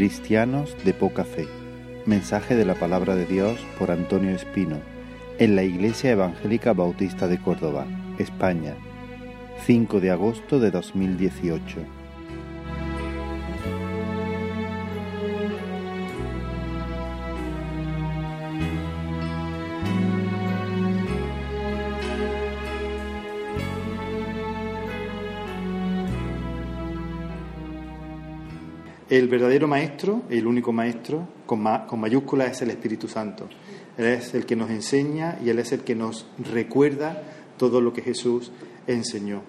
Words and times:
Cristianos 0.00 0.74
de 0.82 0.94
poca 0.94 1.24
fe. 1.24 1.46
Mensaje 2.06 2.56
de 2.56 2.64
la 2.64 2.74
palabra 2.74 3.16
de 3.16 3.26
Dios 3.26 3.60
por 3.78 3.90
Antonio 3.90 4.34
Espino 4.34 4.78
en 5.38 5.56
la 5.56 5.62
Iglesia 5.62 6.12
Evangélica 6.12 6.72
Bautista 6.72 7.28
de 7.28 7.38
Córdoba, 7.38 7.84
España, 8.18 8.76
5 9.66 10.00
de 10.00 10.10
agosto 10.10 10.58
de 10.58 10.70
2018. 10.70 11.99
El 29.20 29.28
verdadero 29.28 29.68
maestro, 29.68 30.22
el 30.30 30.46
único 30.46 30.72
maestro, 30.72 31.28
con, 31.44 31.60
mayúsculas, 31.60 32.52
es 32.52 32.62
el 32.62 32.70
Espíritu 32.70 33.06
Santo. 33.06 33.50
Él 33.98 34.06
es 34.06 34.32
el 34.32 34.46
que 34.46 34.56
nos 34.56 34.70
enseña 34.70 35.38
y 35.44 35.50
Él 35.50 35.58
es 35.58 35.72
el 35.72 35.80
que 35.80 35.94
nos 35.94 36.26
recuerda 36.38 37.22
todo 37.58 37.82
lo 37.82 37.92
que 37.92 38.00
Jesús 38.00 38.50
enseñó. 38.86 39.42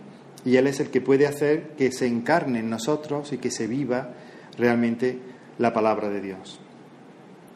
Y 0.44 0.58
Él 0.58 0.68
es 0.68 0.82
el 0.82 0.90
que 0.90 1.00
puede 1.00 1.26
hacer 1.26 1.70
que 1.78 1.90
se 1.94 2.06
encarne 2.06 2.60
en 2.60 2.70
nosotros 2.70 3.32
y 3.32 3.38
que 3.38 3.50
se 3.50 3.66
viva 3.68 4.10
realmente 4.58 5.20
la 5.58 5.72
palabra 5.72 6.10
de 6.10 6.20
Dios. 6.20 6.60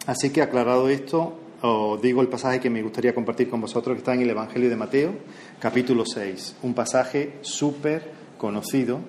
Así 0.08 0.30
que 0.30 0.42
aclarado 0.42 0.88
esto, 0.88 1.38
os 1.64 2.02
digo 2.02 2.22
el 2.22 2.30
pasaje 2.30 2.62
que 2.62 2.70
me 2.70 2.82
gustaría 2.82 3.14
compartir 3.14 3.50
con 3.50 3.60
vosotros, 3.60 3.94
que 3.94 4.00
está 4.00 4.14
en 4.14 4.22
el 4.22 4.30
Evangelio 4.30 4.70
de 4.70 4.78
Mateo, 4.78 5.12
capítulo 5.60 6.06
6, 6.06 6.60
un 6.64 6.74
pasaje 6.74 7.40
súper 7.42 8.10
conocido. 8.38 9.02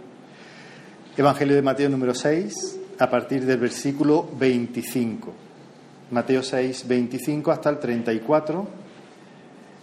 Evangelio 1.16 1.54
de 1.54 1.62
Mateo 1.62 1.88
número 1.88 2.12
6, 2.12 2.75
a 2.98 3.10
partir 3.10 3.44
del 3.44 3.58
versículo 3.58 4.28
25. 4.38 5.32
Mateo 6.10 6.42
6, 6.42 6.86
25 6.86 7.50
hasta 7.50 7.70
el 7.70 7.78
34 7.78 8.66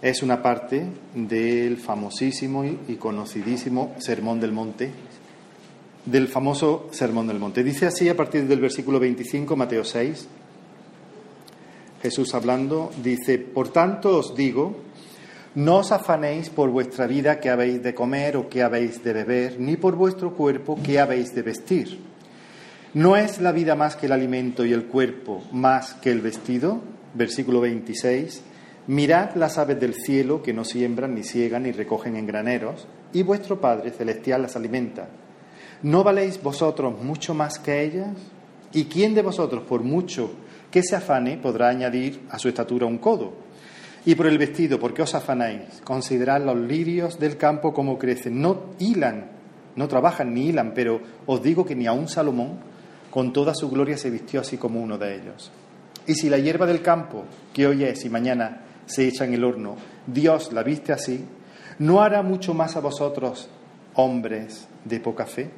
es 0.02 0.24
una 0.24 0.42
parte 0.42 0.86
del 1.14 1.78
famosísimo 1.78 2.66
y 2.66 2.96
conocidísimo 2.96 3.96
Sermón 4.00 4.40
del 4.40 4.52
Monte, 4.52 4.92
del 6.06 6.28
famoso 6.28 6.90
Sermón 6.92 7.28
del 7.28 7.40
Monte. 7.40 7.64
Dice 7.64 7.86
así 7.86 8.10
a 8.10 8.18
partir 8.18 8.48
del 8.48 8.60
versículo 8.60 9.00
25, 9.00 9.56
Mateo 9.56 9.84
6, 9.84 10.28
Jesús 12.02 12.34
hablando, 12.34 12.92
dice, 13.02 13.38
por 13.38 13.70
tanto 13.70 14.18
os 14.18 14.36
digo, 14.36 14.76
no 15.56 15.78
os 15.78 15.92
afanéis 15.92 16.50
por 16.50 16.70
vuestra 16.70 17.08
vida 17.08 17.40
que 17.40 17.50
habéis 17.50 17.82
de 17.82 17.94
comer 17.94 18.36
o 18.36 18.50
que 18.50 18.64
habéis 18.64 19.04
de 19.04 19.14
beber, 19.14 19.60
ni 19.60 19.78
por 19.78 19.96
vuestro 19.96 20.34
cuerpo 20.34 20.78
que 20.84 21.00
habéis 21.00 21.34
de 21.34 21.42
vestir. 21.44 22.13
¿No 22.94 23.18
es 23.18 23.42
la 23.42 23.52
vida 23.52 23.74
más 23.74 23.96
que 23.96 24.06
el 24.06 24.12
alimento 24.12 24.64
y 24.64 24.72
el 24.72 24.86
cuerpo 24.86 25.42
más 25.52 25.96
que 25.96 26.12
el 26.12 26.22
vestido? 26.22 26.80
Versículo 27.16 27.60
26. 27.60 28.44
Mirad 28.86 29.34
las 29.34 29.58
aves 29.58 29.80
del 29.80 29.96
cielo 29.96 30.44
que 30.44 30.54
no 30.54 30.64
siembran, 30.64 31.16
ni 31.16 31.24
ciegan, 31.24 31.64
ni 31.64 31.72
recogen 31.72 32.16
en 32.16 32.28
graneros, 32.28 32.88
y 33.12 33.24
vuestro 33.24 33.60
Padre 33.60 33.90
Celestial 33.90 34.44
las 34.44 34.56
alimenta. 34.56 35.08
¿No 35.82 36.04
valéis 36.04 36.40
vosotros 36.44 37.02
mucho 37.02 37.34
más 37.34 37.58
que 37.58 37.82
ellas? 37.82 38.16
¿Y 38.74 38.84
quién 38.84 39.16
de 39.16 39.24
vosotros, 39.24 39.64
por 39.64 39.82
mucho 39.82 40.30
que 40.70 40.84
se 40.84 40.96
afane, 40.96 41.38
podrá 41.38 41.70
añadir 41.70 42.22
a 42.30 42.38
su 42.38 42.48
estatura 42.48 42.86
un 42.86 43.00
codo? 43.00 43.34
Y 44.06 44.14
por 44.14 44.28
el 44.28 44.38
vestido, 44.38 44.80
¿por 44.80 44.94
qué 44.94 45.02
os 45.02 45.16
afanáis? 45.16 45.82
Considerad 45.84 46.46
los 46.46 46.58
lirios 46.58 47.18
del 47.18 47.38
campo 47.38 47.74
como 47.74 47.98
crecen. 47.98 48.40
No 48.40 48.76
hilan, 48.78 49.32
no 49.76 49.88
trabajan 49.88 50.32
ni 50.36 50.50
hilan, 50.50 50.74
pero 50.76 51.02
os 51.26 51.42
digo 51.42 51.66
que 51.66 51.76
ni 51.76 51.88
a 51.88 51.94
un 51.94 52.08
Salomón 52.08 52.73
con 53.14 53.32
toda 53.32 53.54
su 53.54 53.70
gloria 53.70 53.96
se 53.96 54.10
vistió 54.10 54.42
así 54.42 54.58
como 54.58 54.82
uno 54.82 54.98
de 54.98 55.14
ellos. 55.14 55.52
Y 56.08 56.16
si 56.16 56.32
la 56.32 56.40
hierba 56.40 56.66
del 56.66 56.82
campo, 56.82 57.26
que 57.54 57.68
hoy 57.68 57.84
es 57.84 58.04
y 58.06 58.10
mañana 58.10 58.64
se 58.88 59.08
echa 59.08 59.24
en 59.24 59.36
el 59.36 59.44
horno, 59.44 59.76
Dios 60.08 60.52
la 60.52 60.64
viste 60.64 60.94
así, 60.94 61.24
¿no 61.78 62.02
hará 62.02 62.24
mucho 62.24 62.56
más 62.56 62.76
a 62.76 62.80
vosotros, 62.80 63.50
hombres 63.94 64.68
de 64.84 65.00
poca 65.00 65.28
fe? 65.28 65.52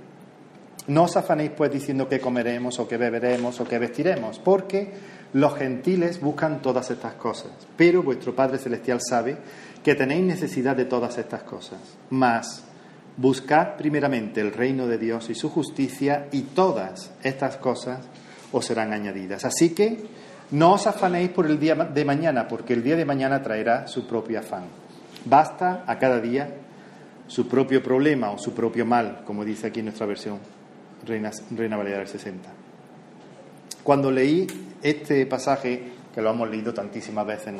No 0.88 1.03
os 1.03 1.15
afanéis 1.15 1.51
pues 1.55 1.71
diciendo 1.71 2.09
que 2.09 2.19
comeremos 2.19 2.77
o 2.79 2.89
que 2.89 2.97
beberemos 2.97 3.57
o 3.61 3.63
que 3.63 3.79
vestiremos, 3.79 4.38
porque 4.38 4.91
los 5.31 5.55
gentiles 5.55 6.19
buscan 6.19 6.61
todas 6.61 6.91
estas 6.91 7.13
cosas, 7.13 7.51
pero 7.77 8.03
vuestro 8.03 8.35
Padre 8.35 8.57
Celestial 8.57 8.99
sabe 8.99 9.38
que 9.81 9.95
tenéis 9.95 10.25
necesidad 10.25 10.75
de 10.75 10.83
todas 10.83 11.17
estas 11.17 11.44
cosas. 11.44 11.79
Mas 12.09 12.65
Buscad 13.17 13.77
primeramente 13.77 14.41
el 14.41 14.51
reino 14.51 14.87
de 14.87 14.97
Dios 14.97 15.29
y 15.29 15.35
su 15.35 15.49
justicia 15.49 16.27
y 16.31 16.41
todas 16.41 17.11
estas 17.23 17.57
cosas 17.57 18.01
os 18.51 18.65
serán 18.65 18.91
añadidas. 18.91 19.45
Así 19.45 19.73
que 19.73 20.05
no 20.51 20.73
os 20.73 20.85
afanéis 20.85 21.29
por 21.29 21.45
el 21.45 21.59
día 21.59 21.75
de 21.75 22.05
mañana, 22.05 22.47
porque 22.47 22.73
el 22.73 22.83
día 22.83 22.95
de 22.95 23.05
mañana 23.05 23.41
traerá 23.41 23.87
su 23.87 24.05
propio 24.05 24.39
afán. 24.39 24.65
Basta 25.25 25.83
a 25.87 25.97
cada 25.97 26.19
día 26.19 26.49
su 27.27 27.47
propio 27.47 27.81
problema 27.81 28.31
o 28.31 28.37
su 28.37 28.53
propio 28.53 28.85
mal, 28.85 29.23
como 29.25 29.43
dice 29.43 29.67
aquí 29.67 29.79
en 29.79 29.85
nuestra 29.85 30.05
versión 30.05 30.39
Reina, 31.05 31.31
Reina 31.51 31.77
Valera 31.77 31.99
del 31.99 32.07
60. 32.07 32.49
Cuando 33.83 34.11
leí 34.11 34.47
este 34.81 35.25
pasaje, 35.25 35.91
que 36.13 36.21
lo 36.21 36.31
hemos 36.31 36.49
leído 36.49 36.73
tantísimas 36.73 37.25
veces. 37.25 37.53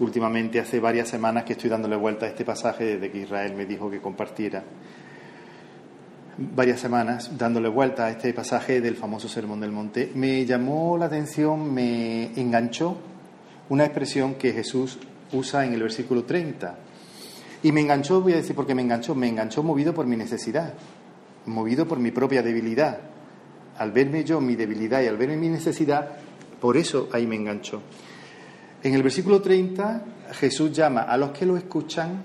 Últimamente 0.00 0.58
hace 0.58 0.80
varias 0.80 1.08
semanas 1.08 1.44
que 1.44 1.52
estoy 1.52 1.70
dándole 1.70 1.96
vuelta 1.96 2.26
a 2.26 2.30
este 2.30 2.44
pasaje 2.44 2.84
desde 2.84 3.10
que 3.10 3.18
Israel 3.18 3.54
me 3.54 3.66
dijo 3.66 3.90
que 3.90 4.00
compartiera. 4.00 4.64
Varias 6.38 6.80
semanas 6.80 7.36
dándole 7.36 7.68
vuelta 7.68 8.06
a 8.06 8.10
este 8.10 8.32
pasaje 8.32 8.80
del 8.80 8.96
famoso 8.96 9.28
Sermón 9.28 9.60
del 9.60 9.72
Monte. 9.72 10.10
Me 10.14 10.44
llamó 10.46 10.96
la 10.96 11.06
atención, 11.06 11.72
me 11.72 12.32
enganchó 12.40 12.96
una 13.68 13.84
expresión 13.84 14.34
que 14.34 14.52
Jesús 14.52 14.98
usa 15.32 15.64
en 15.66 15.74
el 15.74 15.82
versículo 15.82 16.24
30. 16.24 16.76
Y 17.62 17.72
me 17.72 17.82
enganchó, 17.82 18.22
voy 18.22 18.32
a 18.32 18.36
decir 18.36 18.56
por 18.56 18.66
qué 18.66 18.74
me 18.74 18.82
enganchó, 18.82 19.14
me 19.14 19.28
enganchó 19.28 19.62
movido 19.62 19.92
por 19.92 20.06
mi 20.06 20.16
necesidad, 20.16 20.72
movido 21.44 21.86
por 21.86 21.98
mi 21.98 22.10
propia 22.10 22.42
debilidad. 22.42 23.00
Al 23.76 23.92
verme 23.92 24.24
yo 24.24 24.40
mi 24.40 24.56
debilidad 24.56 25.02
y 25.02 25.08
al 25.08 25.18
verme 25.18 25.36
mi 25.36 25.50
necesidad, 25.50 26.08
por 26.58 26.78
eso 26.78 27.10
ahí 27.12 27.26
me 27.26 27.36
enganchó. 27.36 27.82
En 28.82 28.94
el 28.94 29.02
versículo 29.02 29.42
30 29.42 30.04
Jesús 30.32 30.72
llama 30.72 31.02
a 31.02 31.16
los 31.16 31.30
que 31.30 31.44
lo 31.44 31.56
escuchan 31.56 32.24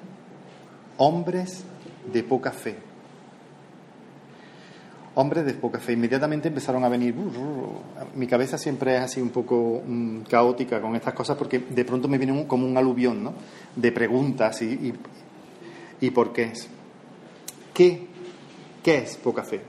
hombres 0.97 1.63
de 2.11 2.23
poca 2.23 2.51
fe. 2.51 2.75
Hombres 5.15 5.45
de 5.45 5.53
poca 5.53 5.79
fe. 5.79 5.93
Inmediatamente 5.93 6.47
empezaron 6.47 6.83
a 6.83 6.89
venir. 6.89 7.15
Mi 8.15 8.27
cabeza 8.27 8.57
siempre 8.57 8.95
es 8.95 9.01
así 9.01 9.21
un 9.21 9.29
poco 9.29 9.81
mm, 9.85 10.21
caótica 10.29 10.81
con 10.81 10.95
estas 10.95 11.13
cosas 11.13 11.37
porque 11.37 11.59
de 11.59 11.85
pronto 11.85 12.07
me 12.07 12.17
viene 12.17 12.45
como 12.47 12.65
un 12.65 12.77
aluvión 12.77 13.23
¿no? 13.23 13.33
de 13.75 13.91
preguntas 13.91 14.61
y, 14.61 14.65
y, 14.65 14.93
y 16.01 16.11
por 16.11 16.31
qué 16.31 16.43
es. 16.43 16.69
¿Qué? 17.73 18.07
¿Qué 18.83 18.97
es 18.99 19.17
poca 19.17 19.43
fe? 19.43 19.61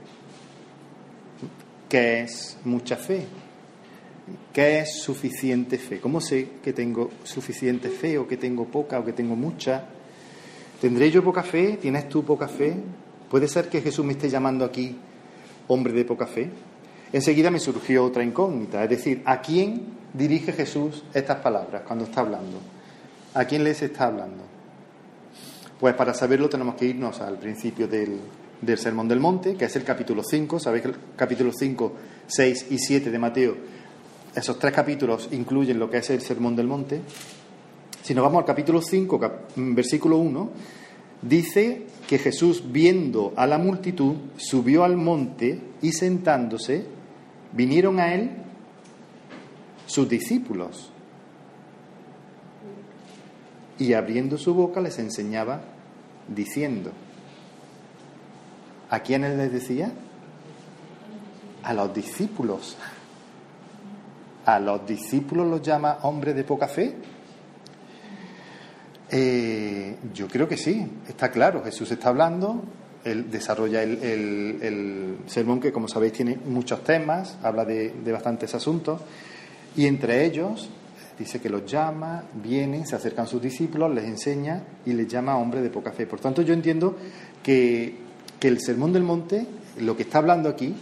¿Qué 1.89 2.21
es 2.21 2.57
mucha 2.63 2.95
fe? 2.95 3.25
¿Qué 4.51 4.79
es 4.79 5.01
suficiente 5.01 5.77
fe? 5.77 5.99
¿Cómo 5.99 6.19
sé 6.19 6.49
que 6.63 6.73
tengo 6.73 7.11
suficiente 7.23 7.89
fe 7.89 8.17
o 8.17 8.27
que 8.27 8.37
tengo 8.37 8.65
poca 8.65 8.99
o 8.99 9.05
que 9.05 9.13
tengo 9.13 9.35
mucha? 9.35 9.85
¿Tendré 10.81 11.09
yo 11.11 11.23
poca 11.23 11.43
fe? 11.43 11.77
¿Tienes 11.81 12.09
tú 12.09 12.25
poca 12.25 12.47
fe? 12.47 12.75
¿Puede 13.29 13.47
ser 13.47 13.69
que 13.69 13.81
Jesús 13.81 14.05
me 14.05 14.13
esté 14.13 14.29
llamando 14.29 14.65
aquí 14.65 14.95
hombre 15.67 15.93
de 15.93 16.05
poca 16.05 16.27
fe? 16.27 16.49
Enseguida 17.13 17.49
me 17.49 17.59
surgió 17.59 18.03
otra 18.03 18.23
incógnita, 18.23 18.83
es 18.83 18.89
decir, 18.89 19.21
¿a 19.25 19.41
quién 19.41 19.81
dirige 20.13 20.51
Jesús 20.51 21.03
estas 21.13 21.37
palabras 21.37 21.83
cuando 21.85 22.05
está 22.05 22.21
hablando? 22.21 22.59
¿A 23.33 23.45
quién 23.45 23.63
les 23.63 23.81
está 23.81 24.07
hablando? 24.07 24.43
Pues 25.79 25.93
para 25.95 26.13
saberlo 26.13 26.49
tenemos 26.49 26.75
que 26.75 26.85
irnos 26.85 27.21
al 27.21 27.37
principio 27.37 27.87
del, 27.87 28.19
del 28.61 28.77
Sermón 28.77 29.07
del 29.07 29.19
Monte, 29.19 29.55
que 29.55 29.65
es 29.65 29.75
el 29.75 29.83
capítulo 29.83 30.21
5. 30.23 30.59
Sabéis 30.59 30.83
que 30.83 30.89
el 30.89 30.95
capítulo 31.15 31.51
5, 31.53 31.93
6 32.27 32.67
y 32.71 32.79
7 32.79 33.11
de 33.11 33.19
Mateo 33.19 33.55
esos 34.37 34.59
tres 34.59 34.71
capítulos 34.71 35.29
incluyen 35.31 35.79
lo 35.79 35.89
que 35.89 35.97
es 35.97 36.09
el 36.11 36.21
Sermón 36.21 36.55
del 36.55 36.67
Monte. 36.67 37.01
Si 38.03 38.13
nos 38.13 38.23
vamos 38.23 38.41
al 38.41 38.45
capítulo 38.45 38.83
5, 38.83 39.19
mm, 39.55 39.73
versículo 39.73 40.17
1, 40.17 40.51
dice 41.23 41.87
que 42.07 42.19
Jesús, 42.19 42.63
viendo 42.71 43.33
a 43.35 43.47
la 43.47 43.57
multitud, 43.57 44.13
subió 44.37 44.83
al 44.83 44.95
monte 44.95 45.59
y 45.81 45.91
sentándose, 45.91 46.85
vinieron 47.51 47.99
a 47.99 48.13
él 48.13 48.29
sus 49.87 50.07
discípulos. 50.07 50.91
Y 53.79 53.93
abriendo 53.93 54.37
su 54.37 54.53
boca 54.53 54.81
les 54.81 54.99
enseñaba 54.99 55.61
diciendo, 56.27 56.91
¿a 58.91 58.99
quiénes 58.99 59.35
les 59.35 59.51
decía? 59.51 59.91
A 61.63 61.73
los 61.73 61.91
discípulos 61.91 62.77
a 64.47 64.59
los 64.59 64.87
discípulos 64.87 65.45
los 65.45 65.61
llama 65.61 65.99
hombres 66.03 66.33
de 66.33 66.43
poca 66.43 66.67
fe? 66.67 66.95
Eh, 69.09 69.97
yo 70.13 70.27
creo 70.27 70.47
que 70.47 70.57
sí, 70.57 70.89
está 71.07 71.29
claro, 71.29 71.63
Jesús 71.63 71.91
está 71.91 72.09
hablando, 72.09 72.63
él 73.03 73.29
desarrolla 73.29 73.83
el, 73.83 75.17
sermón 75.27 75.59
que, 75.59 75.71
como 75.71 75.87
sabéis, 75.87 76.13
tiene 76.13 76.37
muchos 76.45 76.83
temas, 76.83 77.37
habla 77.43 77.65
de, 77.65 77.91
de 77.91 78.11
bastantes 78.11 78.55
asuntos, 78.55 79.01
y 79.75 79.85
entre 79.85 80.25
ellos 80.25 80.69
dice 81.19 81.41
que 81.41 81.49
los 81.49 81.65
llama, 81.65 82.23
vienen, 82.33 82.87
se 82.87 82.95
acercan 82.95 83.27
sus 83.27 83.41
discípulos, 83.41 83.93
les 83.93 84.05
enseña 84.05 84.63
y 84.85 84.93
les 84.93 85.07
llama 85.07 85.37
hombre 85.37 85.61
de 85.61 85.69
poca 85.69 85.91
fe. 85.91 86.07
Por 86.07 86.19
tanto, 86.19 86.41
yo 86.41 86.53
entiendo 86.53 86.95
que, 87.43 88.07
el 88.41 88.61
Sermón 88.61 88.93
del 88.93 89.03
Monte, 89.03 89.45
lo 89.79 89.97
que 89.97 90.03
está 90.03 90.19
hablando 90.19 90.47
aquí, 90.47 90.73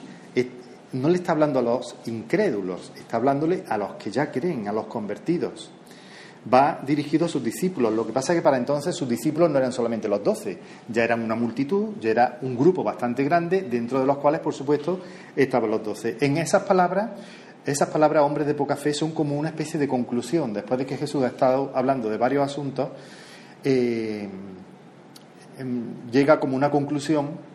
no 0.95 1.09
le 1.09 1.15
está 1.15 1.33
hablando 1.33 1.59
a 1.59 1.61
los 1.61 1.95
incrédulos, 2.05 2.91
está 2.95 3.17
hablándole 3.17 3.63
a 3.67 3.77
los 3.77 3.95
que 3.95 4.11
ya 4.11 4.31
creen, 4.31 4.67
a 4.67 4.73
los 4.73 4.85
convertidos. 4.85 5.71
Va 6.51 6.79
dirigido 6.85 7.25
a 7.25 7.29
sus 7.29 7.43
discípulos. 7.43 7.91
Lo 7.91 8.05
que 8.05 8.13
pasa 8.13 8.33
es 8.33 8.39
que 8.39 8.43
para 8.43 8.57
entonces 8.57 8.95
sus 8.95 9.09
discípulos 9.09 9.49
no 9.49 9.57
eran 9.57 9.71
solamente 9.71 10.07
los 10.07 10.23
doce, 10.23 10.59
ya 10.87 11.03
eran 11.03 11.23
una 11.23 11.35
multitud, 11.35 11.95
ya 11.99 12.11
era 12.11 12.39
un 12.43 12.55
grupo 12.55 12.83
bastante 12.83 13.23
grande, 13.23 13.63
dentro 13.63 13.99
de 13.99 14.05
los 14.05 14.17
cuales, 14.17 14.41
por 14.41 14.53
supuesto, 14.53 14.99
estaban 15.35 15.71
los 15.71 15.83
doce. 15.83 16.17
En 16.21 16.37
esas 16.37 16.63
palabras 16.63 17.09
esas 17.65 17.89
palabras 17.89 18.23
hombres 18.23 18.45
de 18.45 18.53
poca 18.53 18.75
fe 18.75 18.93
son 18.93 19.11
como 19.11 19.35
una 19.35 19.49
especie 19.49 19.79
de 19.79 19.87
conclusión. 19.87 20.53
Después 20.53 20.77
de 20.77 20.85
que 20.85 20.97
Jesús 20.97 21.23
ha 21.23 21.27
estado 21.27 21.71
hablando 21.73 22.09
de 22.09 22.17
varios 22.17 22.43
asuntos, 22.43 22.89
eh, 23.63 24.29
em, 25.57 26.11
llega 26.11 26.39
como 26.39 26.55
una 26.55 26.69
conclusión 26.69 27.54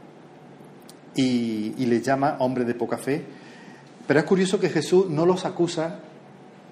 y, 1.14 1.86
les 1.86 2.02
llama 2.02 2.36
hombres 2.40 2.66
de 2.66 2.74
poca 2.74 2.98
fe. 2.98 3.24
Pero 4.06 4.20
es 4.20 4.26
curioso 4.26 4.58
que 4.58 4.68
Jesús 4.68 5.08
no 5.08 5.26
los 5.26 5.44
acusa 5.44 6.00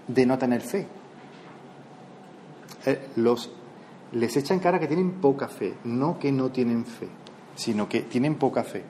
de 0.07 0.27
no 0.27 0.39
tener 0.39 0.61
fe. 0.61 0.87
Eh, 2.87 3.09
los, 3.17 3.51
les 4.13 4.37
echa 4.37 4.55
en 4.55 4.61
cara 4.61 4.79
que 4.79 4.87
tienen 4.87 5.21
poca 5.21 5.49
fe, 5.49 5.75
no 5.85 6.19
que 6.19 6.33
no 6.33 6.51
tienen 6.51 6.85
fe, 6.85 7.09
sino 7.55 7.89
que 7.89 8.03
tienen 8.03 8.37
poca 8.37 8.65
fe. 8.65 8.83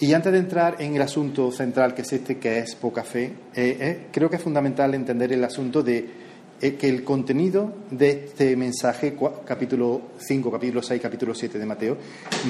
Y 0.00 0.14
antes 0.14 0.32
de 0.32 0.38
entrar 0.38 0.76
en 0.80 0.96
el 0.96 1.02
asunto 1.02 1.52
central, 1.52 1.94
que 1.94 2.02
es 2.02 2.12
este, 2.12 2.38
que 2.38 2.58
es 2.58 2.74
poca 2.74 3.04
fe, 3.04 3.24
eh, 3.24 3.34
eh, 3.54 4.06
creo 4.10 4.30
que 4.30 4.36
es 4.36 4.42
fundamental 4.42 4.94
entender 4.94 5.32
el 5.32 5.44
asunto 5.44 5.82
de 5.82 6.30
que 6.60 6.90
el 6.90 7.04
contenido 7.04 7.72
de 7.90 8.26
este 8.26 8.54
mensaje, 8.54 9.16
capítulo 9.46 10.02
5, 10.18 10.50
capítulo 10.50 10.82
6, 10.82 11.00
capítulo 11.00 11.34
7 11.34 11.58
de 11.58 11.64
Mateo, 11.64 11.96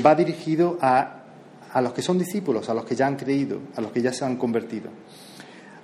va 0.04 0.16
dirigido 0.16 0.78
a, 0.80 1.19
a 1.72 1.80
los 1.80 1.92
que 1.92 2.02
son 2.02 2.18
discípulos, 2.18 2.68
a 2.68 2.74
los 2.74 2.84
que 2.84 2.94
ya 2.94 3.06
han 3.06 3.16
creído, 3.16 3.60
a 3.76 3.80
los 3.80 3.92
que 3.92 4.02
ya 4.02 4.12
se 4.12 4.24
han 4.24 4.36
convertido, 4.36 4.90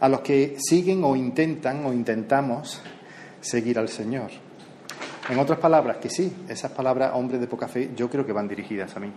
a 0.01 0.09
los 0.09 0.21
que 0.21 0.57
siguen 0.59 1.05
o 1.05 1.17
intentan 1.17 1.85
o 1.85 1.93
intentamos 1.93 2.81
seguir 3.41 3.79
al 3.79 3.89
Señor. 3.89 4.31
En 5.29 5.39
otras 5.39 5.59
palabras, 5.59 5.97
que 5.99 6.09
sí, 6.09 6.33
esas 6.49 6.71
palabras, 6.73 7.13
hombres 7.15 7.41
de 7.41 7.47
poca 7.47 7.69
fe, 7.69 7.91
yo 7.97 8.09
creo 8.09 8.25
que 8.25 8.33
van 8.33 8.49
dirigidas 8.49 8.97
a 8.97 9.01
mí 9.01 9.13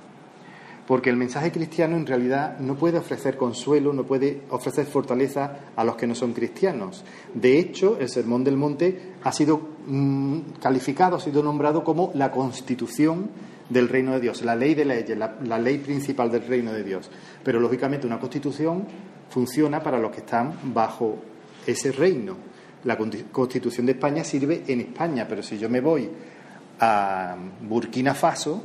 porque 0.90 1.12
el 1.12 1.18
mensaje 1.18 1.52
cristiano 1.52 1.96
en 1.98 2.08
realidad 2.08 2.58
no 2.58 2.74
puede 2.74 2.98
ofrecer 2.98 3.38
consuelo, 3.38 3.94
no 3.94 4.06
puede 4.06 4.42
ofrecer 4.50 4.88
fortaleza 4.88 5.60
a 5.76 5.84
los 5.84 5.96
que 5.96 6.08
no 6.08 6.16
son 6.16 6.34
cristianos. 6.34 7.06
De 7.32 7.60
hecho, 7.60 8.00
el 8.00 8.10
Sermón 8.10 8.44
del 8.44 8.58
Monte 8.58 9.14
ha 9.22 9.32
sido 9.32 9.62
mm, 9.86 10.40
calificado, 10.60 11.18
ha 11.18 11.20
sido 11.20 11.44
nombrado 11.44 11.84
como 11.84 12.10
la 12.16 12.32
constitución 12.32 13.30
del 13.70 13.88
reino 13.88 14.14
de 14.14 14.20
Dios, 14.20 14.42
la 14.42 14.56
ley 14.56 14.74
de 14.74 14.86
leyes, 14.86 15.18
la, 15.18 15.60
ley 15.60 15.78
principal 15.78 16.32
del 16.32 16.46
reino 16.48 16.74
de 16.74 16.84
Dios. 16.84 17.10
Pero 17.44 17.60
lógicamente 17.60 18.08
una 18.08 18.20
constitución 18.20 18.86
funciona 19.30 19.82
para 19.82 20.00
los 20.00 20.12
que 20.12 20.20
están 20.20 20.54
bajo 20.74 21.18
ese 21.66 21.92
reino. 21.92 22.36
La 22.84 22.98
constitución 22.98 23.86
de 23.86 23.92
España 23.92 24.24
sirve 24.24 24.64
en 24.68 24.82
España, 24.82 25.26
pero 25.28 25.44
si 25.44 25.58
yo 25.58 25.70
me 25.70 25.82
voy 25.82 26.10
a 26.80 27.36
Burkina 27.62 28.16
Faso, 28.16 28.64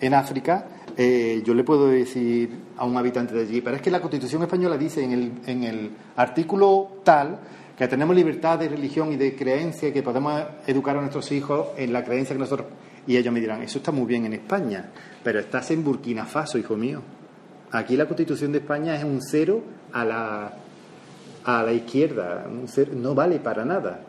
en 0.00 0.14
África, 0.14 0.66
eh, 0.96 1.42
yo 1.44 1.54
le 1.54 1.64
puedo 1.64 1.88
decir 1.88 2.50
a 2.76 2.84
un 2.84 2.96
habitante 2.96 3.34
de 3.34 3.42
allí, 3.42 3.60
pero 3.60 3.76
es 3.76 3.82
que 3.82 3.90
la 3.90 4.00
Constitución 4.00 4.42
española 4.42 4.76
dice 4.76 5.02
en 5.02 5.12
el, 5.12 5.32
en 5.46 5.64
el 5.64 5.90
artículo 6.16 7.00
tal 7.02 7.40
que 7.76 7.88
tenemos 7.88 8.14
libertad 8.14 8.58
de 8.58 8.68
religión 8.68 9.12
y 9.12 9.16
de 9.16 9.34
creencia 9.36 9.88
y 9.88 9.92
que 9.92 10.02
podemos 10.02 10.42
educar 10.66 10.96
a 10.96 11.00
nuestros 11.00 11.30
hijos 11.32 11.68
en 11.76 11.92
la 11.92 12.04
creencia 12.04 12.34
que 12.34 12.40
nosotros... 12.40 12.68
Y 13.08 13.16
ellos 13.16 13.32
me 13.32 13.40
dirán, 13.40 13.62
eso 13.62 13.78
está 13.78 13.90
muy 13.90 14.06
bien 14.06 14.26
en 14.26 14.34
España, 14.34 14.90
pero 15.24 15.40
estás 15.40 15.70
en 15.70 15.82
Burkina 15.82 16.26
Faso, 16.26 16.58
hijo 16.58 16.76
mío. 16.76 17.02
Aquí 17.72 17.96
la 17.96 18.06
Constitución 18.06 18.52
de 18.52 18.58
España 18.58 18.94
es 18.94 19.02
un 19.02 19.22
cero 19.22 19.62
a 19.92 20.04
la, 20.04 20.52
a 21.44 21.62
la 21.62 21.72
izquierda, 21.72 22.46
no 22.94 23.14
vale 23.14 23.40
para 23.40 23.64
nada. 23.64 24.00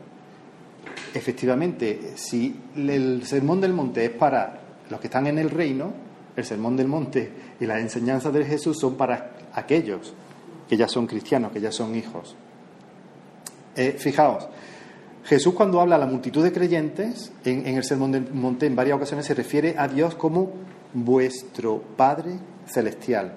Efectivamente, 1.13 2.11
si 2.15 2.53
el 2.75 3.23
sermón 3.23 3.61
del 3.61 3.71
monte 3.71 4.03
es 4.03 4.11
para 4.11 4.59
los 4.89 4.99
que 4.99 5.07
están 5.07 5.27
en 5.27 5.39
el 5.39 5.49
reino, 5.49 5.93
el 6.35 6.43
sermón 6.43 6.75
del 6.75 6.89
monte 6.89 7.31
y 7.57 7.65
las 7.65 7.79
enseñanzas 7.79 8.33
de 8.33 8.43
Jesús 8.43 8.77
son 8.77 8.95
para 8.95 9.31
aquellos 9.53 10.13
que 10.67 10.75
ya 10.75 10.89
son 10.89 11.07
cristianos, 11.07 11.53
que 11.53 11.61
ya 11.61 11.71
son 11.71 11.95
hijos. 11.95 12.35
Eh, 13.75 13.95
fijaos, 13.97 14.49
Jesús 15.29 15.53
cuando 15.53 15.79
habla 15.79 15.95
a 15.95 15.99
la 15.99 16.07
multitud 16.07 16.43
de 16.43 16.51
creyentes 16.51 17.31
en, 17.45 17.67
el 17.67 17.83
sermón 17.83 18.11
del 18.11 18.33
monte 18.33 18.65
en 18.65 18.75
varias 18.75 18.97
ocasiones 18.97 19.27
se 19.27 19.35
refiere 19.35 19.75
a 19.77 19.87
Dios 19.87 20.15
como 20.15 20.49
vuestro 20.91 21.83
Padre 21.95 22.39
celestial. 22.65 23.35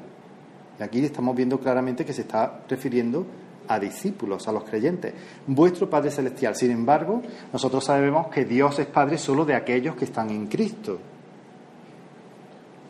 Y 0.81 0.83
aquí 0.83 1.05
estamos 1.05 1.37
viendo 1.37 1.61
claramente 1.61 2.07
que 2.07 2.15
se 2.15 2.23
está 2.23 2.63
refiriendo 2.67 3.27
a 3.69 3.79
discípulos, 3.79 4.49
a 4.49 4.53
los 4.53 4.65
creyentes. 4.65 5.13
Vuestro 5.47 5.91
Padre 5.91 6.11
Celestial. 6.11 6.57
Sin 6.57 6.71
embargo, 6.71 7.21
nosotros 7.53 7.85
sabemos 7.85 8.29
que 8.29 8.47
Dios 8.47 8.79
es 8.79 8.87
Padre 8.87 9.19
solo 9.19 9.45
de 9.45 9.55
aquellos 9.55 9.95
que 9.95 10.07
están 10.07 10.31
en 10.31 10.47
Cristo. 10.47 10.99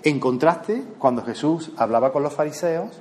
En 0.05 0.21
contraste, 0.21 0.81
cuando 1.01 1.25
Jesús 1.25 1.73
hablaba 1.77 2.13
con 2.13 2.23
los 2.23 2.35
fariseos, 2.35 3.01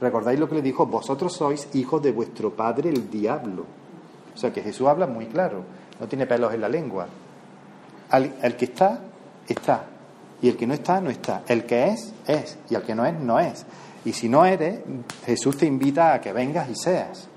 recordáis 0.00 0.40
lo 0.40 0.48
que 0.48 0.54
le 0.54 0.62
dijo, 0.62 0.86
vosotros 0.86 1.34
sois 1.34 1.68
hijos 1.74 2.02
de 2.02 2.12
vuestro 2.12 2.56
padre 2.56 2.88
el 2.88 3.10
diablo. 3.10 3.81
O 4.34 4.38
sea 4.38 4.52
que 4.52 4.62
Jesús 4.62 4.88
habla 4.88 5.06
muy 5.06 5.26
claro, 5.26 5.64
no 6.00 6.06
tiene 6.06 6.26
pelos 6.26 6.52
en 6.54 6.60
la 6.60 6.68
lengua. 6.68 7.06
el 8.12 8.56
que 8.56 8.64
está, 8.64 9.00
está. 9.48 9.84
Y 10.40 10.48
el 10.48 10.56
que 10.56 10.66
no 10.66 10.74
está, 10.74 11.00
no 11.00 11.10
está. 11.10 11.42
El 11.46 11.64
que 11.64 11.88
es, 11.88 12.12
es. 12.26 12.58
Y 12.68 12.74
el 12.74 12.82
que 12.82 12.94
no 12.94 13.06
es, 13.06 13.14
no 13.18 13.38
es. 13.38 13.64
Y 14.04 14.12
si 14.12 14.28
no 14.28 14.44
eres, 14.44 14.80
Jesús 15.24 15.56
te 15.56 15.66
invita 15.66 16.14
a 16.14 16.20
que 16.20 16.32
vengas 16.32 16.68
y 16.68 16.74
seas. 16.74 17.28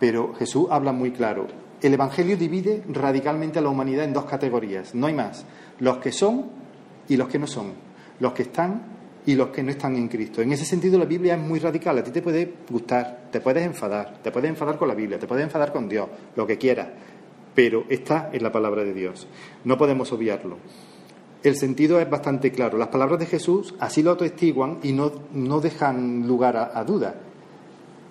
Pero 0.00 0.34
Jesús 0.34 0.68
habla 0.70 0.92
muy 0.92 1.10
claro. 1.10 1.46
El 1.82 1.92
Evangelio 1.92 2.36
divide 2.36 2.82
radicalmente 2.88 3.58
a 3.58 3.62
la 3.62 3.68
humanidad 3.68 4.04
en 4.04 4.14
dos 4.14 4.24
categorías, 4.24 4.94
no 4.94 5.06
hay 5.06 5.14
más. 5.14 5.44
Los 5.80 5.98
que 5.98 6.12
son 6.12 6.46
y 7.08 7.16
los 7.16 7.28
que 7.28 7.38
no 7.38 7.46
son 7.46 7.72
los 8.20 8.32
que 8.32 8.42
están 8.44 8.93
y 9.26 9.34
los 9.34 9.48
que 9.48 9.62
no 9.62 9.70
están 9.70 9.96
en 9.96 10.08
Cristo. 10.08 10.42
En 10.42 10.52
ese 10.52 10.64
sentido 10.64 10.98
la 10.98 11.04
Biblia 11.04 11.34
es 11.34 11.40
muy 11.40 11.58
radical. 11.58 11.98
A 11.98 12.04
ti 12.04 12.10
te 12.10 12.22
puede 12.22 12.54
gustar, 12.70 13.28
te 13.30 13.40
puedes 13.40 13.64
enfadar, 13.64 14.18
te 14.22 14.30
puedes 14.30 14.50
enfadar 14.50 14.76
con 14.78 14.88
la 14.88 14.94
Biblia, 14.94 15.18
te 15.18 15.26
puedes 15.26 15.44
enfadar 15.44 15.72
con 15.72 15.88
Dios, 15.88 16.08
lo 16.36 16.46
que 16.46 16.58
quieras, 16.58 16.88
pero 17.54 17.84
está 17.88 18.30
en 18.32 18.42
la 18.42 18.52
palabra 18.52 18.84
de 18.84 18.92
Dios. 18.92 19.26
No 19.64 19.78
podemos 19.78 20.12
obviarlo. 20.12 20.58
El 21.42 21.56
sentido 21.56 22.00
es 22.00 22.08
bastante 22.08 22.50
claro. 22.50 22.78
Las 22.78 22.88
palabras 22.88 23.18
de 23.18 23.26
Jesús 23.26 23.74
así 23.78 24.02
lo 24.02 24.12
atestiguan 24.12 24.78
y 24.82 24.92
no, 24.92 25.12
no 25.32 25.60
dejan 25.60 26.26
lugar 26.26 26.56
a, 26.56 26.78
a 26.78 26.84
duda. 26.84 27.14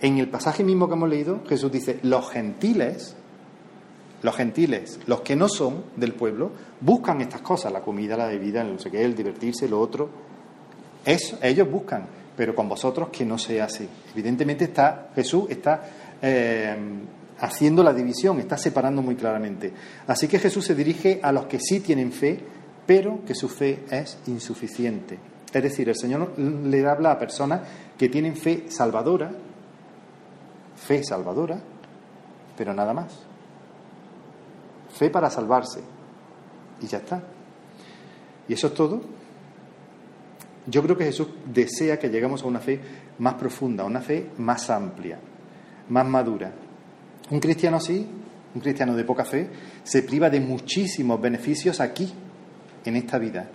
En 0.01 0.17
el 0.17 0.29
pasaje 0.29 0.63
mismo 0.63 0.87
que 0.87 0.93
hemos 0.93 1.09
leído, 1.09 1.41
Jesús 1.47 1.71
dice, 1.71 1.99
los 2.03 2.29
gentiles 2.29 3.15
los 4.23 4.35
gentiles, 4.37 5.01
los 5.05 5.21
que 5.21 5.35
no 5.35 5.49
son 5.49 5.83
del 5.97 6.13
pueblo, 6.13 6.51
buscan 6.79 7.19
estas 7.19 7.41
cosas, 7.41 7.71
la 7.73 7.81
comida, 7.81 8.15
la 8.15 8.27
bebida, 8.27 8.63
no 8.63 8.79
sé 8.79 8.89
qué, 8.89 9.03
el 9.03 9.15
divertirse, 9.15 9.67
lo 9.67 9.79
otro. 9.79 10.09
Eso, 11.05 11.37
ellos 11.41 11.69
buscan, 11.69 12.05
pero 12.35 12.55
con 12.55 12.69
vosotros 12.69 13.09
que 13.09 13.25
no 13.25 13.37
sea 13.37 13.65
así. 13.65 13.87
Evidentemente 14.13 14.65
está, 14.65 15.09
Jesús 15.15 15.45
está 15.49 15.83
eh, 16.21 16.75
haciendo 17.39 17.83
la 17.83 17.93
división, 17.93 18.39
está 18.39 18.57
separando 18.57 19.01
muy 19.01 19.15
claramente. 19.15 19.73
Así 20.07 20.27
que 20.27 20.39
Jesús 20.39 20.65
se 20.65 20.75
dirige 20.75 21.19
a 21.21 21.31
los 21.31 21.45
que 21.45 21.59
sí 21.59 21.81
tienen 21.81 22.11
fe, 22.11 22.39
pero 22.85 23.23
que 23.25 23.35
su 23.35 23.49
fe 23.49 23.83
es 23.89 24.17
insuficiente. 24.27 25.19
Es 25.51 25.61
decir, 25.61 25.87
el 25.89 25.95
Señor 25.95 26.37
le 26.37 26.87
habla 26.87 27.11
a 27.11 27.19
personas 27.19 27.61
que 27.97 28.09
tienen 28.09 28.35
fe 28.35 28.65
salvadora, 28.69 29.31
fe 30.75 31.03
salvadora, 31.03 31.59
pero 32.57 32.73
nada 32.73 32.93
más. 32.93 33.13
Fe 34.97 35.09
para 35.09 35.29
salvarse. 35.29 35.81
Y 36.81 36.87
ya 36.87 36.99
está. 36.99 37.21
¿Y 38.47 38.53
eso 38.53 38.67
es 38.67 38.73
todo? 38.73 39.01
Yo 40.65 40.81
creo 40.81 40.97
que 40.97 41.05
Jesús 41.05 41.27
desea 41.45 41.99
que 41.99 42.09
lleguemos 42.09 42.43
a 42.43 42.47
una 42.47 42.59
fe 42.59 42.79
más 43.19 43.33
profunda, 43.35 43.83
una 43.83 44.01
fe 44.01 44.29
más 44.37 44.69
amplia, 44.69 45.19
más 45.89 46.05
madura. 46.05 46.51
Un 47.29 47.39
cristiano 47.39 47.77
así, 47.77 48.07
un 48.55 48.61
cristiano 48.61 48.95
de 48.95 49.03
poca 49.03 49.25
fe, 49.25 49.49
se 49.83 50.03
priva 50.03 50.29
de 50.29 50.39
muchísimos 50.39 51.19
beneficios 51.19 51.79
aquí, 51.79 52.13
en 52.85 52.95
esta 52.95 53.17
vida. 53.17 53.49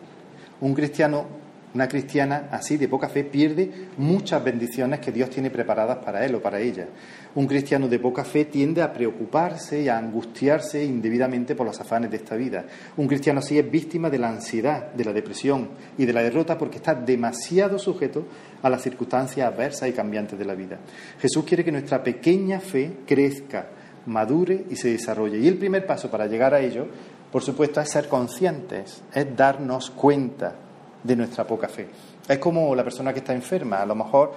Un 0.61 0.75
cristiano 0.75 1.27
Una 1.75 1.87
cristiana 1.87 2.49
así 2.51 2.79
de 2.79 2.89
poca 2.89 3.11
fe 3.11 3.25
pierde 3.25 3.71
muchas 3.99 4.43
bendiciones 4.43 5.01
que 5.01 5.13
Dios 5.13 5.29
tiene 5.29 5.51
preparadas 5.51 5.99
para 5.99 6.25
él 6.25 6.35
o 6.35 6.41
para 6.41 6.61
ella. 6.61 6.89
Un 7.35 7.47
cristiano 7.47 7.89
de 7.89 7.99
poca 7.99 8.25
fe 8.25 8.47
tiende 8.47 8.81
a 8.81 8.91
preocuparse 8.91 9.83
y 9.83 9.89
a 9.89 9.99
angustiarse 9.99 10.83
indebidamente 10.83 11.55
por 11.55 11.67
los 11.67 11.79
afanes 11.79 12.11
de 12.11 12.17
esta 12.17 12.37
vida. 12.37 12.65
Un 12.97 13.07
cristiano 13.07 13.41
así 13.41 13.59
es 13.59 13.71
víctima 13.71 14.09
de 14.09 14.19
la 14.19 14.31
ansiedad, 14.31 14.93
de 14.93 15.05
la 15.05 15.13
depresión 15.13 15.69
y 15.99 16.07
de 16.07 16.13
la 16.15 16.23
derrota 16.23 16.57
porque 16.57 16.79
está 16.79 16.95
demasiado 16.95 17.79
sujeto 17.79 18.25
a 18.63 18.71
las 18.71 18.81
circunstancias 18.81 19.47
adversas 19.47 19.91
y 19.91 19.93
cambiantes 19.93 20.39
de 20.39 20.47
la 20.47 20.55
vida. 20.55 20.79
Jesús 21.21 21.45
quiere 21.45 21.65
que 21.65 21.73
nuestra 21.73 22.03
pequeña 22.03 22.61
fe 22.61 23.01
crezca, 23.07 23.69
madure 24.07 24.65
y 24.71 24.77
se 24.77 24.91
desarrolle. 24.91 25.39
Y 25.39 25.47
el 25.47 25.59
primer 25.59 25.87
paso 25.87 26.11
para 26.11 26.27
llegar 26.27 26.55
a 26.55 26.61
ello, 26.61 26.87
por 27.31 27.43
supuesto, 27.43 27.79
es 27.83 27.91
ser 27.91 28.09
conscientes, 28.09 29.03
es 29.13 29.37
darnos 29.37 29.91
cuenta 29.91 30.68
de 31.03 31.17
nuestra 31.17 31.47
poca 31.47 31.69
fe. 31.69 31.89
Es 32.29 32.39
como 32.39 32.75
la 32.75 32.85
persona 32.85 33.13
que 33.13 33.21
está 33.21 33.35
enferma, 33.35 33.81
a 33.81 33.87
lo 33.87 33.95
mejor 33.95 34.35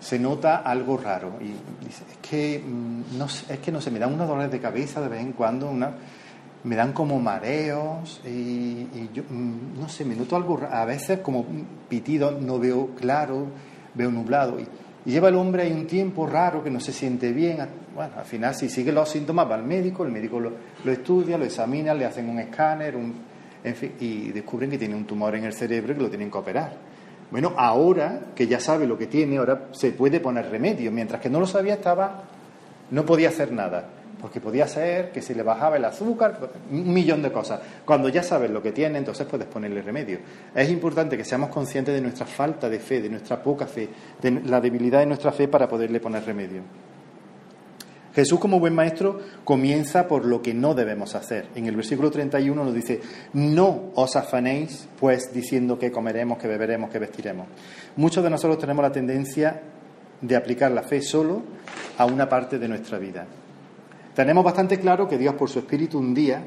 se 0.00 0.18
nota 0.18 0.56
algo 0.56 0.96
raro 0.96 1.32
y 1.40 1.84
dice, 1.84 2.04
es 2.10 2.18
que 2.18 2.58
mm, 2.58 3.16
no, 3.18 3.24
es 3.26 3.58
que 3.58 3.72
no 3.72 3.80
sé, 3.80 3.90
me 3.90 3.98
dan 3.98 4.12
unos 4.12 4.28
dolores 4.28 4.50
de 4.50 4.60
cabeza 4.60 5.00
de 5.00 5.08
vez 5.08 5.20
en 5.20 5.32
cuando, 5.32 5.70
una, 5.70 5.92
me 6.64 6.76
dan 6.76 6.92
como 6.92 7.18
mareos 7.18 8.20
y, 8.24 8.86
yo, 9.12 9.22
mm, 9.28 9.80
no 9.80 9.88
sé, 9.88 10.04
me 10.04 10.14
noto 10.14 10.36
algo, 10.36 10.60
a 10.70 10.84
veces 10.84 11.20
como 11.20 11.46
pitido, 11.88 12.30
no 12.32 12.58
veo 12.58 12.90
claro, 12.94 13.46
veo 13.94 14.10
nublado. 14.10 14.58
Y, 14.60 14.66
lleva 15.04 15.28
el 15.28 15.34
hombre 15.34 15.64
ahí 15.64 15.72
un 15.72 15.86
tiempo 15.86 16.26
raro 16.26 16.64
que 16.64 16.70
no 16.70 16.80
se 16.80 16.92
siente 16.92 17.32
bien. 17.32 17.58
Bueno, 17.94 18.12
al 18.16 18.24
final 18.24 18.54
si 18.54 18.70
sigue 18.70 18.90
los 18.90 19.08
síntomas 19.08 19.50
va 19.50 19.54
al 19.54 19.64
médico, 19.64 20.04
el 20.04 20.10
médico 20.10 20.40
lo, 20.40 20.52
lo 20.82 20.92
estudia, 20.92 21.36
lo 21.36 21.44
examina, 21.44 21.92
le 21.92 22.06
hacen 22.06 22.28
un 22.28 22.38
escáner, 22.38 22.96
un, 22.96 23.14
en 23.64 23.74
fin, 23.74 23.92
y 23.98 24.30
descubren 24.30 24.70
que 24.70 24.78
tiene 24.78 24.94
un 24.94 25.06
tumor 25.06 25.34
en 25.34 25.44
el 25.44 25.54
cerebro 25.54 25.92
y 25.92 25.96
que 25.96 26.02
lo 26.02 26.08
tienen 26.08 26.30
que 26.30 26.38
operar. 26.38 26.72
Bueno, 27.30 27.54
ahora 27.56 28.20
que 28.34 28.46
ya 28.46 28.60
sabe 28.60 28.86
lo 28.86 28.98
que 28.98 29.06
tiene, 29.06 29.38
ahora 29.38 29.68
se 29.72 29.90
puede 29.92 30.20
poner 30.20 30.50
remedio. 30.50 30.92
Mientras 30.92 31.20
que 31.20 31.30
no 31.30 31.40
lo 31.40 31.46
sabía, 31.46 31.74
estaba, 31.74 32.24
no 32.90 33.04
podía 33.04 33.30
hacer 33.30 33.50
nada. 33.52 33.88
Porque 34.20 34.40
podía 34.40 34.68
ser 34.68 35.10
que 35.10 35.20
se 35.20 35.34
le 35.34 35.42
bajaba 35.42 35.76
el 35.76 35.84
azúcar, 35.84 36.38
un 36.70 36.92
millón 36.92 37.22
de 37.22 37.32
cosas. 37.32 37.60
Cuando 37.84 38.08
ya 38.08 38.22
sabes 38.22 38.50
lo 38.50 38.62
que 38.62 38.72
tiene, 38.72 38.98
entonces 38.98 39.26
puedes 39.26 39.48
ponerle 39.48 39.82
remedio. 39.82 40.18
Es 40.54 40.70
importante 40.70 41.16
que 41.16 41.24
seamos 41.24 41.48
conscientes 41.48 41.94
de 41.94 42.00
nuestra 42.00 42.24
falta 42.24 42.68
de 42.68 42.78
fe, 42.78 43.00
de 43.00 43.08
nuestra 43.08 43.42
poca 43.42 43.66
fe, 43.66 43.88
de 44.20 44.30
la 44.42 44.60
debilidad 44.60 45.00
de 45.00 45.06
nuestra 45.06 45.32
fe 45.32 45.48
para 45.48 45.68
poderle 45.68 46.00
poner 46.00 46.24
remedio. 46.24 46.62
Jesús 48.14 48.38
como 48.38 48.60
buen 48.60 48.74
maestro 48.74 49.18
comienza 49.42 50.06
por 50.06 50.24
lo 50.24 50.40
que 50.40 50.54
no 50.54 50.74
debemos 50.74 51.14
hacer. 51.16 51.48
En 51.56 51.66
el 51.66 51.74
versículo 51.74 52.10
31 52.10 52.64
nos 52.64 52.74
dice, 52.74 53.00
no 53.32 53.90
os 53.94 54.14
afanéis 54.14 54.88
pues 55.00 55.32
diciendo 55.32 55.78
que 55.78 55.90
comeremos, 55.90 56.38
que 56.38 56.46
beberemos, 56.46 56.90
que 56.90 57.00
vestiremos. 57.00 57.48
Muchos 57.96 58.22
de 58.22 58.30
nosotros 58.30 58.58
tenemos 58.58 58.82
la 58.82 58.92
tendencia 58.92 59.62
de 60.20 60.36
aplicar 60.36 60.70
la 60.70 60.82
fe 60.82 61.02
solo 61.02 61.42
a 61.98 62.06
una 62.06 62.28
parte 62.28 62.58
de 62.58 62.68
nuestra 62.68 62.98
vida. 62.98 63.26
Tenemos 64.14 64.44
bastante 64.44 64.78
claro 64.78 65.08
que 65.08 65.18
Dios 65.18 65.34
por 65.34 65.50
su 65.50 65.58
Espíritu 65.58 65.98
un 65.98 66.14
día 66.14 66.44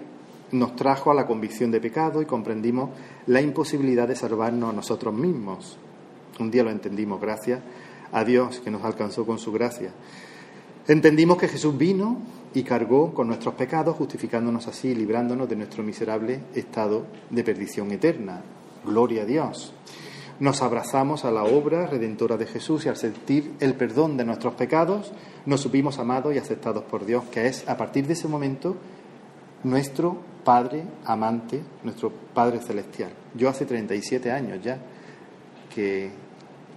nos 0.52 0.76
trajo 0.78 1.12
a 1.12 1.14
la 1.14 1.28
convicción 1.28 1.70
de 1.70 1.82
pecado 1.82 2.22
y 2.22 2.26
comprendimos 2.26 2.92
la 3.26 3.42
imposibilidad 3.42 4.08
de 4.08 4.16
salvarnos 4.16 4.70
a 4.70 4.74
nosotros 4.74 5.14
mismos. 5.14 5.78
Un 6.40 6.50
día 6.50 6.64
lo 6.64 6.72
entendimos 6.72 7.20
gracias 7.20 7.60
a 8.14 8.24
Dios 8.24 8.62
que 8.62 8.72
nos 8.72 8.86
alcanzó 8.86 9.26
con 9.26 9.38
su 9.38 9.52
gracia. 9.52 9.92
Entendimos 10.88 11.38
que 11.38 11.50
Jesús 11.50 11.78
vino 11.78 12.18
y 12.54 12.64
cargó 12.64 13.14
con 13.14 13.28
nuestros 13.28 13.56
pecados, 13.56 13.98
justificándonos 13.98 14.68
así 14.68 14.90
y 14.90 14.96
librándonos 14.96 15.50
de 15.50 15.58
nuestro 15.58 15.84
miserable 15.84 16.40
estado 16.56 17.06
de 17.30 17.44
perdición 17.44 17.92
eterna. 17.92 18.42
Gloria 18.86 19.24
a 19.24 19.26
Dios. 19.26 19.74
Nos 20.40 20.62
abrazamos 20.62 21.26
a 21.26 21.32
la 21.32 21.44
obra 21.44 21.88
redentora 21.88 22.38
de 22.38 22.46
Jesús 22.46 22.86
y 22.86 22.90
al 22.90 22.96
sentir 22.96 23.54
el 23.60 23.74
perdón 23.74 24.16
de 24.16 24.24
nuestros 24.24 24.54
pecados, 24.54 25.12
nos 25.46 25.60
supimos 25.60 26.00
amados 26.00 26.34
y 26.34 26.38
aceptados 26.38 26.86
por 26.86 27.06
Dios, 27.06 27.26
que 27.32 27.48
es 27.48 27.68
a 27.68 27.76
partir 27.76 28.08
de 28.08 28.14
ese 28.14 28.30
momento 28.30 28.78
nuestro 29.66 30.18
Padre 30.46 30.84
amante, 31.04 31.62
nuestro 31.84 32.14
Padre 32.34 32.62
celestial. 32.62 33.12
Yo 33.36 33.50
hace 33.50 33.66
37 33.66 34.32
años 34.32 34.60
ya 34.64 34.78
que, 35.74 36.12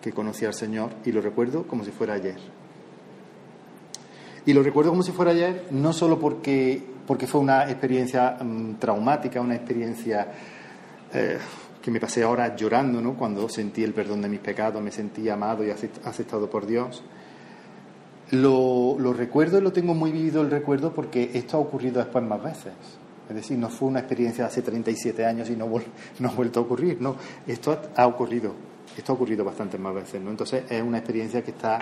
que 0.02 0.10
conocí 0.10 0.46
al 0.46 0.54
Señor 0.54 0.90
y 1.04 1.12
lo 1.12 1.20
recuerdo 1.20 1.62
como 1.64 1.84
si 1.84 1.92
fuera 1.92 2.14
ayer. 2.14 2.59
Y 4.46 4.52
lo 4.52 4.62
recuerdo 4.62 4.90
como 4.90 5.02
si 5.02 5.12
fuera 5.12 5.32
ayer, 5.32 5.66
no 5.70 5.92
solo 5.92 6.18
porque, 6.18 6.82
porque 7.06 7.26
fue 7.26 7.40
una 7.40 7.64
experiencia 7.64 8.38
mm, 8.40 8.74
traumática, 8.74 9.40
una 9.40 9.54
experiencia 9.54 10.26
eh, 11.12 11.38
que 11.82 11.90
me 11.90 12.00
pasé 12.00 12.22
ahora 12.22 12.56
llorando, 12.56 13.00
¿no? 13.00 13.14
Cuando 13.14 13.48
sentí 13.48 13.82
el 13.84 13.92
perdón 13.92 14.22
de 14.22 14.28
mis 14.28 14.40
pecados, 14.40 14.82
me 14.82 14.90
sentí 14.90 15.28
amado 15.28 15.64
y 15.64 15.70
aceptado 15.70 16.48
por 16.48 16.66
Dios. 16.66 17.02
Lo, 18.30 18.96
lo 18.98 19.12
recuerdo 19.12 19.58
y 19.58 19.60
lo 19.60 19.72
tengo 19.72 19.94
muy 19.94 20.12
vivido 20.12 20.42
el 20.42 20.50
recuerdo 20.50 20.92
porque 20.92 21.30
esto 21.34 21.56
ha 21.56 21.60
ocurrido 21.60 21.98
después 21.98 22.24
más 22.24 22.42
veces. 22.42 22.72
Es 23.28 23.36
decir, 23.36 23.56
no 23.58 23.68
fue 23.68 23.88
una 23.88 24.00
experiencia 24.00 24.44
de 24.44 24.48
hace 24.48 24.62
37 24.62 25.24
años 25.24 25.48
y 25.50 25.56
no, 25.56 25.66
no 26.18 26.28
ha 26.28 26.32
vuelto 26.32 26.60
a 26.60 26.62
ocurrir, 26.64 27.00
no. 27.00 27.16
Esto 27.46 27.80
ha 27.96 28.06
ocurrido, 28.06 28.54
esto 28.96 29.12
ha 29.12 29.14
ocurrido 29.14 29.44
bastantes 29.44 29.78
más 29.78 29.94
veces, 29.94 30.20
¿no? 30.20 30.30
Entonces 30.30 30.64
es 30.68 30.82
una 30.82 30.98
experiencia 30.98 31.42
que 31.42 31.52
está 31.52 31.78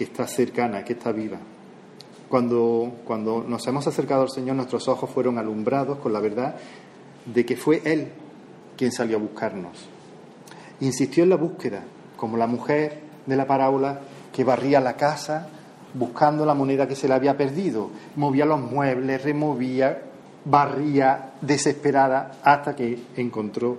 que 0.00 0.04
está 0.04 0.26
cercana, 0.26 0.82
que 0.82 0.94
está 0.94 1.12
viva. 1.12 1.36
Cuando, 2.26 3.00
cuando 3.04 3.44
nos 3.46 3.66
hemos 3.66 3.86
acercado 3.86 4.22
al 4.22 4.30
Señor, 4.30 4.56
nuestros 4.56 4.88
ojos 4.88 5.10
fueron 5.10 5.36
alumbrados 5.36 5.98
con 5.98 6.14
la 6.14 6.20
verdad 6.20 6.56
de 7.26 7.44
que 7.44 7.54
fue 7.54 7.82
Él 7.84 8.08
quien 8.78 8.92
salió 8.92 9.18
a 9.18 9.20
buscarnos. 9.20 9.90
Insistió 10.80 11.22
en 11.22 11.28
la 11.28 11.36
búsqueda, 11.36 11.82
como 12.16 12.38
la 12.38 12.46
mujer 12.46 12.98
de 13.26 13.36
la 13.36 13.46
parábola 13.46 14.00
que 14.32 14.42
barría 14.42 14.80
la 14.80 14.96
casa 14.96 15.50
buscando 15.92 16.46
la 16.46 16.54
moneda 16.54 16.88
que 16.88 16.96
se 16.96 17.06
le 17.06 17.12
había 17.12 17.36
perdido. 17.36 17.90
Movía 18.16 18.46
los 18.46 18.58
muebles, 18.58 19.22
removía, 19.22 20.00
barría 20.46 21.32
desesperada 21.42 22.38
hasta 22.42 22.74
que 22.74 22.98
encontró 23.16 23.76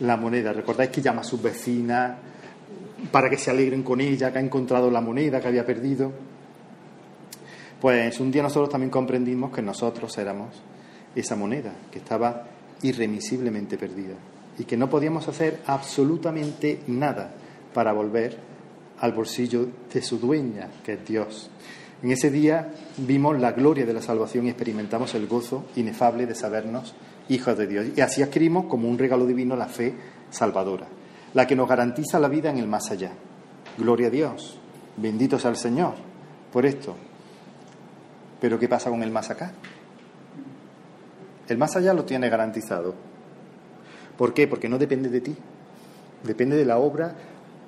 la 0.00 0.18
moneda. 0.18 0.52
Recordáis 0.52 0.90
que 0.90 1.00
llama 1.00 1.22
a 1.22 1.24
sus 1.24 1.40
vecinas, 1.40 2.18
para 3.10 3.28
que 3.28 3.38
se 3.38 3.50
alegren 3.50 3.82
con 3.82 4.00
ella, 4.00 4.32
que 4.32 4.38
ha 4.38 4.42
encontrado 4.42 4.90
la 4.90 5.00
moneda 5.00 5.40
que 5.40 5.48
había 5.48 5.66
perdido. 5.66 6.12
Pues 7.80 8.18
un 8.20 8.30
día 8.30 8.42
nosotros 8.42 8.70
también 8.70 8.90
comprendimos 8.90 9.52
que 9.52 9.62
nosotros 9.62 10.16
éramos 10.18 10.62
esa 11.14 11.36
moneda 11.36 11.72
que 11.90 11.98
estaba 11.98 12.44
irremisiblemente 12.82 13.76
perdida 13.76 14.14
y 14.58 14.64
que 14.64 14.76
no 14.76 14.88
podíamos 14.88 15.28
hacer 15.28 15.60
absolutamente 15.66 16.80
nada 16.86 17.34
para 17.74 17.92
volver 17.92 18.38
al 19.00 19.12
bolsillo 19.12 19.68
de 19.92 20.00
su 20.00 20.18
dueña, 20.18 20.70
que 20.82 20.94
es 20.94 21.06
Dios. 21.06 21.50
En 22.02 22.10
ese 22.10 22.30
día 22.30 22.72
vimos 22.96 23.38
la 23.38 23.52
gloria 23.52 23.84
de 23.84 23.92
la 23.92 24.02
salvación 24.02 24.46
y 24.46 24.50
experimentamos 24.50 25.14
el 25.14 25.26
gozo 25.26 25.66
inefable 25.76 26.26
de 26.26 26.34
sabernos 26.34 26.94
hijos 27.28 27.58
de 27.58 27.66
Dios. 27.66 27.86
Y 27.94 28.00
así 28.00 28.22
adquirimos 28.22 28.66
como 28.66 28.88
un 28.88 28.98
regalo 28.98 29.26
divino 29.26 29.54
la 29.56 29.66
fe 29.66 29.94
salvadora 30.30 30.86
la 31.36 31.46
que 31.46 31.54
nos 31.54 31.68
garantiza 31.68 32.18
la 32.18 32.28
vida 32.28 32.48
en 32.48 32.56
el 32.56 32.66
más 32.66 32.90
allá. 32.90 33.12
Gloria 33.76 34.06
a 34.06 34.10
Dios, 34.10 34.58
bendito 34.96 35.38
sea 35.38 35.50
el 35.50 35.58
Señor 35.58 35.92
por 36.50 36.64
esto. 36.64 36.96
Pero 38.40 38.58
¿qué 38.58 38.70
pasa 38.70 38.88
con 38.88 39.02
el 39.02 39.10
más 39.10 39.28
acá? 39.28 39.52
El 41.46 41.58
más 41.58 41.76
allá 41.76 41.92
lo 41.92 42.06
tiene 42.06 42.30
garantizado. 42.30 42.94
¿Por 44.16 44.32
qué? 44.32 44.48
Porque 44.48 44.70
no 44.70 44.78
depende 44.78 45.10
de 45.10 45.20
ti. 45.20 45.36
Depende 46.24 46.56
de 46.56 46.64
la 46.64 46.78
obra 46.78 47.14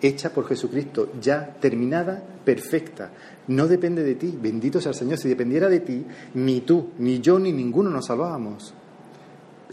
hecha 0.00 0.30
por 0.30 0.48
Jesucristo, 0.48 1.12
ya 1.20 1.56
terminada, 1.60 2.22
perfecta. 2.46 3.10
No 3.48 3.66
depende 3.66 4.02
de 4.02 4.14
ti. 4.14 4.34
Bendito 4.40 4.80
sea 4.80 4.92
el 4.92 4.96
Señor. 4.96 5.18
Si 5.18 5.28
dependiera 5.28 5.68
de 5.68 5.80
ti, 5.80 6.06
ni 6.32 6.62
tú, 6.62 6.92
ni 7.00 7.20
yo, 7.20 7.38
ni 7.38 7.52
ninguno 7.52 7.90
nos 7.90 8.06
salvábamos. 8.06 8.72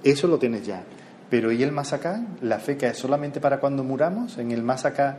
Eso 0.03 0.27
lo 0.27 0.37
tienes 0.37 0.65
ya. 0.65 0.83
Pero 1.29 1.51
¿y 1.51 1.63
el 1.63 1.71
más 1.71 1.93
acá? 1.93 2.21
¿La 2.41 2.59
fe 2.59 2.77
que 2.77 2.87
es 2.87 2.97
solamente 2.97 3.39
para 3.39 3.59
cuando 3.59 3.83
muramos? 3.83 4.37
¿En 4.37 4.51
el 4.51 4.61
más 4.61 4.85
acá 4.85 5.17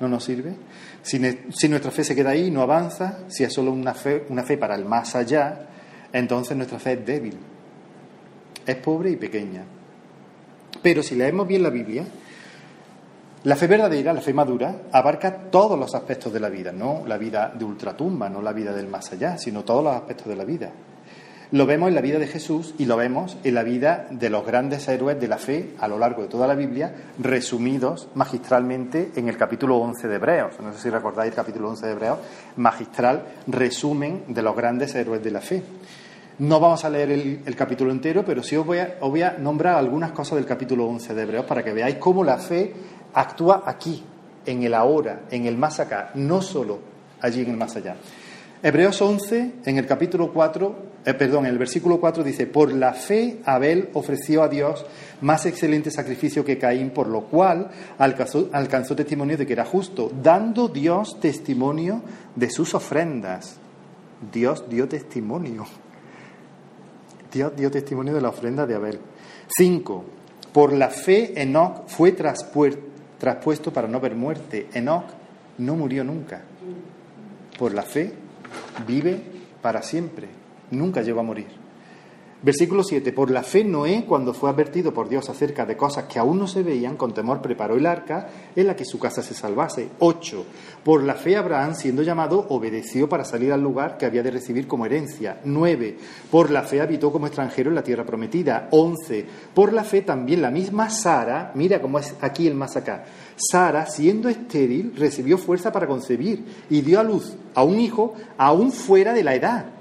no 0.00 0.08
nos 0.08 0.24
sirve? 0.24 0.54
Si, 1.02 1.18
nuestra 1.68 1.90
fe 1.90 2.04
se 2.04 2.14
queda 2.14 2.30
ahí, 2.30 2.50
no 2.50 2.62
avanza, 2.62 3.20
si 3.28 3.44
es 3.44 3.52
solo 3.52 3.72
una 3.72 3.94
fe, 3.94 4.26
una 4.28 4.42
fe 4.42 4.58
para 4.58 4.74
el 4.74 4.84
más 4.84 5.16
allá, 5.16 5.66
entonces 6.12 6.56
nuestra 6.56 6.78
fe 6.78 6.92
es 6.92 7.06
débil, 7.06 7.38
es 8.66 8.76
pobre 8.76 9.10
y 9.10 9.16
pequeña. 9.16 9.64
Pero 10.82 11.02
si 11.02 11.14
leemos 11.14 11.46
bien 11.46 11.62
la 11.62 11.70
Biblia, 11.70 12.04
la 13.44 13.56
fe 13.56 13.66
verdadera, 13.66 14.12
la 14.12 14.20
fe 14.20 14.34
madura, 14.34 14.82
abarca 14.92 15.50
todos 15.50 15.78
los 15.78 15.94
aspectos 15.94 16.32
de 16.32 16.40
la 16.40 16.50
vida, 16.50 16.72
no 16.72 17.04
la 17.06 17.16
vida 17.16 17.50
de 17.58 17.64
ultratumba, 17.64 18.28
no 18.28 18.42
la 18.42 18.52
vida 18.52 18.74
del 18.74 18.88
más 18.88 19.10
allá, 19.12 19.38
sino 19.38 19.64
todos 19.64 19.82
los 19.82 19.94
aspectos 19.94 20.26
de 20.26 20.36
la 20.36 20.44
vida. 20.44 20.70
Lo 21.52 21.66
vemos 21.66 21.88
en 21.88 21.96
la 21.96 22.00
vida 22.00 22.20
de 22.20 22.28
Jesús 22.28 22.74
y 22.78 22.84
lo 22.84 22.96
vemos 22.96 23.36
en 23.42 23.54
la 23.54 23.64
vida 23.64 24.06
de 24.08 24.30
los 24.30 24.46
grandes 24.46 24.86
héroes 24.86 25.18
de 25.18 25.26
la 25.26 25.36
fe 25.36 25.74
a 25.80 25.88
lo 25.88 25.98
largo 25.98 26.22
de 26.22 26.28
toda 26.28 26.46
la 26.46 26.54
Biblia, 26.54 26.94
resumidos 27.18 28.06
magistralmente 28.14 29.10
en 29.16 29.28
el 29.28 29.36
capítulo 29.36 29.78
11 29.78 30.06
de 30.06 30.14
Hebreos. 30.14 30.60
No 30.60 30.72
sé 30.72 30.78
si 30.78 30.90
recordáis 30.90 31.30
el 31.30 31.34
capítulo 31.34 31.70
11 31.70 31.86
de 31.86 31.92
Hebreos, 31.92 32.18
magistral 32.54 33.24
resumen 33.48 34.26
de 34.28 34.42
los 34.42 34.54
grandes 34.54 34.94
héroes 34.94 35.24
de 35.24 35.30
la 35.32 35.40
fe. 35.40 35.60
No 36.38 36.60
vamos 36.60 36.84
a 36.84 36.90
leer 36.90 37.10
el, 37.10 37.56
capítulo 37.56 37.90
entero, 37.90 38.24
pero 38.24 38.44
sí 38.44 38.54
os 38.54 38.64
voy, 38.64 38.78
a, 38.78 39.36
nombrar 39.36 39.74
algunas 39.74 40.12
cosas 40.12 40.36
del 40.36 40.46
capítulo 40.46 40.86
11 40.86 41.14
de 41.14 41.22
Hebreos 41.22 41.46
para 41.46 41.64
que 41.64 41.72
veáis 41.72 41.96
cómo 41.96 42.22
la 42.22 42.38
fe 42.38 42.72
actúa 43.12 43.64
aquí, 43.66 44.04
en 44.46 44.62
el 44.62 44.72
ahora, 44.72 45.22
en 45.32 45.46
el 45.46 45.56
más 45.56 45.80
acá, 45.80 46.12
no 46.14 46.42
solo 46.42 46.78
allí 47.20 47.42
en 47.42 47.50
el 47.50 47.56
más 47.56 47.74
allá. 47.74 47.96
Hebreos 48.62 49.02
11, 49.02 49.52
en 49.64 49.78
el 49.78 49.86
capítulo 49.86 50.32
4, 50.32 50.89
eh, 51.04 51.14
perdón, 51.14 51.46
el 51.46 51.56
versículo 51.56 51.98
4 51.98 52.22
dice, 52.22 52.46
por 52.46 52.72
la 52.72 52.92
fe 52.92 53.40
Abel 53.46 53.88
ofreció 53.94 54.42
a 54.42 54.48
Dios 54.48 54.84
más 55.22 55.46
excelente 55.46 55.90
sacrificio 55.90 56.44
que 56.44 56.58
Caín, 56.58 56.90
por 56.90 57.08
lo 57.08 57.22
cual 57.22 57.70
alcanzó, 57.96 58.50
alcanzó 58.52 58.94
testimonio 58.94 59.38
de 59.38 59.46
que 59.46 59.54
era 59.54 59.64
justo, 59.64 60.10
dando 60.22 60.68
Dios 60.68 61.18
testimonio 61.18 62.02
de 62.36 62.50
sus 62.50 62.74
ofrendas. 62.74 63.56
Dios 64.30 64.68
dio 64.68 64.88
testimonio. 64.88 65.64
Dios 67.32 67.56
dio 67.56 67.70
testimonio 67.70 68.12
de 68.12 68.20
la 68.20 68.28
ofrenda 68.28 68.66
de 68.66 68.74
Abel. 68.74 69.00
5. 69.56 70.04
Por 70.52 70.74
la 70.74 70.90
fe 70.90 71.40
Enoch 71.40 71.86
fue 71.86 72.12
traspuesto 72.12 73.72
para 73.72 73.88
no 73.88 74.00
ver 74.00 74.14
muerte. 74.14 74.68
Enoch 74.74 75.06
no 75.56 75.76
murió 75.76 76.04
nunca. 76.04 76.42
Por 77.58 77.72
la 77.72 77.82
fe 77.84 78.12
vive 78.86 79.18
para 79.62 79.82
siempre. 79.82 80.39
Nunca 80.70 81.02
llegó 81.02 81.20
a 81.20 81.24
morir. 81.24 81.70
Versículo 82.42 82.82
7. 82.82 83.12
Por 83.12 83.30
la 83.30 83.42
fe 83.42 83.64
Noé, 83.64 84.06
cuando 84.08 84.32
fue 84.32 84.48
advertido 84.48 84.94
por 84.94 85.10
Dios 85.10 85.28
acerca 85.28 85.66
de 85.66 85.76
cosas 85.76 86.04
que 86.04 86.18
aún 86.18 86.38
no 86.38 86.46
se 86.46 86.62
veían, 86.62 86.96
con 86.96 87.12
temor 87.12 87.42
preparó 87.42 87.76
el 87.76 87.84
arca 87.84 88.28
en 88.56 88.66
la 88.66 88.74
que 88.74 88.86
su 88.86 88.98
casa 88.98 89.22
se 89.22 89.34
salvase. 89.34 89.90
8. 89.98 90.46
Por 90.82 91.02
la 91.02 91.16
fe 91.16 91.36
Abraham, 91.36 91.74
siendo 91.74 92.02
llamado, 92.02 92.46
obedeció 92.48 93.10
para 93.10 93.26
salir 93.26 93.52
al 93.52 93.60
lugar 93.60 93.98
que 93.98 94.06
había 94.06 94.22
de 94.22 94.30
recibir 94.30 94.66
como 94.66 94.86
herencia. 94.86 95.38
9. 95.44 95.98
Por 96.30 96.50
la 96.50 96.62
fe 96.62 96.80
habitó 96.80 97.12
como 97.12 97.26
extranjero 97.26 97.68
en 97.68 97.76
la 97.76 97.82
tierra 97.82 98.06
prometida. 98.06 98.68
11. 98.70 99.26
Por 99.52 99.74
la 99.74 99.84
fe 99.84 100.00
también 100.00 100.40
la 100.40 100.50
misma 100.50 100.88
Sara, 100.88 101.52
mira 101.54 101.82
cómo 101.82 101.98
es 101.98 102.14
aquí 102.22 102.46
el 102.46 102.54
más 102.54 102.74
acá. 102.74 103.04
Sara, 103.36 103.84
siendo 103.84 104.30
estéril, 104.30 104.94
recibió 104.96 105.36
fuerza 105.36 105.70
para 105.72 105.86
concebir 105.86 106.42
y 106.70 106.80
dio 106.80 107.00
a 107.00 107.02
luz 107.02 107.36
a 107.54 107.64
un 107.64 107.80
hijo 107.80 108.14
aún 108.38 108.72
fuera 108.72 109.12
de 109.12 109.24
la 109.24 109.34
edad 109.34 109.79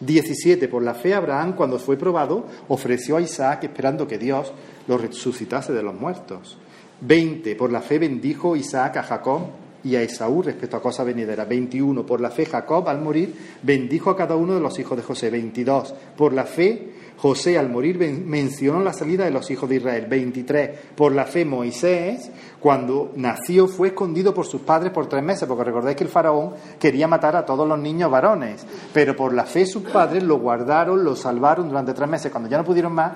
17. 0.00 0.68
Por 0.68 0.82
la 0.82 0.94
fe 0.94 1.14
Abraham, 1.14 1.54
cuando 1.54 1.78
fue 1.78 1.96
probado, 1.96 2.46
ofreció 2.68 3.16
a 3.16 3.20
Isaac 3.20 3.64
esperando 3.64 4.06
que 4.06 4.18
Dios 4.18 4.52
lo 4.86 4.98
resucitase 4.98 5.72
de 5.72 5.82
los 5.82 5.94
muertos. 5.94 6.58
20. 7.00 7.56
Por 7.56 7.72
la 7.72 7.80
fe 7.80 7.98
bendijo 7.98 8.56
Isaac 8.56 8.98
a 8.98 9.02
Jacob 9.02 9.42
y 9.84 9.94
a 9.96 10.02
Esaú 10.02 10.42
respecto 10.42 10.76
a 10.76 10.82
cosas 10.82 11.06
venideras. 11.06 11.48
21. 11.48 12.04
Por 12.04 12.20
la 12.20 12.30
fe 12.30 12.46
Jacob, 12.46 12.88
al 12.88 13.00
morir, 13.00 13.34
bendijo 13.62 14.10
a 14.10 14.16
cada 14.16 14.36
uno 14.36 14.54
de 14.54 14.60
los 14.60 14.78
hijos 14.78 14.96
de 14.96 15.02
José. 15.02 15.30
22. 15.30 15.94
Por 16.16 16.32
la 16.32 16.44
fe 16.44 16.92
José 17.18 17.58
al 17.58 17.70
morir 17.70 17.98
mencionó 17.98 18.80
la 18.80 18.92
salida 18.92 19.24
de 19.24 19.30
los 19.30 19.50
hijos 19.50 19.68
de 19.68 19.76
Israel. 19.76 20.06
23. 20.06 20.78
Por 20.94 21.12
la 21.12 21.24
fe 21.24 21.44
Moisés, 21.44 22.30
cuando 22.60 23.12
nació, 23.16 23.68
fue 23.68 23.88
escondido 23.88 24.34
por 24.34 24.46
sus 24.46 24.60
padres 24.60 24.92
por 24.92 25.08
tres 25.08 25.22
meses, 25.22 25.48
porque 25.48 25.64
recordáis 25.64 25.96
que 25.96 26.04
el 26.04 26.10
faraón 26.10 26.52
quería 26.78 27.08
matar 27.08 27.34
a 27.36 27.46
todos 27.46 27.66
los 27.66 27.78
niños 27.78 28.10
varones, 28.10 28.66
pero 28.92 29.16
por 29.16 29.32
la 29.32 29.44
fe 29.44 29.64
sus 29.64 29.82
padres 29.84 30.22
lo 30.22 30.38
guardaron, 30.38 31.02
lo 31.02 31.16
salvaron 31.16 31.68
durante 31.68 31.94
tres 31.94 32.08
meses. 32.08 32.30
Cuando 32.30 32.50
ya 32.50 32.58
no 32.58 32.64
pudieron 32.64 32.92
más, 32.92 33.12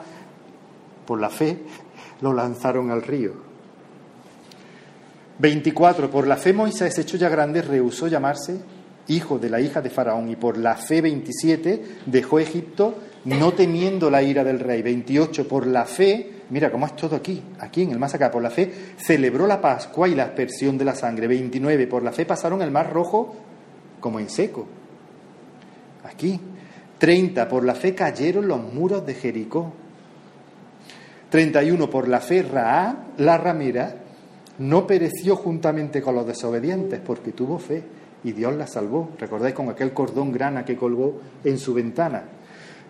por 1.07 1.21
la 1.21 1.29
fe 1.29 1.59
lo 2.23 2.33
lanzaron 2.33 2.91
al 2.91 3.03
río. 3.03 3.33
24. 5.39 6.11
Por 6.11 6.27
la 6.27 6.37
fe 6.37 6.53
Moisés, 6.53 6.99
hecho 6.99 7.17
ya 7.17 7.29
grande, 7.29 7.63
rehusó 7.63 8.09
llamarse 8.09 8.61
hijo 9.09 9.39
de 9.39 9.51
la 9.51 9.61
hija 9.61 9.81
de 9.81 9.91
Faraón 9.91 10.31
y 10.31 10.37
por 10.37 10.57
la 10.57 10.77
fe 10.77 11.01
27 11.01 11.83
dejó 12.07 12.39
Egipto 12.39 12.95
no 13.25 13.53
temiendo 13.53 14.11
la 14.11 14.23
ira 14.23 14.45
del 14.45 14.61
rey. 14.61 14.83
28, 14.83 15.47
por 15.47 15.67
la 15.67 15.85
fe, 15.85 16.43
mira 16.51 16.71
cómo 16.71 16.87
es 16.87 16.97
todo 16.97 17.17
aquí, 17.17 17.43
aquí 17.59 17.83
en 17.83 17.91
el 17.91 17.99
más 17.99 18.15
acá, 18.15 18.31
por 18.31 18.43
la 18.43 18.51
fe 18.51 18.73
celebró 18.97 19.47
la 19.47 19.61
Pascua 19.61 20.09
y 20.09 20.15
la 20.15 20.25
aspersión 20.25 20.79
de 20.79 20.85
la 20.85 20.95
sangre. 20.95 21.27
29, 21.27 21.87
por 21.87 22.03
la 22.03 22.13
fe 22.13 22.25
pasaron 22.25 22.63
el 22.63 22.71
mar 22.71 22.93
rojo 22.93 23.35
como 24.01 24.19
en 24.19 24.31
seco. 24.31 24.67
Aquí. 26.05 26.41
30, 26.99 27.49
por 27.49 27.65
la 27.65 27.75
fe 27.75 27.95
cayeron 27.95 28.47
los 28.47 28.61
muros 28.75 29.07
de 29.07 29.15
Jericó. 29.15 29.73
31, 31.31 31.89
por 31.89 32.09
la 32.09 32.21
fe 32.21 32.43
Ra, 32.43 33.07
la 33.17 33.39
ramera, 33.39 33.95
no 34.59 34.87
pereció 34.87 35.37
juntamente 35.37 36.03
con 36.03 36.15
los 36.15 36.27
desobedientes 36.27 37.01
porque 37.01 37.33
tuvo 37.33 37.59
fe 37.59 37.83
y 38.23 38.33
Dios 38.33 38.55
la 38.55 38.67
salvó. 38.67 39.11
Recordáis 39.19 39.55
con 39.55 39.71
aquel 39.71 39.95
cordón 39.95 40.31
grana 40.31 40.65
que 40.65 40.77
colgó 40.77 41.21
en 41.43 41.59
su 41.59 41.73
ventana. 41.73 42.25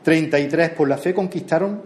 33. 0.03 0.71
Por 0.71 0.89
la 0.89 0.97
fe 0.97 1.15
conquistaron 1.15 1.83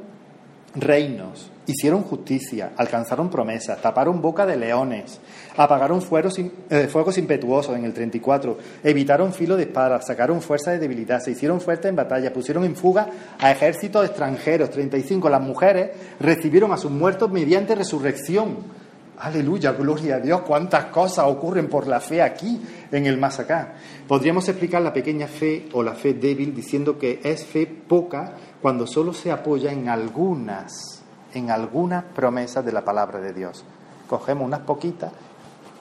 reinos, 0.75 1.51
hicieron 1.67 2.03
justicia, 2.03 2.73
alcanzaron 2.77 3.31
promesas, 3.31 3.81
taparon 3.81 4.21
boca 4.21 4.45
de 4.45 4.57
leones, 4.57 5.21
apagaron 5.57 6.03
fuegos, 6.03 6.39
eh, 6.39 6.89
fuegos 6.89 7.17
impetuosos 7.19 7.77
en 7.77 7.85
el 7.85 7.93
34, 7.93 8.59
evitaron 8.83 9.33
filo 9.33 9.57
de 9.57 9.65
espada, 9.65 10.01
sacaron 10.03 10.43
fuerza 10.43 10.73
de 10.73 10.79
debilidad, 10.79 11.21
se 11.21 11.31
hicieron 11.31 11.61
fuertes 11.61 11.89
en 11.89 11.97
batalla, 11.97 12.33
pusieron 12.33 12.65
en 12.65 12.77
fuga 12.77 13.09
a 13.39 13.51
ejércitos 13.51 14.05
extranjeros. 14.07 14.71
35. 14.71 15.29
Las 15.29 15.41
mujeres 15.41 15.91
recibieron 16.19 16.73
a 16.73 16.77
sus 16.77 16.91
muertos 16.91 17.31
mediante 17.31 17.75
resurrección 17.75 18.84
Aleluya, 19.25 19.73
gloria 19.73 20.17
a 20.17 20.21
Dios, 20.21 20.43
cuántas 20.43 20.85
cosas 20.87 21.25
ocurren 21.27 21.71
por 21.71 21.87
la 21.87 21.99
fe 21.99 22.21
aquí, 22.21 22.61
en 22.93 23.07
el 23.07 23.17
más 23.17 23.41
acá. 23.41 23.73
Podríamos 24.07 24.47
explicar 24.51 24.83
la 24.83 24.93
pequeña 24.93 25.27
fe 25.27 25.67
o 25.73 25.83
la 25.83 25.95
fe 25.95 26.13
débil 26.13 26.55
diciendo 26.55 26.99
que 26.99 27.21
es 27.25 27.43
fe 27.43 27.67
poca 27.67 28.35
cuando 28.61 28.87
solo 28.87 29.15
se 29.15 29.33
apoya 29.33 29.73
en 29.73 29.89
algunas, 29.89 31.03
en 31.33 31.51
algunas 31.51 32.05
promesas 32.05 32.67
de 32.67 32.73
la 32.73 32.85
palabra 32.85 33.19
de 33.19 33.33
Dios. 33.33 33.65
Cogemos 34.07 34.47
unas 34.47 34.61
poquitas 34.61 35.11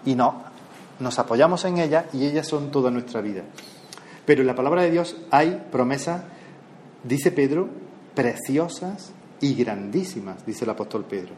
y 0.05 0.15
no, 0.15 0.43
nos 1.01 1.19
apoyamos 1.19 1.65
en 1.65 1.79
ellas 1.79 2.05
y 2.13 2.25
ellas 2.25 2.47
son 2.47 2.71
toda 2.71 2.91
nuestra 2.91 3.19
vida. 3.19 3.43
Pero 4.25 4.39
en 4.39 4.47
la 4.47 4.55
palabra 4.55 4.83
de 4.83 4.91
Dios 4.91 5.17
hay 5.31 5.67
promesas, 5.69 6.21
dice 7.03 7.29
Pedro, 7.33 7.67
preciosas 8.15 9.11
y 9.41 9.53
grandísimas, 9.53 10.45
dice 10.45 10.63
el 10.63 10.71
apóstol 10.71 11.03
Pedro. 11.03 11.33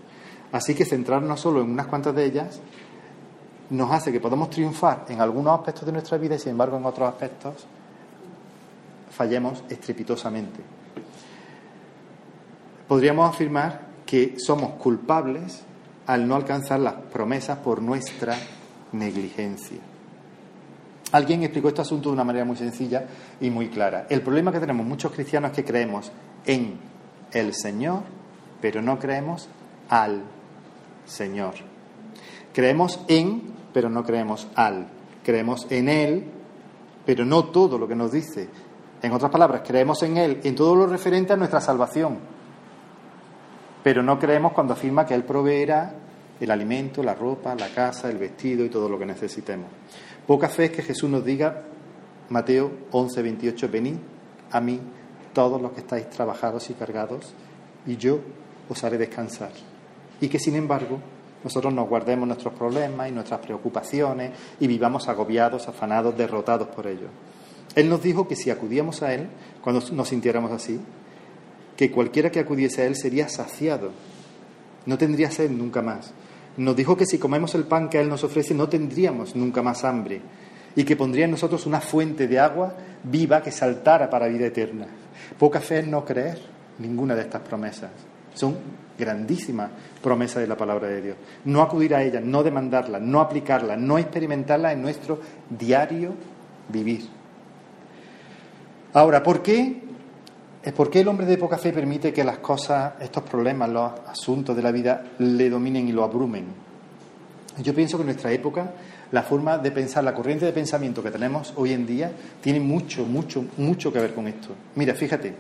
Así 0.56 0.74
que 0.74 0.86
centrarnos 0.86 1.42
solo 1.42 1.60
en 1.60 1.70
unas 1.70 1.88
cuantas 1.88 2.16
de 2.16 2.24
ellas 2.24 2.62
nos 3.72 3.92
hace 3.92 4.10
que 4.14 4.22
podamos 4.22 4.50
triunfar 4.50 5.06
en 5.10 5.20
algunos 5.20 5.60
aspectos 5.60 5.86
de 5.86 5.92
nuestra 5.92 6.18
vida 6.18 6.36
y 6.36 6.40
sin 6.40 6.52
embargo 6.52 6.78
en 6.78 6.86
otros 6.86 7.10
aspectos 7.10 7.68
fallemos 9.12 9.66
estrepitosamente. 9.68 10.62
Podríamos 12.88 13.30
afirmar 13.30 13.82
que 14.06 14.40
somos 14.40 14.76
culpables 14.76 15.62
al 16.08 16.26
no 16.26 16.36
alcanzar 16.36 16.80
las 16.80 16.94
promesas 16.94 17.58
por 17.58 17.82
nuestra 17.82 18.38
negligencia. 18.94 19.80
Alguien 21.12 21.44
explicó 21.44 21.68
este 21.68 21.82
asunto 21.82 22.08
de 22.08 22.14
una 22.14 22.24
manera 22.24 22.46
muy 22.46 22.56
sencilla 22.56 23.06
y 23.42 23.50
muy 23.50 23.68
clara. 23.68 24.08
El 24.10 24.22
problema 24.22 24.54
que 24.54 24.62
tenemos 24.62 24.86
muchos 24.86 25.12
cristianos 25.12 25.52
es 25.52 25.58
que 25.58 25.66
creemos 25.66 26.14
en 26.46 26.78
el 27.34 27.54
Señor, 27.54 28.04
pero 28.62 28.82
no 28.82 28.98
creemos 28.98 29.50
al 29.90 30.24
Señor. 31.06 31.54
Creemos 32.54 33.00
en, 33.08 33.42
pero 33.74 33.90
no 33.90 34.04
creemos 34.04 34.48
al. 34.56 34.88
Creemos 35.24 35.68
en 35.70 35.90
Él, 35.90 36.24
pero 37.06 37.26
no 37.26 37.46
todo 37.46 37.78
lo 37.78 37.88
que 37.88 37.96
nos 37.96 38.12
dice. 38.12 38.48
En 39.02 39.12
otras 39.12 39.32
palabras, 39.32 39.62
creemos 39.66 40.02
en 40.04 40.18
Él 40.18 40.40
en 40.44 40.56
todo 40.56 40.76
lo 40.76 40.88
referente 40.88 41.34
a 41.34 41.36
nuestra 41.36 41.62
salvación, 41.62 42.18
pero 43.84 44.02
no 44.02 44.18
creemos 44.18 44.54
cuando 44.54 44.74
afirma 44.74 45.06
que 45.06 45.14
Él 45.14 45.24
proveerá 45.24 45.94
el 46.40 46.52
alimento, 46.52 47.04
la 47.04 47.14
ropa, 47.14 47.56
la 47.56 47.70
casa, 47.70 48.10
el 48.10 48.18
vestido 48.18 48.66
y 48.66 48.70
todo 48.70 48.90
lo 48.90 48.98
que 48.98 49.06
necesitemos. 49.06 49.68
Poca 50.26 50.50
fe 50.50 50.66
es 50.66 50.72
que 50.72 50.82
Jesús 50.82 51.10
nos 51.10 51.24
diga, 51.24 51.64
Mateo 52.30 52.72
11, 52.92 53.22
28, 53.22 53.70
venid 53.70 53.96
a 54.52 54.60
mí 54.60 54.80
todos 55.34 55.62
los 55.62 55.74
que 55.74 55.82
estáis 55.82 56.10
trabajados 56.10 56.70
y 56.70 56.74
cargados, 56.74 57.34
y 57.86 57.98
yo 57.98 58.20
os 58.70 58.84
haré 58.84 58.98
descansar 58.98 59.52
y 60.26 60.28
que 60.28 60.40
sin 60.40 60.56
embargo 60.56 61.00
nosotros 61.44 61.72
nos 61.72 61.88
guardemos 61.88 62.28
nuestros 62.28 62.52
problemas 62.56 63.08
y 63.08 63.12
nuestras 63.12 63.40
preocupaciones 63.42 64.32
y 64.60 64.66
vivamos 64.66 65.08
agobiados, 65.08 65.68
afanados, 65.68 66.18
derrotados 66.18 66.68
por 66.70 66.88
ellos. 66.88 67.12
Él 67.76 67.88
nos 67.88 68.02
dijo 68.02 68.28
que 68.28 68.36
si 68.36 68.50
acudíamos 68.50 69.04
a 69.04 69.14
Él, 69.14 69.28
cuando 69.62 69.84
nos 69.92 70.10
sintiéramos 70.10 70.52
así, 70.52 70.80
que 71.78 71.92
cualquiera 71.92 72.32
que 72.32 72.40
acudiese 72.40 72.82
a 72.82 72.86
Él 72.86 72.96
sería 72.96 73.30
saciado, 73.30 73.92
no 74.88 74.98
tendría 74.98 75.30
sed 75.30 75.52
nunca 75.52 75.84
más. 75.84 76.12
Nos 76.58 76.76
dijo 76.76 76.98
que 76.98 77.06
si 77.06 77.20
comemos 77.20 77.54
el 77.54 77.66
pan 77.66 77.88
que 77.88 78.00
Él 78.00 78.10
nos 78.10 78.24
ofrece, 78.24 78.56
no 78.56 78.68
tendríamos 78.68 79.36
nunca 79.36 79.62
más 79.62 79.84
hambre 79.84 80.22
y 80.76 80.86
que 80.86 80.96
pondría 80.96 81.26
en 81.26 81.32
nosotros 81.32 81.68
una 81.68 81.82
fuente 81.82 82.28
de 82.28 82.40
agua 82.40 82.76
viva 83.04 83.44
que 83.44 83.52
saltara 83.52 84.10
para 84.10 84.28
vida 84.28 84.48
eterna. 84.48 84.88
Poca 85.38 85.62
fe 85.62 85.80
es 85.82 85.88
no 85.88 86.04
creer 86.04 86.40
ninguna 86.80 87.14
de 87.14 87.22
estas 87.22 87.42
promesas. 87.42 88.15
Son 88.36 88.56
grandísimas 88.98 89.72
promesas 90.02 90.42
de 90.42 90.48
la 90.48 90.56
palabra 90.56 90.88
de 90.88 91.02
Dios. 91.02 91.18
No 91.46 91.62
acudir 91.62 91.96
a 91.96 92.04
ellas, 92.04 92.24
no 92.24 92.44
demandarlas, 92.44 93.02
no 93.02 93.20
aplicarlas, 93.20 93.80
no 93.80 93.98
experimentarlas 93.98 94.74
en 94.74 94.82
nuestro 94.82 95.20
diario 95.50 96.14
vivir. 96.70 97.08
Ahora, 98.94 99.22
¿por 99.24 99.42
qué? 99.42 99.82
¿Por 100.76 100.90
qué 100.90 101.02
el 101.02 101.08
hombre 101.08 101.26
de 101.26 101.38
poca 101.38 101.58
fe 101.58 101.72
permite 101.72 102.12
que 102.12 102.24
las 102.24 102.40
cosas, 102.40 102.94
estos 103.00 103.24
problemas, 103.24 103.70
los 103.70 103.92
asuntos 104.08 104.56
de 104.56 104.64
la 104.64 104.72
vida 104.72 105.04
le 105.20 105.50
dominen 105.50 105.88
y 105.88 105.92
lo 105.92 106.04
abrumen? 106.04 106.46
Yo 107.62 107.74
pienso 107.74 107.98
que 107.98 108.02
en 108.02 108.08
nuestra 108.08 108.32
época 108.32 108.72
la 109.12 109.22
forma 109.24 109.58
de 109.58 109.72
pensar, 109.72 110.04
la 110.04 110.14
corriente 110.14 110.46
de 110.46 110.52
pensamiento 110.52 111.04
que 111.04 111.12
tenemos 111.12 111.54
hoy 111.56 111.74
en 111.74 111.86
día 111.86 112.12
tiene 112.42 112.60
mucho, 112.60 113.06
mucho, 113.06 113.46
mucho 113.58 113.94
que 113.94 114.00
ver 114.00 114.14
con 114.14 114.28
esto. 114.28 114.50
Mira, 114.76 114.96
fíjate, 114.96 115.36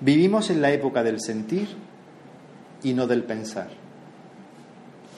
vivimos 0.00 0.50
en 0.50 0.60
la 0.60 0.72
época 0.72 1.02
del 1.02 1.20
sentir 1.20 1.68
y 2.84 2.92
no 2.92 3.06
del 3.06 3.24
pensar. 3.24 3.68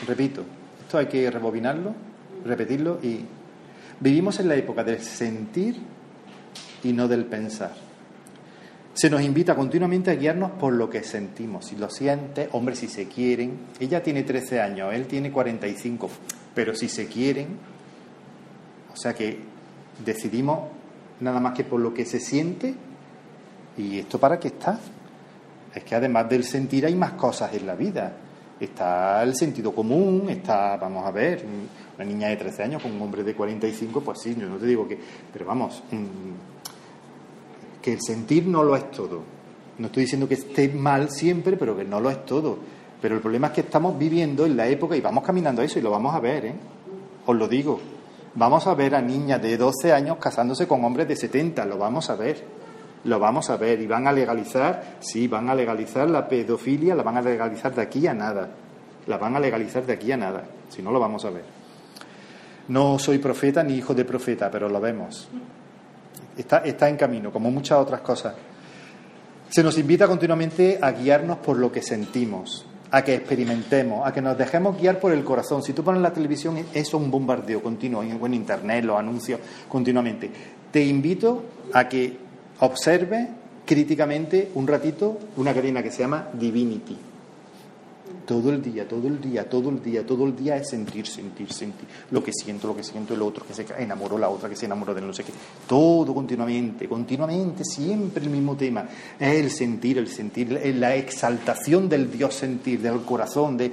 Repito, 0.07 0.42
esto 0.81 0.98
hay 0.98 1.07
que 1.07 1.31
rebobinarlo, 1.31 1.94
repetirlo 2.44 2.98
y 3.02 3.20
vivimos 4.00 4.40
en 4.40 4.48
la 4.48 4.55
época 4.55 4.85
del 4.85 5.00
sentir 5.00 5.76
y 6.83 6.92
no 6.92 7.09
del 7.09 7.24
pensar. 7.24 7.72
Se 8.94 9.11
nos 9.11 9.20
invita 9.20 9.55
continuamente 9.55 10.11
a 10.11 10.14
guiarnos 10.14 10.52
por 10.52 10.72
lo 10.72 10.88
que 10.88 11.02
sentimos. 11.02 11.66
Si 11.66 11.76
lo 11.76 11.90
sientes, 11.90 12.48
hombre, 12.52 12.74
si 12.76 12.88
se 12.88 13.09
quieren, 13.09 13.59
ella 13.79 14.02
tiene 14.02 14.22
13 14.22 14.61
años, 14.61 14.94
él 14.94 15.07
tiene 15.07 15.31
45, 15.31 16.09
pero 16.55 16.74
si 16.74 16.88
se 16.88 17.07
quieren, 17.07 17.59
o 18.94 18.96
sea 18.96 19.12
que 19.12 19.38
decidimos 20.02 20.70
nada 21.20 21.40
más 21.40 21.55
que 21.55 21.64
por 21.64 21.81
lo 21.81 21.92
que 21.92 22.07
se 22.07 22.20
siente, 22.20 22.74
¿y 23.76 23.98
esto 23.98 24.18
para 24.18 24.38
qué 24.38 24.48
está? 24.48 24.81
Es 25.76 25.84
que 25.84 25.94
además 25.94 26.26
del 26.26 26.42
sentir 26.42 26.86
hay 26.86 26.94
más 26.94 27.12
cosas 27.12 27.52
en 27.52 27.66
la 27.66 27.74
vida. 27.74 28.10
Está 28.58 29.22
el 29.22 29.36
sentido 29.36 29.74
común, 29.74 30.24
está, 30.30 30.78
vamos 30.78 31.04
a 31.04 31.10
ver, 31.10 31.44
una 31.96 32.04
niña 32.06 32.28
de 32.28 32.36
13 32.36 32.62
años 32.62 32.82
con 32.82 32.92
un 32.92 33.02
hombre 33.02 33.22
de 33.22 33.34
45, 33.34 34.00
pues 34.00 34.22
sí, 34.22 34.34
yo 34.34 34.48
no 34.48 34.56
te 34.56 34.64
digo 34.64 34.88
que, 34.88 34.98
pero 35.30 35.44
vamos, 35.44 35.82
que 37.82 37.92
el 37.92 38.00
sentir 38.00 38.46
no 38.46 38.64
lo 38.64 38.74
es 38.74 38.90
todo. 38.90 39.22
No 39.76 39.88
estoy 39.88 40.04
diciendo 40.04 40.26
que 40.26 40.34
esté 40.34 40.70
mal 40.70 41.10
siempre, 41.10 41.58
pero 41.58 41.76
que 41.76 41.84
no 41.84 42.00
lo 42.00 42.08
es 42.08 42.24
todo. 42.24 42.56
Pero 43.02 43.14
el 43.14 43.20
problema 43.20 43.48
es 43.48 43.52
que 43.52 43.60
estamos 43.60 43.98
viviendo 43.98 44.46
en 44.46 44.56
la 44.56 44.66
época 44.66 44.96
y 44.96 45.02
vamos 45.02 45.22
caminando 45.22 45.60
a 45.60 45.64
eso 45.66 45.78
y 45.78 45.82
lo 45.82 45.90
vamos 45.90 46.14
a 46.14 46.20
ver, 46.20 46.46
¿eh? 46.46 46.54
Os 47.26 47.36
lo 47.36 47.46
digo. 47.46 47.78
Vamos 48.34 48.66
a 48.66 48.72
ver 48.72 48.94
a 48.94 49.02
niñas 49.02 49.42
de 49.42 49.58
12 49.58 49.92
años 49.92 50.16
casándose 50.16 50.66
con 50.66 50.82
hombres 50.86 51.06
de 51.06 51.16
70, 51.16 51.66
lo 51.66 51.76
vamos 51.76 52.08
a 52.08 52.16
ver. 52.16 52.56
Lo 53.07 53.21
vamos 53.21 53.51
a 53.51 53.57
ver 53.57 53.81
y 53.81 53.87
van 53.87 54.09
a 54.09 54.12
legalizar, 54.12 54.97
sí, 54.99 55.29
van 55.29 55.49
a 55.49 55.55
legalizar 55.55 56.11
la 56.11 56.29
pedofilia, 56.29 56.95
la 56.95 57.05
van 57.05 57.16
a 57.16 57.23
legalizar 57.23 57.73
de 57.73 57.83
aquí 57.83 58.07
a 58.07 58.14
nada. 58.14 58.51
La 59.07 59.16
van 59.16 59.37
a 59.37 59.40
legalizar 59.40 59.87
de 59.87 59.92
aquí 59.92 60.11
a 60.11 60.16
nada. 60.16 60.42
Si 60.69 60.83
no, 60.83 60.90
lo 60.90 60.99
vamos 60.99 61.25
a 61.25 61.31
ver. 61.31 61.45
No 62.69 62.99
soy 62.99 63.19
profeta 63.19 63.62
ni 63.62 63.75
hijo 63.75 63.95
de 63.95 64.05
profeta, 64.05 64.51
pero 64.51 64.69
lo 64.69 64.81
vemos. 64.81 65.29
Está, 66.37 66.59
está 66.59 66.88
en 66.88 66.97
camino, 66.97 67.33
como 67.33 67.49
muchas 67.49 67.79
otras 67.79 68.01
cosas. 68.01 68.35
Se 69.49 69.62
nos 69.62 69.79
invita 69.79 70.09
continuamente 70.09 70.81
a 70.83 70.90
guiarnos 70.90 71.38
por 71.38 71.57
lo 71.59 71.71
que 71.71 71.83
sentimos, 71.83 72.66
a 72.90 73.05
que 73.05 73.14
experimentemos, 73.14 74.05
a 74.05 74.12
que 74.12 74.21
nos 74.21 74.37
dejemos 74.37 74.77
guiar 74.77 74.99
por 74.99 75.12
el 75.12 75.23
corazón. 75.23 75.62
Si 75.62 75.73
tú 75.73 75.85
pones 75.85 76.03
la 76.03 76.12
televisión, 76.12 76.59
es 76.75 76.92
un 76.92 77.09
bombardeo 77.09 77.62
continuo, 77.62 78.03
en 78.03 78.35
Internet, 78.35 78.85
los 78.85 78.99
anuncios 78.99 79.38
continuamente. 79.69 80.29
Te 80.73 80.85
invito 80.85 81.45
a 81.73 81.88
que 81.88 82.25
observe 82.61 83.29
críticamente 83.64 84.51
un 84.55 84.66
ratito 84.66 85.19
una 85.37 85.53
cadena 85.53 85.83
que 85.83 85.90
se 85.90 86.01
llama 86.01 86.29
Divinity 86.33 86.97
todo 88.27 88.51
el 88.51 88.61
día, 88.61 88.87
todo 88.87 89.07
el 89.07 89.21
día, 89.21 89.49
todo 89.49 89.71
el 89.71 89.83
día, 89.83 90.05
todo 90.05 90.25
el 90.27 90.37
día 90.37 90.57
es 90.57 90.69
sentir, 90.69 91.07
sentir, 91.07 91.53
sentir. 91.53 91.88
Lo 92.11 92.23
que 92.23 92.33
siento, 92.33 92.66
lo 92.66 92.77
que 92.77 92.83
siento 92.83 93.14
el 93.14 93.23
otro, 93.23 93.47
que 93.47 93.55
se 93.55 93.64
enamoró 93.79 94.19
la 94.19 94.29
otra, 94.29 94.49
que 94.49 94.57
se 94.57 94.66
enamoró 94.66 94.92
de 94.92 95.01
no 95.01 95.12
sé 95.12 95.23
qué. 95.23 95.33
Todo 95.66 96.12
continuamente, 96.12 96.88
continuamente, 96.88 97.64
siempre 97.64 98.25
el 98.25 98.31
mismo 98.31 98.57
tema. 98.57 98.87
El 99.19 99.51
sentir, 99.51 99.99
el 99.99 100.09
sentir, 100.09 100.61
la 100.77 100.95
exaltación 100.97 101.88
del 101.88 102.11
Dios 102.11 102.35
sentir, 102.35 102.81
del 102.81 103.01
corazón, 103.03 103.57
de... 103.57 103.73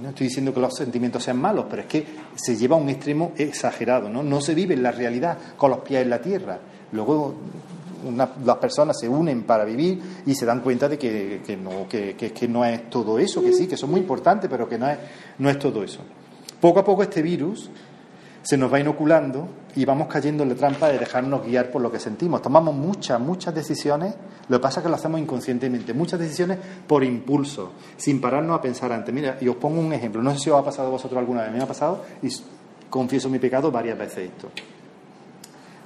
No 0.00 0.10
estoy 0.10 0.28
diciendo 0.28 0.54
que 0.54 0.60
los 0.60 0.76
sentimientos 0.76 1.24
sean 1.24 1.40
malos, 1.40 1.66
pero 1.68 1.82
es 1.82 1.88
que 1.88 2.06
se 2.36 2.56
lleva 2.56 2.76
a 2.76 2.78
un 2.78 2.88
extremo 2.88 3.32
exagerado, 3.36 4.08
¿no? 4.08 4.22
No 4.22 4.40
se 4.40 4.54
vive 4.54 4.74
en 4.74 4.82
la 4.82 4.92
realidad 4.92 5.36
con 5.56 5.70
los 5.70 5.80
pies 5.80 6.02
en 6.02 6.10
la 6.10 6.20
tierra. 6.20 6.58
Luego 6.92 7.34
las 8.44 8.56
personas 8.58 8.98
se 8.98 9.08
unen 9.08 9.42
para 9.44 9.64
vivir 9.64 10.00
y 10.26 10.34
se 10.34 10.46
dan 10.46 10.60
cuenta 10.60 10.88
de 10.88 10.98
que, 10.98 11.58
no, 11.60 11.88
que, 11.88 12.14
que, 12.14 12.48
no 12.48 12.64
es 12.64 12.88
todo 12.90 13.18
eso, 13.18 13.42
que 13.42 13.52
sí, 13.52 13.66
que 13.66 13.76
son 13.76 13.90
muy 13.90 14.00
importantes, 14.00 14.48
pero 14.50 14.68
que 14.68 14.78
no 14.78 14.88
es, 14.88 14.98
no 15.38 15.48
es 15.48 15.58
todo 15.58 15.82
eso. 15.82 16.00
Poco 16.60 16.80
a 16.80 16.84
poco 16.84 17.02
este 17.02 17.22
virus 17.22 17.70
se 18.42 18.56
nos 18.56 18.72
va 18.72 18.80
inoculando 18.80 19.48
y 19.74 19.84
vamos 19.84 20.08
cayendo 20.08 20.42
en 20.42 20.50
la 20.50 20.54
trampa 20.54 20.88
de 20.88 20.98
dejarnos 20.98 21.44
guiar 21.44 21.70
por 21.70 21.80
lo 21.80 21.90
que 21.90 21.98
sentimos. 21.98 22.42
Tomamos 22.42 22.74
muchas, 22.74 23.20
muchas 23.20 23.54
decisiones, 23.54 24.14
lo 24.48 24.58
que 24.58 24.62
pasa 24.62 24.80
es 24.80 24.84
que 24.84 24.88
lo 24.88 24.96
hacemos 24.96 25.20
inconscientemente, 25.20 25.94
muchas 25.94 26.18
decisiones 26.20 26.58
por 26.86 27.04
impulso, 27.04 27.72
sin 27.96 28.20
pararnos 28.20 28.58
a 28.58 28.60
pensar 28.60 28.92
antes. 28.92 29.14
Mira, 29.14 29.38
y 29.40 29.48
os 29.48 29.56
pongo 29.56 29.80
un 29.80 29.92
ejemplo, 29.92 30.22
no 30.22 30.32
sé 30.32 30.38
si 30.40 30.50
os 30.50 30.60
ha 30.60 30.64
pasado 30.64 30.88
a 30.88 30.90
vosotros 30.90 31.18
alguna 31.18 31.42
vez, 31.42 31.52
me 31.52 31.62
ha 31.62 31.66
pasado 31.66 32.04
y 32.22 32.28
confieso 32.90 33.28
mi 33.28 33.38
pecado 33.38 33.70
varias 33.70 33.98
veces 33.98 34.30
esto. 34.30 34.50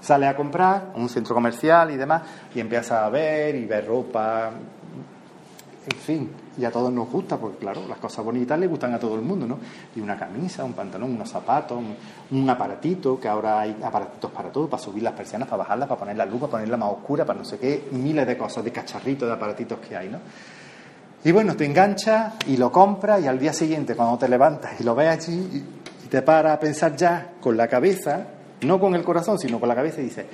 Sale 0.07 0.29
a 0.29 0.37
comprar 0.37 0.92
a 0.95 0.99
un 0.99 1.09
centro 1.09 1.35
comercial 1.35 1.90
y 1.90 1.97
demás 1.97 2.23
y 2.55 2.61
empieza 2.61 3.05
a 3.05 3.11
ver 3.11 3.57
y 3.57 3.64
ver 3.64 3.88
ropa, 3.88 4.53
en 5.90 5.99
fin, 5.99 6.31
y 6.57 6.64
a 6.64 6.71
todos 6.71 6.92
nos 6.92 7.11
gusta, 7.11 7.37
porque 7.37 7.59
claro, 7.59 7.83
las 7.88 7.99
cosas 7.99 8.25
bonitas 8.25 8.57
le 8.57 8.69
gustan 8.69 8.95
a 8.95 9.01
todo 9.01 9.16
el 9.16 9.23
mundo, 9.23 9.49
¿no? 9.49 9.59
Y 9.97 10.01
una 10.01 10.16
camisa, 10.16 10.64
un 10.64 10.75
pantalón, 10.75 11.16
unos 11.16 11.29
zapatos, 11.29 11.83
un, 12.31 12.49
aparatito, 12.49 13.19
que 13.19 13.27
ahora 13.27 13.62
hay 13.62 13.77
aparatitos 13.83 14.31
para 14.31 14.51
todo, 14.51 14.69
para 14.71 14.81
subir 14.81 15.03
las 15.03 15.14
persianas, 15.14 15.49
para 15.49 15.64
bajarlas, 15.64 15.88
para 15.88 15.99
poner 15.99 16.16
la 16.16 16.25
luz, 16.25 16.38
para 16.42 16.53
ponerla 16.53 16.77
más 16.77 16.90
oscura, 16.92 17.25
para 17.25 17.40
no 17.40 17.45
sé 17.45 17.59
qué, 17.59 17.88
miles 17.90 18.29
de 18.29 18.38
cosas, 18.38 18.62
de 18.62 18.71
cacharritos, 18.71 19.27
de 19.27 19.35
aparatitos 19.35 19.81
que 19.81 19.97
hay, 19.97 20.09
¿no? 20.09 20.19
Y 21.25 21.33
bueno, 21.33 21.57
te 21.57 21.64
enganchas 21.64 22.35
y 22.47 22.57
lo 22.57 22.71
compras 22.71 23.21
y 23.25 23.27
al 23.27 23.40
día 23.40 23.53
siguiente 23.53 23.97
cuando 23.97 24.16
te 24.16 24.29
levantas 24.29 24.81
y 24.81 24.85
lo 24.85 24.95
ves 24.95 25.09
allí 25.09 25.66
y 26.05 26.07
te 26.07 26.23
paras 26.23 26.53
a 26.53 26.61
pensar 26.61 26.95
ya 26.95 27.33
con 27.40 27.57
la 27.57 27.66
cabeza 27.66 28.36
no 28.62 28.81
con 28.81 28.95
el 28.95 29.03
corazón, 29.03 29.38
sino 29.38 29.61
con 29.61 29.69
la 29.69 29.75
cabeza 29.75 30.01
y 30.01 30.05
dice, 30.05 30.27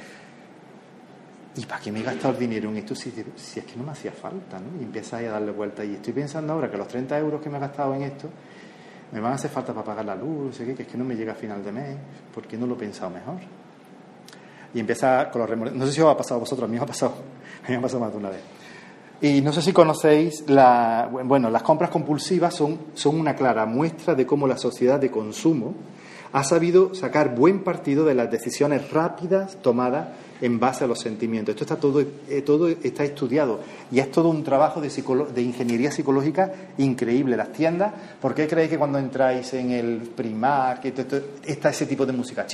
¿y 1.56 1.66
para 1.66 1.80
qué 1.80 1.92
me 1.92 2.00
he 2.00 2.02
gastado 2.02 2.35
el 2.35 2.38
dinero 2.38 2.70
en 2.70 2.78
esto 2.78 2.94
si, 2.94 3.11
es 3.11 3.64
que 3.64 3.76
no 3.76 3.85
me 3.85 3.92
hacía 3.92 4.12
falta? 4.12 4.58
¿no? 4.58 4.80
Y 4.80 4.85
empiezas 4.85 5.20
a 5.20 5.22
darle 5.22 5.52
vuelta 5.52 5.85
y 5.85 5.94
estoy 5.94 6.12
pensando 6.12 6.52
ahora 6.52 6.70
que 6.70 6.76
los 6.76 6.88
30 6.88 7.18
euros 7.18 7.40
que 7.40 7.50
me 7.50 7.58
he 7.58 7.61
gastado 7.61 7.94
en 7.94 8.02
esto 8.02 8.28
me 9.12 9.20
van 9.20 9.32
a 9.32 9.35
hacer 9.35 9.50
falta 9.50 9.74
para 9.74 9.85
pagar 9.85 10.04
la 10.06 10.14
luz, 10.14 10.56
qué, 10.56 10.74
que 10.74 10.82
es 10.82 10.88
que 10.88 10.96
no 10.96 11.04
me 11.04 11.14
llega 11.14 11.32
a 11.32 11.37
final 11.37 11.62
de 11.62 11.70
mes, 11.70 11.96
¿por 12.35 12.46
qué 12.46 12.56
no 12.56 12.66
lo 12.66 12.74
he 12.74 12.78
pensado 12.78 13.11
mejor? 13.11 13.37
Y 14.72 14.80
empieza 14.80 15.30
con 15.30 15.42
los 15.42 15.74
No 15.74 15.87
sé 15.87 15.92
si 15.92 16.00
os 16.00 16.11
ha 16.11 16.16
pasado 16.16 16.37
a 16.37 16.40
vosotros, 16.40 16.66
a 16.66 16.70
mí 16.70 16.78
me 16.78 16.82
ha 16.82 16.87
pasado, 16.87 17.14
me 17.68 17.76
ha 17.76 17.80
pasado 17.80 18.00
más 18.00 18.12
de 18.12 18.18
una 18.18 18.30
vez. 18.30 18.40
Y 19.20 19.40
no 19.42 19.52
sé 19.52 19.62
si 19.62 19.72
conocéis, 19.72 20.48
la, 20.48 21.08
bueno, 21.12 21.50
las 21.50 21.62
compras 21.62 21.90
compulsivas 21.90 22.54
son, 22.54 22.87
son 22.94 23.20
una 23.20 23.37
clara 23.37 23.66
muestra 23.66 24.14
de 24.14 24.26
cómo 24.26 24.48
la 24.48 24.56
sociedad 24.56 24.98
de 24.98 25.11
consumo 25.11 25.74
ha 26.33 26.45
sabido 26.45 26.95
sacar 26.95 27.35
buen 27.35 27.62
partido 27.62 28.05
de 28.05 28.14
las 28.14 28.31
decisiones 28.31 28.90
rápidas 28.90 29.57
tomadas 29.62 30.09
en 30.42 30.59
base 30.59 30.85
a 30.85 30.87
los 30.87 30.98
sentimientos. 30.98 31.55
Esto 31.55 31.64
está 31.64 31.76
todo, 31.76 32.00
eh, 32.00 32.42
todo 32.44 32.68
está 32.68 33.05
estudiado 33.05 33.61
y 33.90 34.00
es 34.00 34.11
todo 34.11 34.28
un 34.28 34.42
trabajo 34.42 34.81
de, 34.81 34.90
de 35.35 35.42
ingeniería 35.42 35.90
psicológica 35.90 36.52
increíble. 36.78 37.37
Las 37.37 37.52
tiendas, 37.52 37.92
¿por 38.20 38.35
qué 38.35 38.48
creéis 38.48 38.70
que 38.70 38.78
cuando 38.78 38.98
entráis 38.98 39.55
en 39.55 39.70
el 39.70 39.98
primar 40.14 40.81
que 40.81 40.92
está 41.46 41.70
ese 41.70 41.87
tipo 41.87 42.05
de 42.05 42.12
música? 42.12 42.44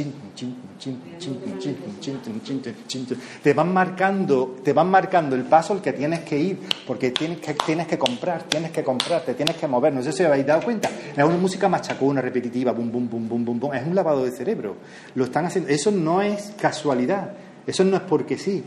Te 3.43 3.55
van 3.55 3.73
marcando, 3.73 4.57
te 4.63 4.73
van 4.75 4.91
marcando 4.91 5.35
el 5.35 5.45
paso 5.45 5.73
al 5.73 5.81
que 5.81 5.95
tienes 5.95 6.21
que 6.21 6.39
ir, 6.39 6.59
porque 6.87 7.11
tienes 7.11 7.39
que, 7.39 7.55
tienes 7.55 7.87
que 7.87 7.99
comprar, 7.99 8.43
tienes 8.43 8.71
que 8.71 8.85
comprar, 8.85 9.23
te 9.23 9.33
tienes 9.33 9.57
que 9.57 9.67
mover. 9.67 9.95
No 9.95 10.03
sé 10.03 10.13
si 10.13 10.23
habéis 10.23 10.47
dado 10.47 10.63
cuenta. 10.63 10.91
Es 11.17 11.25
una 11.25 11.39
música 11.39 11.71
machacona, 11.71 12.21
repetitiva, 12.21 12.73
bum, 12.73 12.93
bum, 12.93 13.09
bum, 13.09 13.29
bum, 13.29 13.45
bum, 13.45 13.61
bum. 13.61 13.75
Es 13.75 13.87
un 13.87 13.95
lavado 13.95 14.25
de 14.25 14.31
cerebro. 14.31 14.77
Lo 15.15 15.25
están 15.25 15.47
haciendo. 15.47 15.71
Eso 15.71 15.91
no 15.91 16.21
es 16.21 16.53
casualidad. 16.61 17.33
Eso 17.69 17.85
no 17.85 17.97
es 17.97 18.03
porque 18.03 18.39
sí. 18.39 18.65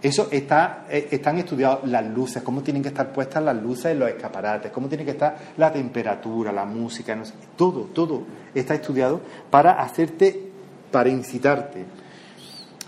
Eso 0.00 0.28
está, 0.30 0.86
eh, 0.88 1.08
están 1.10 1.36
estudiados 1.36 1.86
las 1.86 2.06
luces, 2.06 2.42
cómo 2.42 2.62
tienen 2.62 2.82
que 2.82 2.88
estar 2.88 3.12
puestas 3.12 3.42
las 3.42 3.60
luces 3.60 3.86
en 3.86 3.98
los 3.98 4.08
escaparates, 4.08 4.72
cómo 4.72 4.88
tiene 4.88 5.04
que 5.04 5.10
estar 5.10 5.36
la 5.58 5.70
temperatura, 5.70 6.50
la 6.50 6.64
música, 6.64 7.20
todo, 7.56 7.82
todo 7.92 8.22
está 8.54 8.74
estudiado 8.74 9.20
para 9.50 9.72
hacerte, 9.82 10.50
para 10.90 11.10
incitarte. 11.10 11.84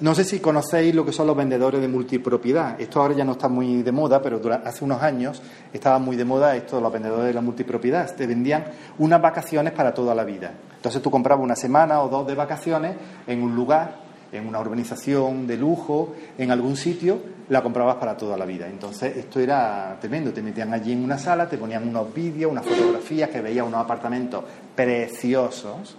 No 0.01 0.15
sé 0.15 0.25
si 0.25 0.41
conocéis 0.41 0.95
lo 0.95 1.05
que 1.05 1.13
son 1.13 1.27
los 1.27 1.37
vendedores 1.37 1.83
de 1.83 1.89
multipropiedad. 1.89 2.81
Esto 2.81 3.03
ahora 3.03 3.15
ya 3.15 3.25
no 3.25 3.33
está 3.33 3.49
muy 3.49 3.83
de 3.83 3.93
moda, 3.93 4.23
pero 4.23 4.41
hace 4.65 4.83
unos 4.83 5.03
años 5.03 5.43
estaba 5.75 5.99
muy 5.99 6.17
de 6.17 6.25
moda 6.25 6.57
esto 6.57 6.81
los 6.81 6.91
vendedores 6.91 7.27
de 7.27 7.35
la 7.35 7.43
multipropiedad. 7.43 8.11
Te 8.17 8.27
vendían 8.27 8.65
unas 8.99 9.21
vacaciones 9.21 9.75
para 9.75 9.93
toda 9.93 10.15
la 10.15 10.25
vida. 10.25 10.55
Entonces 10.77 11.03
tú 11.03 11.11
comprabas 11.11 11.45
una 11.45 11.57
semana 11.57 12.01
o 12.01 12.09
dos 12.09 12.27
de 12.27 12.35
vacaciones 12.35 12.97
en 13.27 13.43
un 13.43 13.55
lugar 13.55 14.10
en 14.33 14.47
una 14.47 14.61
urbanización 14.61 15.47
de 15.47 15.57
lujo, 15.57 16.15
en 16.39 16.51
algún 16.51 16.77
sitio, 16.77 17.21
la 17.49 17.63
comprabas 17.63 17.97
para 17.97 18.17
toda 18.17 18.37
la 18.37 18.45
vida. 18.45 18.69
Entonces, 18.69 19.17
esto 19.17 19.41
era 19.41 19.97
tremendo. 20.01 20.33
Te 20.33 20.43
metían 20.43 20.73
allí 20.73 20.93
en 20.93 21.03
una 21.03 21.19
sala, 21.19 21.49
te 21.49 21.59
ponían 21.59 21.89
unos 21.89 22.15
vídeos, 22.15 22.51
unas 22.51 22.65
fotografías, 22.65 23.31
que 23.31 23.41
veías 23.41 23.67
unos 23.67 23.81
apartamentos 23.81 24.45
preciosos, 24.75 25.97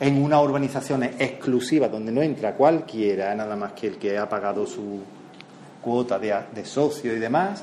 en 0.00 0.22
una 0.22 0.40
urbanización 0.40 1.04
exclusiva 1.04 1.88
donde 1.88 2.10
no 2.10 2.22
entra 2.22 2.54
cualquiera, 2.54 3.34
nada 3.34 3.54
más 3.54 3.72
que 3.72 3.88
el 3.88 3.98
que 3.98 4.18
ha 4.18 4.28
pagado 4.28 4.66
su 4.66 5.00
cuota 5.80 6.18
de, 6.18 6.34
de 6.54 6.64
socio 6.64 7.14
y 7.14 7.18
demás 7.18 7.62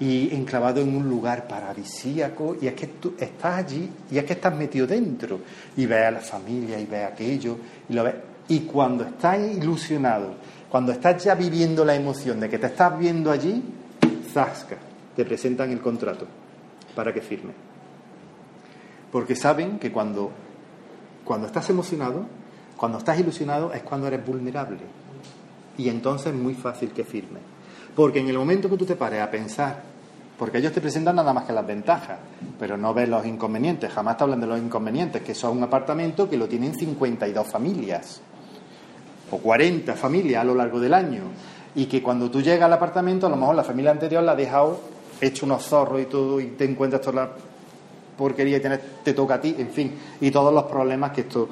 y 0.00 0.34
enclavado 0.34 0.80
en 0.80 0.96
un 0.96 1.08
lugar 1.08 1.46
paradisíaco 1.46 2.56
y 2.60 2.66
es 2.66 2.74
que 2.74 2.86
tú 2.86 3.14
estás 3.18 3.58
allí 3.58 3.88
y 4.10 4.16
es 4.16 4.24
que 4.24 4.32
estás 4.32 4.54
metido 4.54 4.86
dentro 4.86 5.40
y 5.76 5.84
ves 5.84 6.06
a 6.06 6.10
la 6.10 6.20
familia 6.20 6.80
y 6.80 6.86
ves 6.86 7.04
aquello 7.04 7.58
y 7.88 7.92
lo 7.92 8.04
ves 8.04 8.14
y 8.50 8.60
cuando 8.60 9.04
estás 9.04 9.38
ilusionado 9.38 10.34
cuando 10.68 10.92
estás 10.92 11.22
ya 11.24 11.34
viviendo 11.34 11.84
la 11.84 11.94
emoción 11.94 12.40
de 12.40 12.48
que 12.48 12.58
te 12.58 12.66
estás 12.66 12.98
viendo 12.98 13.30
allí 13.30 13.62
zasca 14.32 14.76
te 15.14 15.24
presentan 15.24 15.70
el 15.70 15.80
contrato 15.80 16.26
para 16.94 17.14
que 17.14 17.20
firme. 17.20 17.52
Porque 19.12 19.36
saben 19.36 19.78
que 19.78 19.90
cuando 19.92 20.30
cuando 21.24 21.46
estás 21.46 21.70
emocionado 21.70 22.26
cuando 22.76 22.98
estás 22.98 23.18
ilusionado 23.20 23.72
es 23.72 23.82
cuando 23.82 24.08
eres 24.08 24.24
vulnerable. 24.26 24.80
Y 25.78 25.88
entonces 25.88 26.28
es 26.28 26.38
muy 26.38 26.54
fácil 26.54 26.90
que 26.90 27.04
firme. 27.04 27.38
Porque 27.94 28.18
en 28.18 28.28
el 28.28 28.38
momento 28.38 28.68
que 28.68 28.76
tú 28.76 28.84
te 28.84 28.96
pares 28.96 29.22
a 29.22 29.30
pensar 29.30 29.82
porque 30.36 30.58
ellos 30.58 30.72
te 30.72 30.80
presentan 30.80 31.16
nada 31.16 31.34
más 31.34 31.44
que 31.44 31.52
las 31.52 31.66
ventajas, 31.66 32.18
pero 32.58 32.78
no 32.78 32.94
ves 32.94 33.08
los 33.08 33.26
inconvenientes, 33.26 33.92
jamás 33.92 34.16
te 34.16 34.24
hablan 34.24 34.40
de 34.40 34.46
los 34.46 34.58
inconvenientes, 34.58 35.20
que 35.20 35.34
son 35.34 35.58
un 35.58 35.64
apartamento 35.64 36.30
que 36.30 36.38
lo 36.38 36.48
tienen 36.48 36.74
52 36.74 37.46
familias 37.46 38.22
o 39.30 39.38
40 39.38 39.94
familias 39.94 40.42
a 40.42 40.44
lo 40.44 40.54
largo 40.54 40.80
del 40.80 40.94
año, 40.94 41.22
y 41.74 41.86
que 41.86 42.02
cuando 42.02 42.30
tú 42.30 42.42
llegas 42.42 42.66
al 42.66 42.72
apartamento, 42.72 43.26
a 43.26 43.30
lo 43.30 43.36
mejor 43.36 43.54
la 43.54 43.64
familia 43.64 43.92
anterior 43.92 44.22
la 44.22 44.32
ha 44.32 44.36
dejado 44.36 44.80
hecho 45.20 45.46
unos 45.46 45.64
zorros 45.64 46.00
y 46.00 46.06
todo, 46.06 46.40
y 46.40 46.46
te 46.48 46.64
encuentras 46.64 47.00
toda 47.02 47.24
la 47.24 47.30
porquería 48.16 48.58
y 48.58 48.60
te 49.02 49.14
toca 49.14 49.34
a 49.34 49.40
ti, 49.40 49.54
en 49.58 49.70
fin, 49.70 49.92
y 50.20 50.30
todos 50.30 50.52
los 50.52 50.64
problemas 50.64 51.12
que 51.12 51.22
esto. 51.22 51.48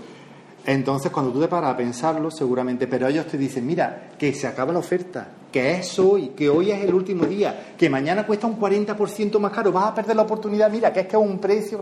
Entonces, 0.66 1.10
cuando 1.10 1.32
tú 1.32 1.40
te 1.40 1.48
paras 1.48 1.72
a 1.72 1.76
pensarlo, 1.76 2.30
seguramente, 2.30 2.86
pero 2.86 3.08
ellos 3.08 3.26
te 3.26 3.38
dicen, 3.38 3.66
mira, 3.66 4.10
que 4.18 4.34
se 4.34 4.46
acaba 4.46 4.72
la 4.72 4.80
oferta, 4.80 5.28
que 5.50 5.76
es 5.76 5.98
hoy, 5.98 6.32
que 6.36 6.50
hoy 6.50 6.70
es 6.70 6.84
el 6.84 6.92
último 6.92 7.24
día, 7.24 7.72
que 7.78 7.88
mañana 7.88 8.26
cuesta 8.26 8.46
un 8.46 8.58
40% 8.58 9.38
más 9.38 9.52
caro, 9.52 9.72
vas 9.72 9.86
a 9.86 9.94
perder 9.94 10.16
la 10.16 10.22
oportunidad, 10.22 10.70
mira, 10.70 10.92
que 10.92 11.00
es 11.00 11.06
que 11.06 11.16
es 11.16 11.22
un 11.22 11.38
precio... 11.38 11.80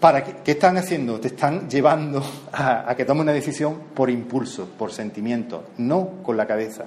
¿Para 0.00 0.24
qué, 0.24 0.52
están 0.52 0.78
haciendo? 0.78 1.20
Te 1.20 1.28
están 1.28 1.68
llevando 1.68 2.24
a, 2.52 2.94
que 2.96 3.04
tomes 3.04 3.22
una 3.22 3.32
decisión 3.32 3.80
por 3.94 4.08
impulso, 4.08 4.66
por 4.78 4.92
sentimiento, 4.92 5.64
no 5.76 6.22
con 6.22 6.38
la 6.38 6.46
cabeza. 6.46 6.86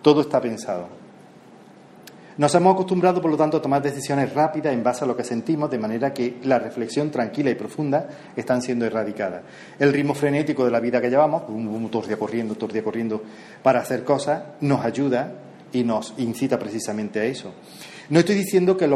Todo 0.00 0.22
está 0.22 0.40
pensado. 0.40 0.88
Nos 2.38 2.54
hemos 2.54 2.72
acostumbrado, 2.72 3.20
por 3.20 3.30
lo 3.30 3.36
tanto, 3.36 3.58
a 3.58 3.62
tomar 3.62 3.82
decisiones 3.82 4.32
rápidas 4.32 4.72
en 4.72 4.82
base 4.82 5.04
a 5.04 5.06
lo 5.06 5.14
que 5.14 5.22
sentimos, 5.22 5.70
de 5.70 5.78
manera 5.78 6.14
que 6.14 6.38
la 6.44 6.58
reflexión 6.58 7.10
tranquila 7.10 7.50
y 7.50 7.54
profunda 7.54 8.08
están 8.34 8.62
siendo 8.62 8.86
erradicadas. 8.86 9.42
El 9.78 9.92
ritmo 9.92 10.14
frenético 10.14 10.64
de 10.64 10.70
la 10.70 10.80
vida 10.80 11.02
que 11.02 11.10
llevamos, 11.10 11.42
un, 11.48 11.90
día 12.06 12.16
corriendo, 12.16 12.54
todo 12.54 12.68
el 12.68 12.72
día 12.72 12.82
corriendo 12.82 13.22
para 13.62 13.80
hacer 13.80 14.02
cosas, 14.02 14.42
nos 14.62 14.82
ayuda 14.82 15.30
y 15.72 15.84
nos 15.84 16.14
incita 16.16 16.58
precisamente 16.58 17.20
a 17.20 17.24
eso. 17.24 17.52
No 18.08 18.18
estoy 18.18 18.34
diciendo 18.34 18.76
que, 18.76 18.88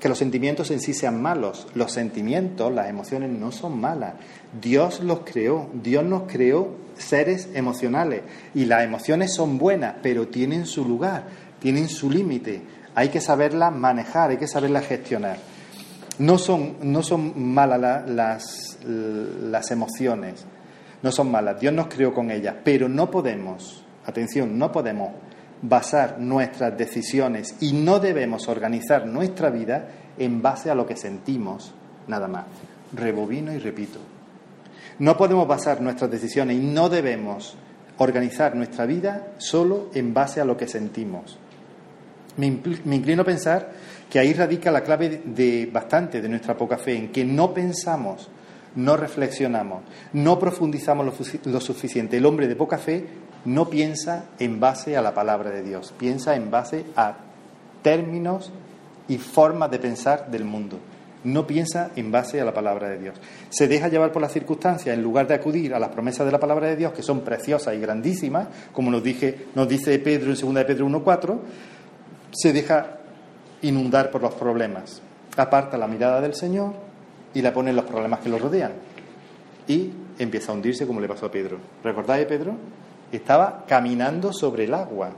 que 0.00 0.08
los 0.08 0.18
sentimientos 0.18 0.70
en 0.70 0.80
sí 0.80 0.94
sean 0.94 1.20
malos. 1.20 1.66
Los 1.74 1.92
sentimientos, 1.92 2.72
las 2.72 2.88
emociones 2.88 3.30
no 3.30 3.52
son 3.52 3.80
malas. 3.80 4.14
Dios 4.60 5.00
los 5.00 5.20
creó. 5.20 5.68
Dios 5.74 6.04
nos 6.04 6.22
creó 6.22 6.74
seres 6.96 7.50
emocionales. 7.54 8.22
Y 8.54 8.64
las 8.64 8.82
emociones 8.82 9.34
son 9.34 9.58
buenas, 9.58 9.96
pero 10.02 10.28
tienen 10.28 10.66
su 10.66 10.84
lugar, 10.84 11.24
tienen 11.60 11.88
su 11.88 12.10
límite 12.10 12.62
hay 12.94 13.08
que 13.08 13.20
saberla 13.20 13.70
manejar, 13.70 14.30
hay 14.30 14.36
que 14.36 14.46
saberla 14.46 14.80
gestionar. 14.80 15.38
No 16.18 16.38
son, 16.38 16.76
no 16.82 17.02
son 17.02 17.32
malas 17.52 18.06
las, 18.08 18.78
las 18.84 19.70
emociones, 19.70 20.44
no 21.02 21.10
son 21.10 21.30
malas, 21.30 21.58
Dios 21.60 21.72
nos 21.72 21.86
creó 21.86 22.12
con 22.12 22.30
ellas, 22.30 22.56
pero 22.62 22.88
no 22.88 23.10
podemos, 23.10 23.84
atención, 24.04 24.58
no 24.58 24.70
podemos 24.70 25.12
basar 25.62 26.18
nuestras 26.18 26.76
decisiones 26.76 27.56
y 27.60 27.72
no 27.72 28.00
debemos 28.00 28.48
organizar 28.48 29.06
nuestra 29.06 29.50
vida 29.50 29.88
en 30.18 30.40
base 30.42 30.70
a 30.70 30.74
lo 30.74 30.86
que 30.86 30.96
sentimos, 30.96 31.72
nada 32.06 32.28
más. 32.28 32.46
Rebobino 32.92 33.52
y 33.52 33.58
repito. 33.58 33.98
No 34.98 35.16
podemos 35.16 35.46
basar 35.46 35.80
nuestras 35.80 36.10
decisiones 36.10 36.56
y 36.56 36.60
no 36.60 36.88
debemos 36.88 37.56
organizar 37.98 38.54
nuestra 38.54 38.86
vida 38.86 39.34
solo 39.38 39.90
en 39.94 40.12
base 40.12 40.40
a 40.40 40.44
lo 40.44 40.56
que 40.56 40.66
sentimos. 40.66 41.38
Me, 42.36 42.46
inclino 42.46 43.22
a 43.22 43.26
pensar 43.26 43.72
que 44.08 44.18
ahí 44.18 44.32
radica 44.32 44.70
la 44.70 44.82
clave 44.82 45.22
de, 45.24 45.68
bastante 45.70 46.20
de 46.20 46.28
nuestra 46.28 46.56
poca 46.56 46.78
fe, 46.78 46.96
en 46.96 47.12
que 47.12 47.24
no 47.24 47.52
pensamos, 47.52 48.28
no 48.76 48.96
reflexionamos, 48.96 49.82
no 50.14 50.38
profundizamos 50.38 51.06
lo, 51.06 51.52
lo 51.52 51.60
suficiente. 51.60 52.16
El 52.16 52.26
hombre 52.26 52.48
de 52.48 52.56
poca 52.56 52.78
fe 52.78 53.06
no 53.44 53.70
piensa 53.70 54.24
en 54.38 54.60
base 54.60 54.96
a 54.96 55.02
la 55.02 55.14
palabra 55.14 55.50
de 55.50 55.62
Dios, 55.62 55.94
piensa 55.96 56.36
en 56.36 56.50
base 56.50 56.84
a 56.96 57.14
términos 57.82 58.52
y 59.08 59.18
formas 59.18 59.70
de 59.70 59.78
pensar 59.78 60.30
del 60.30 60.44
mundo. 60.44 60.78
No 61.22 61.46
piensa 61.46 61.90
en 61.96 62.10
base 62.10 62.40
a 62.40 62.44
la 62.44 62.54
palabra 62.54 62.88
de 62.88 62.98
Dios. 62.98 63.14
Se 63.50 63.68
deja 63.68 63.88
llevar 63.88 64.10
por 64.10 64.22
las 64.22 64.32
circunstancias 64.32 64.96
en 64.96 65.02
lugar 65.02 65.26
de 65.26 65.34
acudir 65.34 65.74
a 65.74 65.78
las 65.78 65.90
promesas 65.90 66.24
de 66.24 66.32
la 66.32 66.40
palabra 66.40 66.68
de 66.68 66.76
Dios, 66.76 66.92
que 66.92 67.02
son 67.02 67.20
preciosas 67.20 67.74
y 67.74 67.78
grandísimas, 67.78 68.48
como 68.72 68.90
nos, 68.90 69.02
nos 69.54 69.68
dice 69.68 69.98
Pedro 69.98 70.32
en 70.32 70.40
2 70.40 70.54
de 70.54 70.64
Pedro 70.64 70.86
1.4, 70.86 71.38
se 72.32 72.52
deja 72.52 73.00
inundar 73.62 74.10
por 74.10 74.22
los 74.22 74.34
problemas. 74.34 75.02
Aparta 75.36 75.76
la 75.76 75.86
mirada 75.86 76.22
del 76.22 76.34
Señor 76.34 76.72
y 77.34 77.42
la 77.42 77.52
pone 77.52 77.70
en 77.70 77.76
los 77.76 77.84
problemas 77.84 78.20
que 78.20 78.30
lo 78.30 78.38
rodean. 78.38 78.72
Y 79.68 79.90
empieza 80.18 80.52
a 80.52 80.54
hundirse 80.54 80.86
como 80.86 81.00
le 81.00 81.08
pasó 81.08 81.26
a 81.26 81.30
Pedro. 81.30 81.58
¿Recordáis, 81.84 82.26
Pedro? 82.26 82.54
Estaba 83.12 83.64
caminando 83.66 84.32
sobre 84.32 84.64
el 84.64 84.74
agua, 84.74 85.10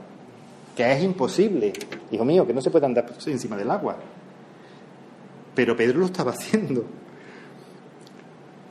que 0.75 0.91
es 0.91 1.03
imposible. 1.03 1.73
Hijo 2.11 2.25
mío, 2.25 2.45
que 2.47 2.53
no 2.53 2.61
se 2.61 2.71
puede 2.71 2.85
andar 2.85 3.05
encima 3.25 3.55
del 3.55 3.69
agua. 3.69 3.97
Pero 5.53 5.75
Pedro 5.75 5.99
lo 5.99 6.05
estaba 6.05 6.31
haciendo. 6.33 6.85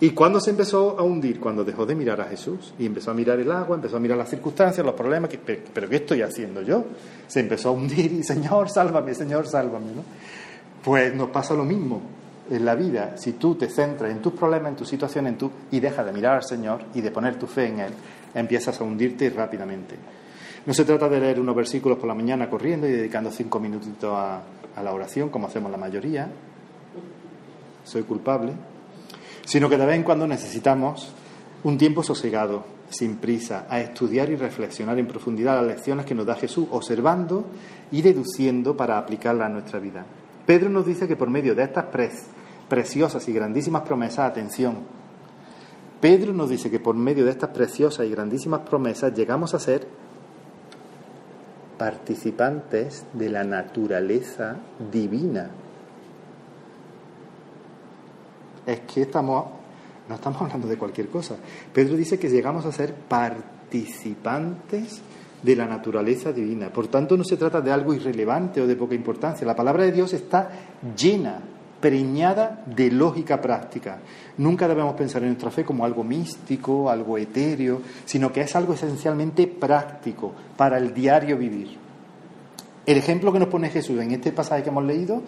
¿Y 0.00 0.10
cuándo 0.10 0.40
se 0.40 0.50
empezó 0.50 0.98
a 0.98 1.04
hundir? 1.04 1.38
Cuando 1.38 1.62
dejó 1.62 1.86
de 1.86 1.94
mirar 1.94 2.20
a 2.20 2.24
Jesús 2.24 2.74
y 2.76 2.86
empezó 2.86 3.12
a 3.12 3.14
mirar 3.14 3.38
el 3.38 3.52
agua, 3.52 3.76
empezó 3.76 3.98
a 3.98 4.00
mirar 4.00 4.18
las 4.18 4.30
circunstancias, 4.30 4.84
los 4.84 4.96
problemas. 4.96 5.30
pero, 5.72 5.88
¿qué 5.88 5.96
estoy 5.96 6.22
haciendo 6.22 6.62
yo? 6.62 6.84
Se 7.28 7.38
empezó 7.38 7.68
a 7.68 7.72
hundir 7.72 8.12
y, 8.12 8.24
Señor, 8.24 8.68
sálvame, 8.68 9.14
Señor, 9.14 9.46
sálvame. 9.46 9.92
¿no? 9.94 10.02
Pues 10.82 11.14
nos 11.14 11.28
pasa 11.28 11.54
lo 11.54 11.64
mismo 11.64 12.02
en 12.52 12.64
la 12.64 12.74
vida. 12.74 13.16
Si 13.16 13.32
tú 13.32 13.54
te 13.54 13.68
centras 13.68 14.10
en 14.10 14.20
tus 14.20 14.32
problemas, 14.32 14.70
en 14.70 14.76
tu 14.76 14.84
situación, 14.84 15.26
en 15.26 15.36
tu, 15.36 15.50
y 15.70 15.80
dejas 15.80 16.06
de 16.06 16.12
mirar 16.12 16.36
al 16.36 16.44
Señor 16.44 16.84
y 16.94 17.00
de 17.00 17.10
poner 17.10 17.38
tu 17.38 17.46
fe 17.46 17.66
en 17.66 17.80
Él, 17.80 17.92
empiezas 18.34 18.80
a 18.80 18.84
hundirte 18.84 19.30
rápidamente. 19.30 19.96
No 20.64 20.72
se 20.72 20.84
trata 20.84 21.08
de 21.08 21.20
leer 21.20 21.40
unos 21.40 21.56
versículos 21.56 21.98
por 21.98 22.06
la 22.08 22.14
mañana 22.14 22.48
corriendo 22.48 22.86
y 22.86 22.92
dedicando 22.92 23.30
cinco 23.30 23.58
minutitos 23.58 24.14
a 24.14 24.82
la 24.82 24.92
oración, 24.92 25.28
como 25.28 25.48
hacemos 25.48 25.70
la 25.70 25.78
mayoría. 25.78 26.28
Soy 27.84 28.02
culpable 28.02 28.52
sino 29.44 29.68
que 29.68 29.76
de 29.76 29.86
vez 29.86 29.96
en 29.96 30.02
cuando 30.02 30.26
necesitamos 30.26 31.12
un 31.64 31.78
tiempo 31.78 32.02
sosegado, 32.02 32.64
sin 32.88 33.16
prisa, 33.16 33.66
a 33.68 33.80
estudiar 33.80 34.30
y 34.30 34.36
reflexionar 34.36 34.98
en 34.98 35.06
profundidad 35.06 35.56
las 35.56 35.66
lecciones 35.66 36.04
que 36.04 36.14
nos 36.14 36.26
da 36.26 36.34
Jesús, 36.34 36.66
observando 36.70 37.46
y 37.90 38.02
deduciendo 38.02 38.76
para 38.76 38.98
aplicarlas 38.98 39.46
a 39.46 39.52
nuestra 39.52 39.78
vida. 39.78 40.04
Pedro 40.44 40.68
nos 40.68 40.84
dice 40.84 41.08
que 41.08 41.16
por 41.16 41.30
medio 41.30 41.54
de 41.54 41.62
estas 41.62 41.86
preciosas 42.72 43.28
y 43.28 43.34
grandísimas 43.34 43.82
promesas, 43.82 44.30
atención, 44.30 44.78
Pedro 46.00 46.32
nos 46.32 46.48
dice 46.48 46.70
que 46.70 46.80
por 46.80 46.94
medio 46.94 47.26
de 47.26 47.30
estas 47.30 47.50
preciosas 47.50 48.06
y 48.06 48.10
grandísimas 48.10 48.62
promesas 48.62 49.12
llegamos 49.12 49.52
a 49.52 49.58
ser 49.58 49.86
participantes 51.76 53.04
de 53.12 53.28
la 53.28 53.44
naturaleza 53.44 54.56
divina 54.90 55.50
es 58.64 58.80
que 58.80 59.02
estamos, 59.02 59.48
no 60.08 60.14
estamos 60.14 60.40
hablando 60.40 60.66
de 60.66 60.78
cualquier 60.78 61.08
cosa. 61.08 61.36
Pedro 61.74 61.94
dice 61.94 62.18
que 62.18 62.30
llegamos 62.30 62.64
a 62.64 62.72
ser 62.72 62.94
participantes 62.94 65.02
de 65.42 65.56
la 65.56 65.66
naturaleza 65.66 66.32
divina. 66.32 66.72
Por 66.72 66.88
tanto, 66.88 67.18
no 67.18 67.24
se 67.24 67.36
trata 67.36 67.60
de 67.60 67.70
algo 67.70 67.92
irrelevante 67.92 68.62
o 68.62 68.66
de 68.66 68.76
poca 68.76 68.94
importancia. 68.94 69.46
La 69.46 69.54
palabra 69.54 69.84
de 69.84 69.92
Dios 69.92 70.14
está 70.14 70.48
llena, 70.96 71.42
preñada 71.82 72.62
de 72.64 72.90
lógica 72.90 73.42
práctica. 73.42 73.98
Nunca 74.38 74.68
debemos 74.68 74.94
pensar 74.94 75.22
en 75.22 75.30
nuestra 75.30 75.50
fe 75.50 75.64
como 75.64 75.84
algo 75.84 76.04
místico, 76.04 76.88
algo 76.88 77.18
etéreo, 77.18 77.82
sino 78.06 78.32
que 78.32 78.40
es 78.40 78.56
algo 78.56 78.72
esencialmente 78.72 79.48
práctico 79.48 80.32
para 80.56 80.78
el 80.78 80.94
diario 80.94 81.36
vivir. 81.36 81.76
El 82.86 82.96
ejemplo 82.96 83.32
que 83.32 83.40
nos 83.40 83.48
pone 83.48 83.68
Jesús 83.68 84.00
en 84.00 84.12
este 84.12 84.32
pasaje 84.32 84.62
que 84.62 84.70
hemos 84.70 84.84
leído 84.84 85.22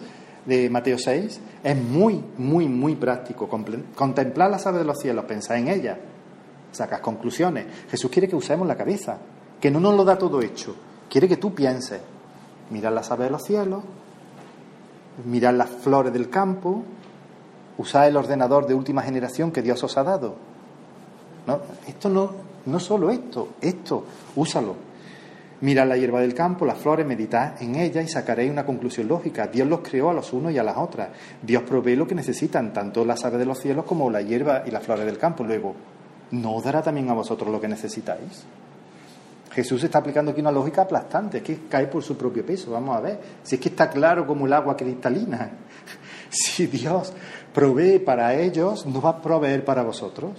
de 0.45 0.69
Mateo 0.69 0.97
6 0.97 1.41
es 1.63 1.77
muy, 1.77 2.23
muy, 2.37 2.67
muy 2.67 2.95
práctico. 2.95 3.49
Contemplar 3.93 4.49
las 4.49 4.65
aves 4.65 4.79
de 4.79 4.85
los 4.85 4.97
cielos, 4.97 5.25
pensar 5.25 5.57
en 5.57 5.67
ellas, 5.67 5.97
sacas 6.71 7.01
conclusiones. 7.01 7.65
Jesús 7.91 8.09
quiere 8.09 8.29
que 8.29 8.35
usemos 8.35 8.65
la 8.65 8.77
cabeza, 8.77 9.17
que 9.59 9.69
no 9.69 9.81
nos 9.81 9.95
lo 9.95 10.05
da 10.05 10.17
todo 10.17 10.41
hecho. 10.41 10.73
Quiere 11.09 11.27
que 11.27 11.37
tú 11.37 11.53
pienses. 11.53 11.99
Mirar 12.69 12.93
las 12.93 13.11
aves 13.11 13.27
de 13.27 13.31
los 13.31 13.43
cielos, 13.43 13.83
mirar 15.23 15.53
las 15.53 15.69
flores 15.69 16.11
del 16.11 16.29
campo, 16.29 16.83
usar 17.77 18.07
el 18.07 18.17
ordenador 18.17 18.67
de 18.67 18.73
última 18.73 19.01
generación 19.01 19.51
que 19.51 19.61
Dios 19.61 19.83
os 19.83 19.97
ha 19.97 20.03
dado. 20.03 20.35
No, 21.47 21.59
esto 21.87 22.09
no, 22.09 22.31
no 22.65 22.79
solo 22.79 23.11
esto, 23.11 23.49
esto, 23.61 24.03
úsalo. 24.35 24.75
Mirad 25.61 25.87
la 25.87 25.97
hierba 25.97 26.19
del 26.19 26.33
campo, 26.33 26.65
las 26.65 26.77
flores, 26.77 27.05
meditad 27.05 27.61
en 27.61 27.75
ella 27.75 28.01
y 28.01 28.07
sacaréis 28.07 28.51
una 28.51 28.65
conclusión 28.65 29.07
lógica. 29.07 29.47
Dios 29.47 29.67
los 29.67 29.79
creó 29.79 30.09
a 30.09 30.13
los 30.13 30.33
unos 30.33 30.51
y 30.51 30.57
a 30.57 30.63
las 30.63 30.77
otras. 30.77 31.09
Dios 31.41 31.63
provee 31.63 31.95
lo 31.95 32.05
que 32.05 32.13
necesitan, 32.13 32.73
tanto 32.73 33.05
las 33.05 33.23
aves 33.23 33.39
de 33.39 33.45
los 33.45 33.59
cielos 33.59 33.85
como 33.85 34.09
la 34.09 34.21
hierba 34.21 34.63
y 34.65 34.71
las 34.71 34.83
flores 34.83 35.05
del 35.05 35.17
campo. 35.17 35.43
Luego, 35.43 35.73
¿no 36.31 36.61
dará 36.61 36.81
también 36.81 37.09
a 37.09 37.13
vosotros 37.13 37.49
lo 37.49 37.61
que 37.61 37.69
necesitáis? 37.69 38.45
Jesús 39.55 39.81
está 39.85 39.99
aplicando 39.99 40.31
aquí 40.31 40.41
una 40.41 40.51
lógica 40.51 40.81
aplastante, 40.81 41.37
es 41.37 41.43
que 41.43 41.59
cae 41.69 41.87
por 41.87 42.03
su 42.03 42.17
propio 42.17 42.45
peso. 42.45 42.71
Vamos 42.71 42.97
a 42.97 42.99
ver, 42.99 43.19
si 43.41 43.55
es 43.55 43.61
que 43.61 43.69
está 43.69 43.89
claro 43.89 44.27
como 44.27 44.45
el 44.45 44.53
agua 44.53 44.75
cristalina. 44.75 45.51
Si 46.27 46.67
Dios 46.67 47.13
provee 47.53 47.99
para 47.99 48.33
ellos, 48.35 48.85
no 48.85 48.99
va 48.99 49.11
a 49.11 49.21
proveer 49.21 49.63
para 49.63 49.83
vosotros. 49.83 50.31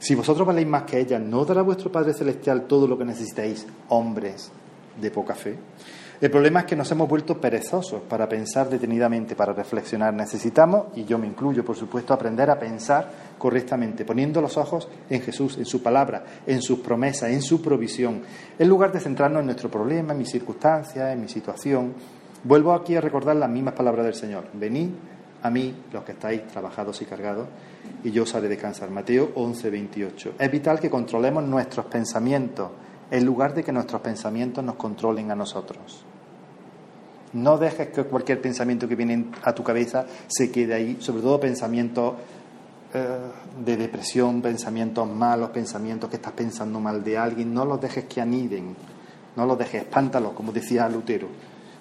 Si 0.00 0.16
vosotros 0.16 0.44
valéis 0.44 0.66
más 0.66 0.82
que 0.82 0.98
ellas, 0.98 1.20
¿no 1.20 1.44
dará 1.44 1.62
vuestro 1.62 1.92
Padre 1.92 2.12
Celestial 2.12 2.62
todo 2.66 2.88
lo 2.88 2.98
que 2.98 3.04
necesitáis, 3.04 3.64
hombres 3.88 4.50
de 5.00 5.10
poca 5.12 5.34
fe? 5.34 5.56
El 6.22 6.30
problema 6.30 6.60
es 6.60 6.66
que 6.66 6.76
nos 6.76 6.88
hemos 6.92 7.08
vuelto 7.08 7.40
perezosos 7.40 8.02
para 8.02 8.28
pensar 8.28 8.70
detenidamente, 8.70 9.34
para 9.34 9.52
reflexionar. 9.52 10.14
Necesitamos, 10.14 10.86
y 10.94 11.04
yo 11.04 11.18
me 11.18 11.26
incluyo, 11.26 11.64
por 11.64 11.74
supuesto, 11.74 12.14
aprender 12.14 12.48
a 12.48 12.60
pensar 12.60 13.10
correctamente, 13.36 14.04
poniendo 14.04 14.40
los 14.40 14.56
ojos 14.56 14.86
en 15.10 15.20
Jesús, 15.20 15.58
en 15.58 15.66
su 15.66 15.82
palabra, 15.82 16.24
en 16.46 16.62
sus 16.62 16.78
promesas, 16.78 17.30
en 17.30 17.42
su 17.42 17.60
provisión, 17.60 18.22
en 18.56 18.68
lugar 18.68 18.92
de 18.92 19.00
centrarnos 19.00 19.40
en 19.40 19.46
nuestro 19.46 19.68
problema, 19.68 20.12
en 20.12 20.20
mi 20.20 20.24
circunstancia, 20.24 21.12
en 21.12 21.22
mi 21.22 21.28
situación. 21.28 21.92
Vuelvo 22.44 22.72
aquí 22.72 22.94
a 22.94 23.00
recordar 23.00 23.34
las 23.34 23.50
mismas 23.50 23.74
palabras 23.74 24.04
del 24.04 24.14
Señor. 24.14 24.44
Venid 24.52 24.90
a 25.42 25.50
mí, 25.50 25.74
los 25.92 26.04
que 26.04 26.12
estáis 26.12 26.46
trabajados 26.46 27.02
y 27.02 27.04
cargados, 27.04 27.48
y 28.04 28.12
yo 28.12 28.22
os 28.22 28.32
haré 28.36 28.46
descansar. 28.46 28.92
Mateo 28.92 29.32
11, 29.34 29.70
28. 29.70 30.34
Es 30.38 30.52
vital 30.52 30.78
que 30.78 30.88
controlemos 30.88 31.42
nuestros 31.42 31.86
pensamientos 31.86 32.70
en 33.10 33.26
lugar 33.26 33.54
de 33.54 33.64
que 33.64 33.72
nuestros 33.72 34.00
pensamientos 34.00 34.62
nos 34.62 34.76
controlen 34.76 35.32
a 35.32 35.34
nosotros. 35.34 36.06
No 37.34 37.56
dejes 37.56 37.88
que 37.88 38.04
cualquier 38.04 38.40
pensamiento 38.40 38.86
que 38.86 38.94
viene 38.94 39.26
a 39.42 39.54
tu 39.54 39.62
cabeza 39.62 40.04
se 40.26 40.50
quede 40.50 40.74
ahí, 40.74 40.96
sobre 41.00 41.22
todo 41.22 41.40
pensamientos 41.40 42.14
eh, 42.92 43.06
de 43.64 43.76
depresión, 43.78 44.42
pensamientos 44.42 45.08
malos, 45.08 45.48
pensamientos 45.50 46.10
que 46.10 46.16
estás 46.16 46.32
pensando 46.32 46.78
mal 46.78 47.02
de 47.02 47.16
alguien. 47.16 47.54
No 47.54 47.64
los 47.64 47.80
dejes 47.80 48.04
que 48.04 48.20
aniden, 48.20 48.76
no 49.34 49.46
los 49.46 49.56
dejes, 49.56 49.82
espántalos, 49.82 50.32
como 50.32 50.52
decía 50.52 50.88
Lutero. 50.90 51.28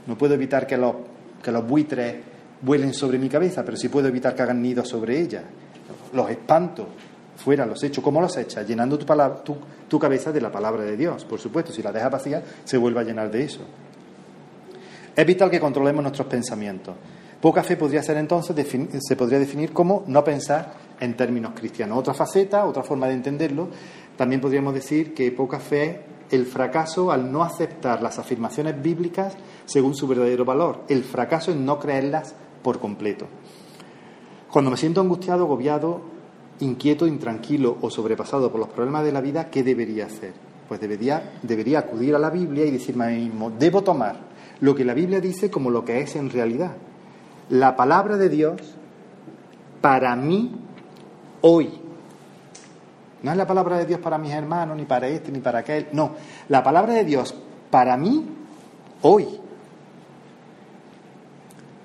No 0.07 0.17
puedo 0.17 0.33
evitar 0.35 0.65
que 0.65 0.77
los, 0.77 0.95
que 1.43 1.51
los 1.51 1.67
buitres 1.67 2.15
vuelen 2.61 2.93
sobre 2.93 3.17
mi 3.17 3.27
cabeza, 3.27 3.65
pero 3.65 3.75
sí 3.75 3.89
puedo 3.89 4.07
evitar 4.07 4.33
que 4.33 4.41
hagan 4.41 4.61
nidos 4.61 4.87
sobre 4.87 5.19
ella. 5.19 5.43
Los 6.13 6.29
espanto, 6.29 6.87
fuera, 7.35 7.65
los 7.65 7.83
echo. 7.83 8.01
¿Cómo 8.01 8.21
los 8.21 8.37
echas? 8.37 8.65
Llenando 8.65 8.97
tu, 8.97 9.05
palabra, 9.05 9.43
tu, 9.43 9.57
tu 9.89 9.99
cabeza 9.99 10.31
de 10.31 10.39
la 10.39 10.49
palabra 10.49 10.83
de 10.83 10.95
Dios. 10.95 11.25
Por 11.25 11.39
supuesto, 11.39 11.73
si 11.73 11.83
la 11.83 11.91
dejas 11.91 12.11
vacía, 12.11 12.41
se 12.63 12.77
vuelve 12.77 13.01
a 13.01 13.03
llenar 13.03 13.29
de 13.29 13.43
eso. 13.43 13.65
Es 15.15 15.25
vital 15.25 15.49
que 15.49 15.59
controlemos 15.59 16.01
nuestros 16.01 16.27
pensamientos. 16.27 16.95
Poca 17.41 17.63
fe 17.63 17.75
podría 17.75 18.03
ser 18.03 18.17
entonces, 18.17 18.55
se 18.99 19.15
podría 19.15 19.39
definir 19.39 19.73
como 19.73 20.03
no 20.07 20.23
pensar 20.23 20.73
en 20.99 21.17
términos 21.17 21.53
cristianos. 21.55 21.97
Otra 21.97 22.13
faceta, 22.13 22.65
otra 22.65 22.83
forma 22.83 23.07
de 23.07 23.15
entenderlo, 23.15 23.67
también 24.15 24.39
podríamos 24.39 24.73
decir 24.73 25.13
que 25.13 25.31
poca 25.31 25.59
fe 25.59 25.89
es 25.89 26.33
el 26.33 26.45
fracaso 26.45 27.11
al 27.11 27.31
no 27.31 27.43
aceptar 27.43 28.01
las 28.01 28.19
afirmaciones 28.19 28.81
bíblicas 28.81 29.35
según 29.65 29.95
su 29.95 30.07
verdadero 30.07 30.45
valor, 30.45 30.83
el 30.87 31.03
fracaso 31.03 31.51
en 31.51 31.65
no 31.65 31.77
creerlas 31.79 32.35
por 32.61 32.79
completo. 32.79 33.27
Cuando 34.49 34.71
me 34.71 34.77
siento 34.77 35.01
angustiado, 35.01 35.43
agobiado, 35.43 36.01
inquieto, 36.59 37.07
intranquilo 37.07 37.77
o 37.81 37.89
sobrepasado 37.89 38.51
por 38.51 38.59
los 38.59 38.69
problemas 38.69 39.03
de 39.03 39.11
la 39.11 39.19
vida, 39.19 39.49
¿qué 39.49 39.63
debería 39.63 40.05
hacer? 40.05 40.33
Pues 40.67 40.79
debería, 40.79 41.39
debería 41.41 41.79
acudir 41.79 42.15
a 42.15 42.19
la 42.19 42.29
Biblia 42.29 42.65
y 42.65 42.71
decirme 42.71 43.05
a 43.05 43.09
mí 43.09 43.25
mismo, 43.25 43.49
debo 43.51 43.81
tomar 43.81 44.30
lo 44.61 44.75
que 44.75 44.85
la 44.85 44.93
Biblia 44.93 45.19
dice 45.19 45.51
como 45.51 45.69
lo 45.69 45.83
que 45.83 46.01
es 46.01 46.15
en 46.15 46.29
realidad. 46.29 46.71
La 47.49 47.75
palabra 47.75 48.17
de 48.17 48.29
Dios 48.29 48.75
para 49.81 50.15
mí 50.15 50.55
hoy. 51.41 51.69
No 53.23 53.31
es 53.31 53.37
la 53.37 53.45
palabra 53.45 53.77
de 53.77 53.85
Dios 53.85 53.99
para 53.99 54.17
mis 54.17 54.31
hermanos, 54.31 54.77
ni 54.77 54.85
para 54.85 55.07
este, 55.07 55.31
ni 55.31 55.39
para 55.39 55.59
aquel. 55.59 55.87
No, 55.91 56.11
la 56.49 56.63
palabra 56.63 56.93
de 56.93 57.03
Dios 57.03 57.35
para 57.69 57.97
mí 57.97 58.25
hoy. 59.01 59.27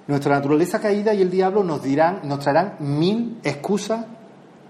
Nuestra 0.06 0.36
naturaleza 0.36 0.80
caída 0.80 1.12
y 1.14 1.22
el 1.22 1.30
diablo 1.30 1.64
nos 1.64 1.82
dirán, 1.82 2.20
nos 2.24 2.38
traerán 2.38 2.76
mil 2.78 3.40
excusas 3.42 4.06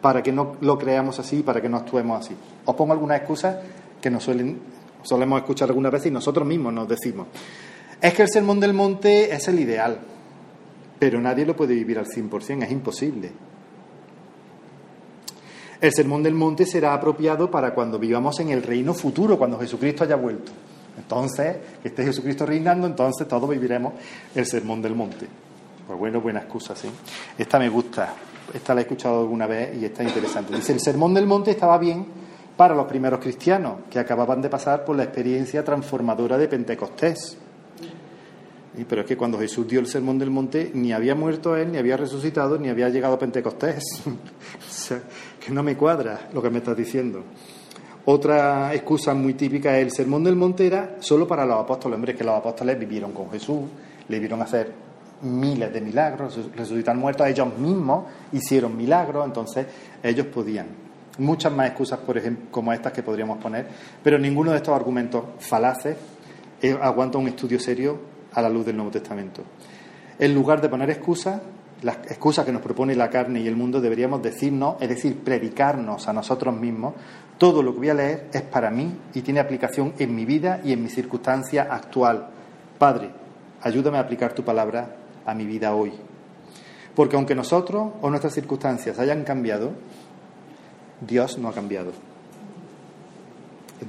para 0.01 0.23
que 0.23 0.33
no 0.33 0.57
lo 0.61 0.79
creamos 0.79 1.19
así, 1.19 1.43
para 1.43 1.61
que 1.61 1.69
no 1.69 1.77
actuemos 1.77 2.25
así. 2.25 2.35
Os 2.65 2.75
pongo 2.75 2.93
algunas 2.93 3.19
excusas 3.19 3.57
que 4.01 4.11
nos 4.11 4.23
suelen, 4.23 4.59
solemos 5.03 5.41
escuchar 5.41 5.69
algunas 5.69 5.93
veces 5.93 6.07
y 6.07 6.11
nosotros 6.11 6.47
mismos 6.47 6.73
nos 6.73 6.89
decimos. 6.89 7.27
Es 8.01 8.15
que 8.15 8.23
el 8.23 8.29
sermón 8.29 8.61
del 8.61 8.75
monte 8.75 9.35
es 9.35 9.49
el 9.49 9.59
ideal, 9.59 9.99
pero 10.99 11.21
nadie 11.21 11.47
lo 11.47 11.57
puede 11.57 11.75
vivir 11.75 11.99
al 11.99 12.07
100%, 12.07 12.65
es 12.65 12.71
imposible. 12.71 13.33
El 15.81 15.93
sermón 15.93 16.23
del 16.23 16.35
monte 16.35 16.65
será 16.65 16.95
apropiado 16.95 17.51
para 17.51 17.75
cuando 17.75 17.99
vivamos 17.99 18.41
en 18.41 18.51
el 18.51 18.63
reino 18.63 18.95
futuro, 18.95 19.39
cuando 19.39 19.59
Jesucristo 19.59 20.05
haya 20.05 20.17
vuelto. 20.17 20.53
Entonces, 20.97 21.57
que 21.83 21.89
esté 21.89 22.05
Jesucristo 22.05 22.47
reinando, 22.47 22.87
entonces 22.87 23.29
todos 23.29 23.49
viviremos 23.49 23.93
el 24.35 24.47
sermón 24.47 24.81
del 24.81 24.95
monte. 24.95 25.27
Pues 25.87 25.99
bueno, 25.99 26.21
buena 26.21 26.41
excusa, 26.41 26.75
sí. 26.75 26.89
Esta 27.37 27.59
me 27.59 27.69
gusta, 27.69 28.15
esta 28.53 28.75
la 28.75 28.81
he 28.81 28.85
escuchado 28.85 29.21
alguna 29.21 29.47
vez 29.47 29.77
y 29.77 29.85
está 29.85 30.03
interesante. 30.03 30.57
Dice, 30.57 30.73
el 30.73 30.81
sermón 30.81 31.13
del 31.13 31.27
monte 31.27 31.51
estaba 31.51 31.77
bien 31.79 32.07
para 32.57 32.75
los 32.75 32.87
primeros 32.87 33.21
cristianos, 33.21 33.81
que 33.91 33.99
acababan 33.99 34.41
de 34.41 34.49
pasar 34.49 34.85
por 34.85 34.97
la 34.97 35.05
experiencia 35.05 35.63
transformadora 35.63 36.39
de 36.39 36.49
Pentecostés. 36.49 37.37
Pero 38.85 39.03
es 39.03 39.07
que 39.07 39.17
cuando 39.17 39.39
Jesús 39.39 39.67
dio 39.67 39.81
el 39.81 39.87
sermón 39.87 40.19
del 40.19 40.31
monte, 40.31 40.71
ni 40.75 40.93
había 40.93 41.15
muerto 41.15 41.57
él, 41.57 41.73
ni 41.73 41.79
había 41.79 41.97
resucitado, 41.97 42.59
ni 42.59 42.69
había 42.69 42.89
llegado 42.89 43.15
a 43.15 43.19
Pentecostés. 43.19 44.03
o 44.07 44.71
sea, 44.71 45.01
que 45.41 45.53
no 45.53 45.63
me 45.63 45.77
cuadra 45.77 46.29
lo 46.33 46.43
que 46.43 46.51
me 46.51 46.59
estás 46.59 46.77
diciendo. 46.77 47.25
Otra 48.05 48.73
excusa 48.75 49.15
muy 49.15 49.35
típica 49.35 49.77
es 49.79 49.85
el 49.85 49.91
sermón 49.91 50.23
del 50.23 50.37
monte 50.37 50.67
era 50.67 50.97
solo 51.01 51.27
para 51.27 51.45
los 51.45 51.59
apóstoles. 51.59 51.97
Hombre, 51.97 52.15
que 52.15 52.23
los 52.23 52.37
apóstoles 52.37 52.79
vivieron 52.79 53.13
con 53.13 53.31
Jesús, 53.31 53.63
le 54.09 54.19
vieron 54.21 54.43
hacer 54.43 54.73
miles 55.23 55.73
de 55.73 55.81
milagros, 55.81 56.39
resucitar 56.55 56.95
muertos, 56.97 57.27
ellos 57.27 57.57
mismos 57.59 58.05
hicieron 58.33 58.77
milagros, 58.77 59.25
entonces 59.25 59.67
ellos 60.03 60.27
podían. 60.27 60.67
Muchas 61.19 61.53
más 61.53 61.69
excusas, 61.69 61.99
por 62.01 62.19
ejemplo, 62.19 62.47
como 62.51 62.73
estas 62.73 62.93
que 62.93 63.03
podríamos 63.03 63.39
poner, 63.39 63.67
pero 64.03 64.19
ninguno 64.19 64.51
de 64.51 64.59
estos 64.59 64.75
argumentos 64.75 65.25
falaces 65.39 65.97
eh, 66.61 66.77
aguanta 66.81 67.19
un 67.19 67.29
estudio 67.29 67.59
serio 67.59 67.99
a 68.37 68.43
la 68.43 68.49
luz 68.49 68.67
del 68.67 68.77
Nuevo 68.77 68.93
Testamento. 68.93 69.43
En 70.19 70.35
lugar 70.35 70.61
de 70.61 70.69
poner 70.69 70.91
excusas, 70.91 71.41
las 71.83 71.97
excusas 72.07 72.45
que 72.45 72.53
nos 72.53 72.63
propone 72.63 72.95
la 72.95 73.11
carne 73.11 73.41
y 73.41 73.49
el 73.49 73.57
mundo, 73.57 73.81
deberíamos 73.81 74.23
decirnos, 74.23 74.77
es 74.81 74.89
decir, 74.89 75.19
predicarnos 75.19 76.07
a 76.07 76.13
nosotros 76.13 76.55
mismos, 76.55 76.95
todo 77.39 77.63
lo 77.63 77.73
que 77.73 77.79
voy 77.79 77.89
a 77.89 77.95
leer 77.95 78.29
es 78.33 78.43
para 78.43 78.71
mí 78.71 78.95
y 79.15 79.23
tiene 79.23 79.41
aplicación 79.41 79.95
en 79.99 80.15
mi 80.15 80.25
vida 80.25 80.61
y 80.63 80.73
en 80.73 80.83
mi 80.83 80.89
circunstancia 80.89 81.69
actual. 81.71 82.29
Padre, 82.79 83.11
ayúdame 83.63 83.99
a 83.99 84.03
aplicar 84.03 84.35
tu 84.35 84.45
palabra 84.45 84.97
a 85.25 85.35
mi 85.35 85.45
vida 85.45 85.75
hoy. 85.75 85.93
Porque 86.95 87.17
aunque 87.17 87.35
nosotros 87.35 87.93
o 88.01 88.09
nuestras 88.11 88.35
circunstancias 88.35 88.99
hayan 88.99 89.25
cambiado, 89.25 89.73
Dios 91.01 91.39
no 91.39 91.49
ha 91.49 91.53
cambiado. 91.53 91.93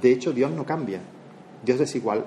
De 0.02 0.12
hecho, 0.12 0.32
Dios 0.34 0.52
no 0.52 0.66
cambia. 0.66 1.00
Dios 1.66 1.80
es 1.80 1.96
igual 1.96 2.26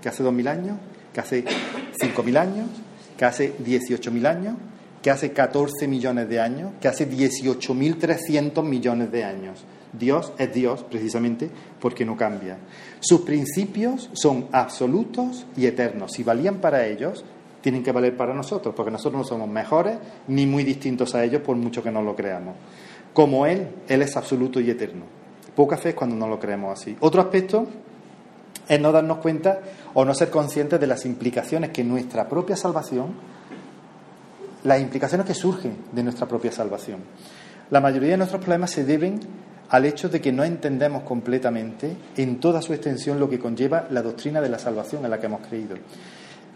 que 0.00 0.08
hace 0.08 0.22
dos 0.22 0.32
mil 0.32 0.48
años 0.48 0.78
que 1.12 1.20
hace 1.20 1.44
5.000 1.44 2.36
años, 2.36 2.68
que 3.16 3.24
hace 3.24 3.56
18.000 3.58 4.26
años, 4.26 4.56
que 5.02 5.10
hace 5.10 5.32
14 5.32 5.88
millones 5.88 6.28
de 6.28 6.40
años, 6.40 6.72
que 6.80 6.88
hace 6.88 7.10
18.300 7.10 8.62
millones 8.62 9.10
de 9.10 9.24
años. 9.24 9.64
Dios 9.92 10.32
es 10.38 10.54
Dios 10.54 10.84
precisamente 10.84 11.50
porque 11.80 12.04
no 12.04 12.16
cambia. 12.16 12.56
Sus 13.00 13.22
principios 13.22 14.08
son 14.12 14.46
absolutos 14.52 15.44
y 15.56 15.66
eternos. 15.66 16.12
Si 16.12 16.22
valían 16.22 16.60
para 16.60 16.86
ellos, 16.86 17.24
tienen 17.60 17.82
que 17.82 17.92
valer 17.92 18.16
para 18.16 18.32
nosotros, 18.34 18.74
porque 18.74 18.90
nosotros 18.90 19.22
no 19.22 19.24
somos 19.24 19.48
mejores 19.48 19.98
ni 20.28 20.46
muy 20.46 20.64
distintos 20.64 21.14
a 21.14 21.24
ellos 21.24 21.42
por 21.42 21.56
mucho 21.56 21.82
que 21.82 21.90
no 21.90 22.02
lo 22.02 22.16
creamos. 22.16 22.54
Como 23.12 23.44
Él, 23.44 23.68
Él 23.88 24.02
es 24.02 24.16
absoluto 24.16 24.60
y 24.60 24.70
eterno. 24.70 25.04
Poca 25.54 25.76
fe 25.76 25.90
es 25.90 25.94
cuando 25.94 26.16
no 26.16 26.28
lo 26.28 26.40
creemos 26.40 26.80
así. 26.80 26.96
Otro 27.00 27.20
aspecto 27.20 27.66
es 28.68 28.80
no 28.80 28.92
darnos 28.92 29.18
cuenta 29.18 29.60
o 29.94 30.04
no 30.04 30.14
ser 30.14 30.30
conscientes 30.30 30.80
de 30.80 30.86
las 30.86 31.04
implicaciones 31.04 31.70
que 31.70 31.84
nuestra 31.84 32.28
propia 32.28 32.56
salvación, 32.56 33.14
las 34.64 34.80
implicaciones 34.80 35.26
que 35.26 35.34
surgen 35.34 35.76
de 35.92 36.02
nuestra 36.02 36.26
propia 36.26 36.52
salvación. 36.52 37.00
La 37.70 37.80
mayoría 37.80 38.10
de 38.10 38.16
nuestros 38.18 38.40
problemas 38.40 38.70
se 38.70 38.84
deben 38.84 39.20
al 39.70 39.86
hecho 39.86 40.08
de 40.08 40.20
que 40.20 40.32
no 40.32 40.44
entendemos 40.44 41.02
completamente 41.02 41.96
en 42.16 42.38
toda 42.38 42.60
su 42.60 42.74
extensión 42.74 43.18
lo 43.18 43.28
que 43.28 43.38
conlleva 43.38 43.86
la 43.90 44.02
doctrina 44.02 44.40
de 44.40 44.50
la 44.50 44.58
salvación 44.58 45.04
en 45.04 45.10
la 45.10 45.18
que 45.18 45.26
hemos 45.26 45.46
creído. 45.46 45.76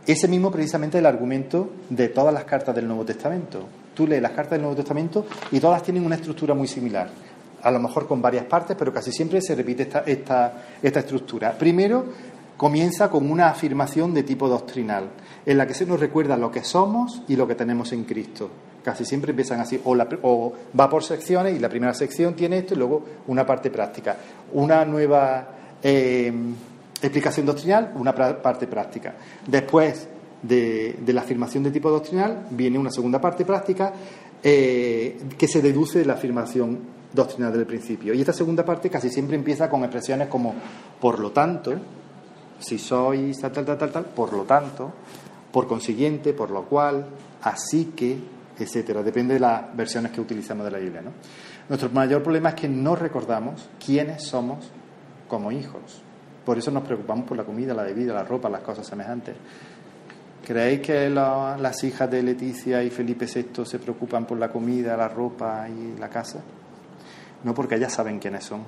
Ese 0.06 0.28
mismo 0.28 0.52
precisamente 0.52 0.98
es 0.98 1.00
el 1.00 1.06
argumento 1.06 1.70
de 1.88 2.08
todas 2.08 2.32
las 2.32 2.44
cartas 2.44 2.74
del 2.74 2.86
Nuevo 2.86 3.04
Testamento. 3.04 3.66
Tú 3.94 4.06
lees 4.06 4.22
las 4.22 4.32
cartas 4.32 4.52
del 4.52 4.60
Nuevo 4.60 4.76
Testamento 4.76 5.26
y 5.50 5.58
todas 5.58 5.82
tienen 5.82 6.04
una 6.04 6.14
estructura 6.14 6.54
muy 6.54 6.68
similar 6.68 7.08
a 7.62 7.70
lo 7.70 7.80
mejor 7.80 8.06
con 8.06 8.22
varias 8.22 8.44
partes, 8.44 8.76
pero 8.78 8.92
casi 8.92 9.12
siempre 9.12 9.40
se 9.40 9.54
repite 9.54 9.84
esta, 9.84 10.00
esta, 10.00 10.52
esta 10.82 11.00
estructura. 11.00 11.56
Primero, 11.56 12.06
comienza 12.56 13.10
con 13.10 13.30
una 13.30 13.48
afirmación 13.48 14.14
de 14.14 14.22
tipo 14.22 14.48
doctrinal, 14.48 15.10
en 15.44 15.58
la 15.58 15.66
que 15.66 15.74
se 15.74 15.86
nos 15.86 16.00
recuerda 16.00 16.36
lo 16.36 16.50
que 16.50 16.64
somos 16.64 17.22
y 17.28 17.36
lo 17.36 17.46
que 17.46 17.54
tenemos 17.54 17.92
en 17.92 18.04
Cristo. 18.04 18.50
Casi 18.82 19.04
siempre 19.04 19.30
empiezan 19.30 19.60
así, 19.60 19.80
o, 19.84 20.52
va 20.78 20.88
por 20.88 21.02
secciones 21.02 21.56
y 21.56 21.58
la 21.58 21.68
primera 21.68 21.92
sección 21.92 22.34
tiene 22.34 22.58
esto 22.58 22.74
y 22.74 22.76
luego 22.78 23.04
una 23.26 23.44
parte 23.44 23.70
práctica. 23.70 24.16
Una 24.52 24.84
nueva 24.84 25.48
eh, 25.82 26.32
explicación 27.02 27.46
doctrinal, 27.46 27.92
una 27.96 28.14
parte 28.14 28.66
práctica. 28.66 29.14
Después 29.46 30.08
de, 30.42 30.96
la 31.06 31.22
afirmación 31.22 31.64
de 31.64 31.70
tipo 31.70 31.90
doctrinal 31.90 32.46
viene 32.50 32.78
una 32.78 32.90
segunda 32.90 33.20
parte 33.20 33.44
práctica 33.44 33.92
eh, 34.42 35.18
que 35.36 35.48
se 35.48 35.60
deduce 35.60 35.98
de 35.98 36.04
la 36.04 36.14
afirmación 36.14 36.95
doctrinal 37.16 37.52
del 37.52 37.66
principio. 37.66 38.14
Y 38.14 38.20
esta 38.20 38.32
segunda 38.32 38.64
parte 38.64 38.88
casi 38.88 39.10
siempre 39.10 39.34
empieza 39.34 39.68
con 39.68 39.82
expresiones 39.82 40.28
como 40.28 40.54
por 41.00 41.18
lo 41.18 41.32
tanto, 41.32 41.74
si 42.60 42.78
sois 42.78 43.40
tal, 43.40 43.50
tal, 43.50 43.64
tal, 43.64 43.78
tal, 43.78 43.90
tal, 43.90 44.04
por 44.04 44.32
lo 44.32 44.44
tanto, 44.44 44.92
por 45.50 45.66
consiguiente, 45.66 46.32
por 46.32 46.50
lo 46.50 46.62
cual, 46.64 47.06
así 47.42 47.92
que, 47.96 48.18
etcétera. 48.58 49.02
Depende 49.02 49.34
de 49.34 49.40
las 49.40 49.74
versiones 49.76 50.12
que 50.12 50.20
utilizamos 50.20 50.64
de 50.64 50.70
la 50.70 50.78
Biblia. 50.78 51.02
Nuestro 51.68 51.90
mayor 51.90 52.22
problema 52.22 52.50
es 52.50 52.54
que 52.54 52.68
no 52.68 52.94
recordamos 52.94 53.68
quiénes 53.84 54.22
somos 54.22 54.70
como 55.26 55.50
hijos. 55.50 56.02
Por 56.44 56.58
eso 56.58 56.70
nos 56.70 56.84
preocupamos 56.84 57.26
por 57.26 57.36
la 57.36 57.42
comida, 57.42 57.74
la 57.74 57.82
bebida, 57.82 58.14
la 58.14 58.22
ropa, 58.22 58.48
las 58.48 58.60
cosas 58.60 58.86
semejantes. 58.86 59.34
¿Creéis 60.46 60.80
que 60.80 61.10
las 61.10 61.82
hijas 61.82 62.08
de 62.08 62.22
Leticia 62.22 62.80
y 62.84 62.90
Felipe 62.90 63.26
VI 63.26 63.64
se 63.66 63.80
preocupan 63.80 64.24
por 64.26 64.38
la 64.38 64.48
comida, 64.48 64.96
la 64.96 65.08
ropa 65.08 65.68
y 65.68 65.98
la 65.98 66.08
casa? 66.08 66.40
No 67.46 67.54
porque 67.54 67.76
ellas 67.76 67.92
saben 67.92 68.18
quiénes 68.18 68.42
son. 68.42 68.64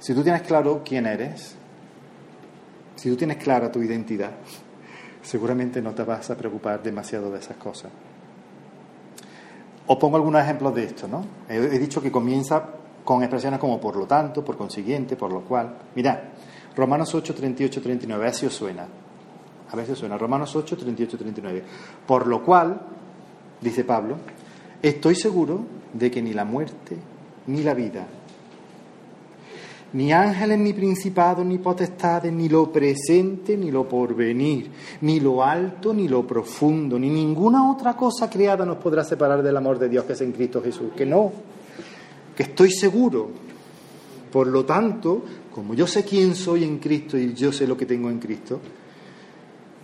Si 0.00 0.12
tú 0.12 0.24
tienes 0.24 0.42
claro 0.42 0.82
quién 0.84 1.06
eres, 1.06 1.54
si 2.96 3.08
tú 3.08 3.14
tienes 3.14 3.36
clara 3.36 3.70
tu 3.70 3.80
identidad, 3.80 4.32
seguramente 5.22 5.80
no 5.80 5.92
te 5.94 6.02
vas 6.02 6.28
a 6.28 6.36
preocupar 6.36 6.82
demasiado 6.82 7.30
de 7.30 7.38
esas 7.38 7.56
cosas. 7.56 7.92
Os 9.86 9.96
pongo 9.96 10.16
algunos 10.16 10.42
ejemplos 10.42 10.74
de 10.74 10.84
esto, 10.86 11.06
¿no? 11.06 11.24
He, 11.48 11.78
dicho 11.78 12.02
que 12.02 12.10
comienza 12.10 12.64
con 13.04 13.22
expresiones 13.22 13.60
como 13.60 13.80
por 13.80 13.94
lo 13.94 14.04
tanto, 14.04 14.44
por 14.44 14.56
consiguiente, 14.56 15.14
por 15.14 15.32
lo 15.32 15.42
cual. 15.42 15.72
Mirad, 15.94 16.18
Romanos 16.74 17.14
8, 17.14 17.32
38, 17.32 17.80
39, 17.80 18.26
así 18.26 18.44
os 18.44 18.54
suena. 18.54 18.88
A 19.70 19.76
ver 19.76 19.86
si 19.86 19.92
os 19.92 20.00
suena. 20.00 20.18
Romanos 20.18 20.56
8, 20.56 20.76
38, 20.76 21.16
39. 21.16 21.62
Por 22.04 22.26
lo 22.26 22.42
cual, 22.42 22.80
dice 23.60 23.84
Pablo, 23.84 24.16
estoy 24.82 25.14
seguro 25.14 25.81
de 25.92 26.10
que 26.10 26.22
ni 26.22 26.32
la 26.32 26.44
muerte, 26.44 26.96
ni 27.46 27.62
la 27.62 27.74
vida, 27.74 28.06
ni 29.92 30.12
ángeles, 30.12 30.58
ni 30.58 30.72
principados, 30.72 31.44
ni 31.44 31.58
potestades, 31.58 32.32
ni 32.32 32.48
lo 32.48 32.72
presente, 32.72 33.56
ni 33.56 33.70
lo 33.70 33.86
porvenir, 33.86 34.70
ni 35.02 35.20
lo 35.20 35.44
alto, 35.44 35.92
ni 35.92 36.08
lo 36.08 36.26
profundo, 36.26 36.98
ni 36.98 37.10
ninguna 37.10 37.70
otra 37.70 37.94
cosa 37.94 38.30
creada 38.30 38.64
nos 38.64 38.78
podrá 38.78 39.04
separar 39.04 39.42
del 39.42 39.56
amor 39.56 39.78
de 39.78 39.88
Dios 39.88 40.04
que 40.04 40.14
es 40.14 40.20
en 40.22 40.32
Cristo 40.32 40.62
Jesús. 40.62 40.92
Que 40.96 41.04
no, 41.04 41.32
que 42.34 42.44
estoy 42.44 42.70
seguro. 42.70 43.28
Por 44.30 44.46
lo 44.46 44.64
tanto, 44.64 45.22
como 45.54 45.74
yo 45.74 45.86
sé 45.86 46.04
quién 46.04 46.34
soy 46.34 46.64
en 46.64 46.78
Cristo 46.78 47.18
y 47.18 47.34
yo 47.34 47.52
sé 47.52 47.66
lo 47.66 47.76
que 47.76 47.84
tengo 47.84 48.08
en 48.08 48.18
Cristo, 48.18 48.60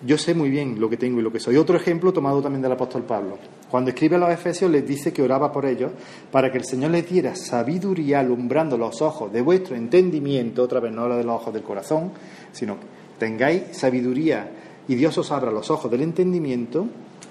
yo 0.06 0.16
sé 0.16 0.34
muy 0.34 0.48
bien 0.48 0.80
lo 0.80 0.88
que 0.88 0.96
tengo 0.96 1.20
y 1.20 1.22
lo 1.22 1.32
que 1.32 1.40
soy. 1.40 1.56
Otro 1.56 1.76
ejemplo 1.76 2.12
tomado 2.12 2.40
también 2.40 2.62
del 2.62 2.72
apóstol 2.72 3.02
Pablo. 3.02 3.38
Cuando 3.70 3.90
escribe 3.90 4.16
a 4.16 4.18
los 4.18 4.30
Efesios 4.30 4.70
les 4.70 4.86
dice 4.86 5.12
que 5.12 5.22
oraba 5.22 5.52
por 5.52 5.66
ellos 5.66 5.90
para 6.30 6.50
que 6.50 6.58
el 6.58 6.64
Señor 6.64 6.92
les 6.92 7.08
diera 7.08 7.34
sabiduría 7.34 8.20
alumbrando 8.20 8.78
los 8.78 9.02
ojos 9.02 9.32
de 9.32 9.42
vuestro 9.42 9.76
entendimiento, 9.76 10.62
otra 10.62 10.80
vez 10.80 10.92
no 10.92 11.02
habla 11.02 11.16
de 11.16 11.24
los 11.24 11.34
ojos 11.34 11.52
del 11.52 11.62
corazón, 11.62 12.12
sino 12.52 12.78
que 12.78 12.86
tengáis 13.18 13.76
sabiduría 13.76 14.50
y 14.86 14.94
Dios 14.94 15.18
os 15.18 15.30
abra 15.32 15.50
los 15.50 15.70
ojos 15.70 15.90
del 15.90 16.02
entendimiento. 16.02 16.86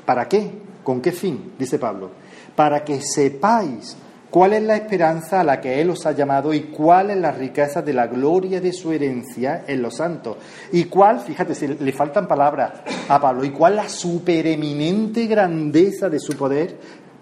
¿Para 0.05 0.27
qué? 0.27 0.51
¿Con 0.83 1.01
qué 1.01 1.11
fin? 1.11 1.53
Dice 1.57 1.79
Pablo. 1.79 2.11
Para 2.55 2.83
que 2.83 3.01
sepáis 3.01 3.97
cuál 4.29 4.53
es 4.53 4.63
la 4.63 4.75
esperanza 4.75 5.41
a 5.41 5.43
la 5.43 5.61
que 5.61 5.81
Él 5.81 5.89
os 5.89 6.05
ha 6.05 6.11
llamado 6.11 6.53
y 6.53 6.63
cuál 6.63 7.11
es 7.11 7.17
la 7.17 7.31
riqueza 7.31 7.81
de 7.81 7.93
la 7.93 8.07
gloria 8.07 8.61
de 8.61 8.73
su 8.73 8.91
herencia 8.91 9.63
en 9.67 9.81
los 9.81 9.97
santos. 9.97 10.37
Y 10.71 10.85
cuál, 10.85 11.19
fíjate, 11.19 11.55
si 11.55 11.67
le 11.67 11.91
faltan 11.91 12.27
palabras 12.27 12.71
a 13.07 13.19
Pablo, 13.19 13.43
y 13.43 13.51
cuál 13.51 13.75
la 13.75 13.89
supereminente 13.89 15.25
grandeza 15.25 16.09
de 16.09 16.19
su 16.19 16.35
poder 16.35 16.77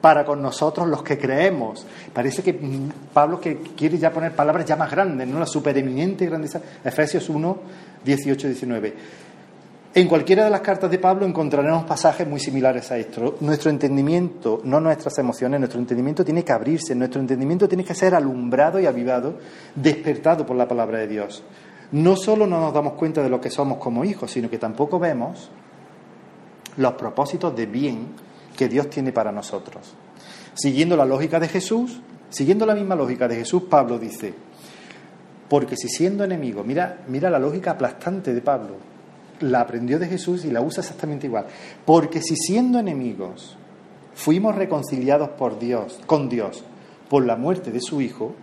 para 0.05 0.23
con 0.23 0.39
nosotros 0.39 0.87
los 0.87 1.01
que 1.01 1.17
creemos. 1.17 1.83
Parece 2.13 2.43
que 2.43 2.59
Pablo 3.11 3.41
que 3.41 3.57
quiere 3.75 3.97
ya 3.97 4.11
poner 4.11 4.33
palabras 4.33 4.63
ya 4.63 4.75
más 4.75 4.91
grandes, 4.91 5.27
¿no? 5.27 5.39
La 5.39 5.47
supereminente 5.47 6.27
grandeza. 6.27 6.61
Efesios 6.83 7.27
1, 7.27 7.57
18, 8.03 8.47
19. 8.47 8.93
En 9.97 10.09
cualquiera 10.09 10.43
de 10.43 10.49
las 10.49 10.59
cartas 10.59 10.91
de 10.91 10.99
Pablo 10.99 11.25
encontraremos 11.25 11.85
pasajes 11.85 12.27
muy 12.27 12.41
similares 12.41 12.91
a 12.91 12.97
esto. 12.97 13.37
Nuestro 13.39 13.69
entendimiento, 13.69 14.59
no 14.65 14.81
nuestras 14.81 15.17
emociones, 15.19 15.57
nuestro 15.57 15.79
entendimiento 15.79 16.25
tiene 16.25 16.43
que 16.43 16.51
abrirse, 16.51 16.93
nuestro 16.95 17.21
entendimiento 17.21 17.65
tiene 17.69 17.85
que 17.85 17.95
ser 17.95 18.13
alumbrado 18.13 18.77
y 18.77 18.87
avivado, 18.87 19.35
despertado 19.73 20.45
por 20.45 20.57
la 20.57 20.67
palabra 20.67 20.99
de 20.99 21.07
Dios. 21.07 21.43
No 21.93 22.17
solo 22.17 22.45
no 22.45 22.59
nos 22.59 22.73
damos 22.73 22.95
cuenta 22.95 23.23
de 23.23 23.29
lo 23.29 23.39
que 23.39 23.49
somos 23.49 23.77
como 23.77 24.03
hijos, 24.03 24.31
sino 24.31 24.49
que 24.49 24.57
tampoco 24.57 24.99
vemos 24.99 25.49
los 26.75 26.93
propósitos 26.95 27.55
de 27.55 27.65
bien 27.65 28.07
que 28.57 28.67
Dios 28.67 28.89
tiene 28.89 29.13
para 29.13 29.31
nosotros. 29.31 29.93
Siguiendo 30.55 30.97
la 30.97 31.05
lógica 31.05 31.39
de 31.39 31.47
Jesús, 31.47 32.01
siguiendo 32.27 32.65
la 32.65 32.75
misma 32.75 32.95
lógica 32.97 33.29
de 33.29 33.37
Jesús, 33.37 33.63
Pablo 33.69 33.97
dice, 33.97 34.33
porque 35.47 35.77
si 35.77 35.87
siendo 35.87 36.25
enemigo, 36.25 36.65
mira, 36.65 36.97
mira 37.07 37.29
la 37.29 37.39
lógica 37.39 37.71
aplastante 37.71 38.33
de 38.33 38.41
Pablo, 38.41 38.94
la 39.39 39.61
aprendió 39.61 39.99
de 39.99 40.07
Jesús 40.07 40.45
y 40.45 40.51
la 40.51 40.61
usa 40.61 40.81
exactamente 40.81 41.27
igual. 41.27 41.45
Porque 41.85 42.21
si 42.21 42.35
siendo 42.35 42.79
enemigos 42.79 43.57
fuimos 44.13 44.55
reconciliados 44.55 45.29
por 45.29 45.59
Dios, 45.59 45.99
con 46.05 46.29
Dios, 46.29 46.63
por 47.09 47.25
la 47.25 47.35
muerte 47.35 47.71
de 47.71 47.81
su 47.81 48.01
Hijo, 48.01 48.33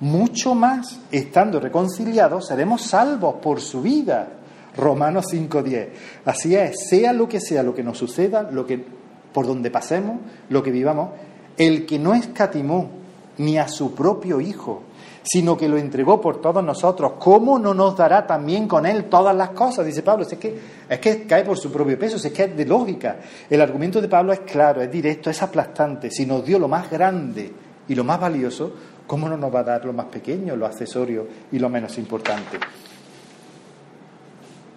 mucho 0.00 0.54
más, 0.54 1.00
estando 1.10 1.58
reconciliados, 1.58 2.46
seremos 2.46 2.82
salvos 2.82 3.36
por 3.42 3.60
su 3.60 3.82
vida. 3.82 4.28
Romanos 4.76 5.26
5.10. 5.32 5.88
Así 6.26 6.54
es, 6.54 6.88
sea 6.88 7.12
lo 7.12 7.28
que 7.28 7.40
sea 7.40 7.62
lo 7.62 7.74
que 7.74 7.82
nos 7.82 7.96
suceda, 7.96 8.42
lo 8.42 8.66
que, 8.66 8.84
por 9.32 9.46
donde 9.46 9.70
pasemos, 9.70 10.18
lo 10.50 10.62
que 10.62 10.70
vivamos, 10.70 11.10
el 11.56 11.86
que 11.86 11.98
no 11.98 12.14
escatimó 12.14 12.90
ni 13.38 13.58
a 13.58 13.68
su 13.68 13.94
propio 13.94 14.40
Hijo, 14.40 14.82
sino 15.26 15.56
que 15.56 15.68
lo 15.68 15.76
entregó 15.76 16.20
por 16.20 16.40
todos 16.40 16.62
nosotros, 16.62 17.14
¿cómo 17.18 17.58
no 17.58 17.74
nos 17.74 17.96
dará 17.96 18.24
también 18.24 18.68
con 18.68 18.86
él 18.86 19.06
todas 19.06 19.34
las 19.34 19.50
cosas? 19.50 19.84
Dice 19.84 20.02
Pablo, 20.02 20.24
es 20.24 20.38
que, 20.38 20.56
es 20.88 21.00
que 21.00 21.26
cae 21.26 21.44
por 21.44 21.58
su 21.58 21.72
propio 21.72 21.98
peso, 21.98 22.16
es 22.16 22.32
que 22.32 22.44
es 22.44 22.56
de 22.56 22.64
lógica. 22.64 23.16
El 23.50 23.60
argumento 23.60 24.00
de 24.00 24.06
Pablo 24.06 24.32
es 24.32 24.40
claro, 24.40 24.80
es 24.80 24.90
directo, 24.90 25.28
es 25.28 25.42
aplastante. 25.42 26.12
Si 26.12 26.24
nos 26.26 26.44
dio 26.44 26.60
lo 26.60 26.68
más 26.68 26.88
grande 26.88 27.52
y 27.88 27.94
lo 27.96 28.04
más 28.04 28.20
valioso, 28.20 28.72
¿cómo 29.04 29.28
no 29.28 29.36
nos 29.36 29.52
va 29.52 29.60
a 29.60 29.64
dar 29.64 29.84
lo 29.84 29.92
más 29.92 30.06
pequeño, 30.06 30.54
lo 30.54 30.64
accesorio 30.64 31.26
y 31.50 31.58
lo 31.58 31.68
menos 31.68 31.98
importante? 31.98 32.60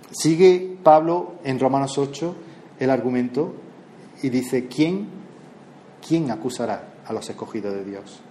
Sigue 0.09 0.77
Pablo 0.81 1.35
en 1.43 1.59
Romanos 1.59 1.95
8 1.95 2.35
el 2.79 2.89
argumento 2.89 3.53
y 4.23 4.29
dice, 4.29 4.65
¿quién, 4.65 5.07
quién 6.05 6.31
acusará 6.31 6.93
a 7.05 7.13
los 7.13 7.29
escogidos 7.29 7.71
de 7.75 7.85
Dios? 7.85 8.23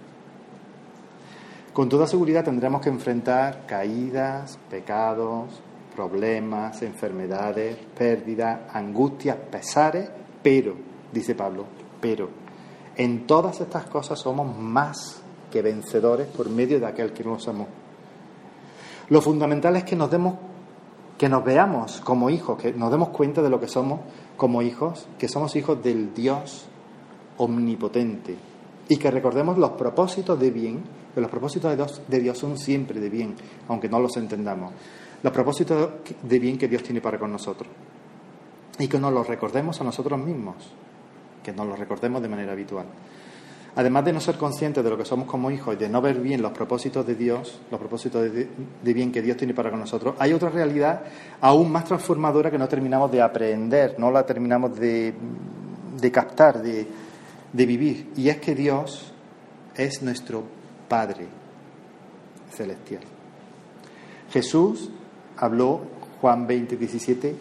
Con 1.73 1.87
toda 1.87 2.07
seguridad 2.07 2.43
tendremos 2.43 2.81
que 2.81 2.89
enfrentar 2.89 3.65
caídas, 3.67 4.57
pecados, 4.69 5.61
problemas, 5.95 6.81
enfermedades, 6.81 7.77
pérdidas, 7.97 8.61
angustias, 8.73 9.37
pesares, 9.51 10.09
pero, 10.41 10.75
dice 11.11 11.35
Pablo, 11.35 11.65
pero 12.01 12.29
en 12.95 13.27
todas 13.27 13.61
estas 13.61 13.85
cosas 13.85 14.19
somos 14.19 14.57
más 14.57 15.21
que 15.51 15.61
vencedores 15.61 16.27
por 16.27 16.49
medio 16.49 16.79
de 16.79 16.85
aquel 16.85 17.13
que 17.13 17.23
nos 17.23 17.47
amó. 17.47 17.67
Lo 19.09 19.21
fundamental 19.21 19.75
es 19.75 19.83
que 19.83 19.95
nos 19.95 20.09
demos 20.11 20.35
que 21.17 21.27
nos 21.27 21.43
veamos 21.43 21.99
como 21.99 22.29
hijos, 22.29 22.57
que 22.57 22.71
nos 22.71 22.89
demos 22.91 23.09
cuenta 23.09 23.41
de 23.41 23.49
lo 23.49 23.59
que 23.59 23.67
somos 23.67 23.99
como 24.37 24.61
hijos, 24.61 25.05
que 25.17 25.27
somos 25.27 25.53
hijos 25.57 25.83
del 25.83 26.13
Dios 26.13 26.65
omnipotente 27.35 28.37
y 28.87 28.95
que 28.95 29.11
recordemos 29.11 29.57
los 29.57 29.71
propósitos 29.71 30.39
de 30.39 30.49
bien 30.49 30.81
pero 31.13 31.21
los 31.21 31.31
propósitos 31.31 32.01
de 32.07 32.19
Dios, 32.19 32.37
son 32.37 32.57
siempre 32.57 32.99
de 32.99 33.09
bien, 33.09 33.35
aunque 33.67 33.89
no 33.89 33.99
los 33.99 34.15
entendamos. 34.17 34.73
Los 35.21 35.33
propósitos 35.33 35.89
de 36.21 36.39
bien 36.39 36.57
que 36.57 36.67
Dios 36.67 36.83
tiene 36.83 37.01
para 37.01 37.17
con 37.17 37.31
nosotros. 37.31 37.69
Y 38.77 38.87
que 38.87 38.99
nos 38.99 39.11
los 39.11 39.27
recordemos 39.27 39.79
a 39.81 39.83
nosotros 39.83 40.19
mismos, 40.19 40.55
que 41.43 41.51
nos 41.51 41.67
los 41.67 41.77
recordemos 41.77 42.21
de 42.21 42.29
manera 42.29 42.53
habitual. 42.53 42.85
Además 43.75 44.05
de 44.05 44.13
no 44.13 44.19
ser 44.19 44.37
conscientes 44.37 44.83
de 44.83 44.89
lo 44.89 44.97
que 44.97 45.05
somos 45.05 45.27
como 45.27 45.51
hijos 45.51 45.75
y 45.75 45.77
de 45.77 45.89
no 45.89 46.01
ver 46.01 46.19
bien 46.19 46.41
los 46.41 46.51
propósitos 46.51 47.05
de 47.05 47.15
Dios, 47.15 47.59
los 47.69 47.79
propósitos 47.79 48.23
de, 48.33 48.93
bien 48.93 49.11
que 49.11 49.21
Dios 49.21 49.37
tiene 49.37 49.53
para 49.53 49.69
con 49.69 49.79
nosotros, 49.79 50.15
hay 50.19 50.33
otra 50.33 50.49
realidad 50.49 51.01
aún 51.41 51.71
más 51.71 51.85
transformadora 51.85 52.49
que 52.49 52.57
no 52.57 52.67
terminamos 52.67 53.11
de 53.11 53.21
aprender, 53.21 53.95
no 53.97 54.11
la 54.11 54.25
terminamos 54.25 54.77
de, 54.77 55.13
de 55.99 56.11
captar, 56.11 56.61
de, 56.61 56.87
de 57.53 57.65
vivir. 57.65 58.09
Y 58.15 58.29
es 58.29 58.37
que 58.37 58.55
Dios 58.55 59.13
es 59.75 60.01
nuestro 60.01 60.58
Padre 60.89 61.27
celestial. 62.51 63.03
Jesús 64.31 64.89
habló, 65.37 65.81
Juan 66.19 66.45
20, 66.45 66.75
17, 66.75 67.35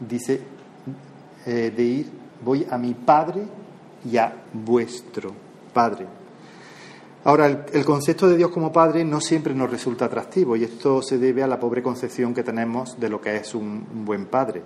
dice 0.00 0.40
eh, 1.46 1.72
de 1.74 1.82
ir, 1.82 2.10
voy 2.44 2.66
a 2.68 2.76
mi 2.78 2.94
Padre 2.94 3.42
y 4.10 4.16
a 4.16 4.32
vuestro 4.52 5.32
Padre. 5.72 6.06
Ahora, 7.24 7.46
el, 7.46 7.84
concepto 7.84 8.28
de 8.28 8.36
Dios 8.36 8.50
como 8.50 8.72
Padre 8.72 9.04
no 9.04 9.20
siempre 9.20 9.54
nos 9.54 9.70
resulta 9.70 10.06
atractivo 10.06 10.56
y 10.56 10.64
esto 10.64 11.02
se 11.02 11.18
debe 11.18 11.44
a 11.44 11.46
la 11.46 11.60
pobre 11.60 11.80
concepción 11.80 12.34
que 12.34 12.42
tenemos 12.42 12.98
de 12.98 13.08
lo 13.08 13.20
que 13.20 13.36
es 13.36 13.54
un, 13.54 14.04
buen 14.04 14.26
Padre. 14.26 14.62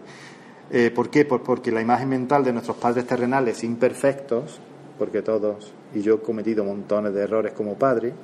Eh, 0.70 0.90
¿Por 0.90 1.10
qué? 1.10 1.26
Pues 1.26 1.42
porque 1.44 1.70
la 1.70 1.82
imagen 1.82 2.08
mental 2.08 2.42
de 2.42 2.52
nuestros 2.52 2.78
padres 2.78 3.06
terrenales 3.06 3.62
imperfectos, 3.62 4.58
porque 4.98 5.22
todos 5.22 5.72
y 5.94 6.02
yo 6.02 6.14
he 6.14 6.20
cometido 6.20 6.64
montones 6.64 7.12
de 7.14 7.22
errores 7.22 7.52
como 7.52 7.74
padre, 7.74 8.14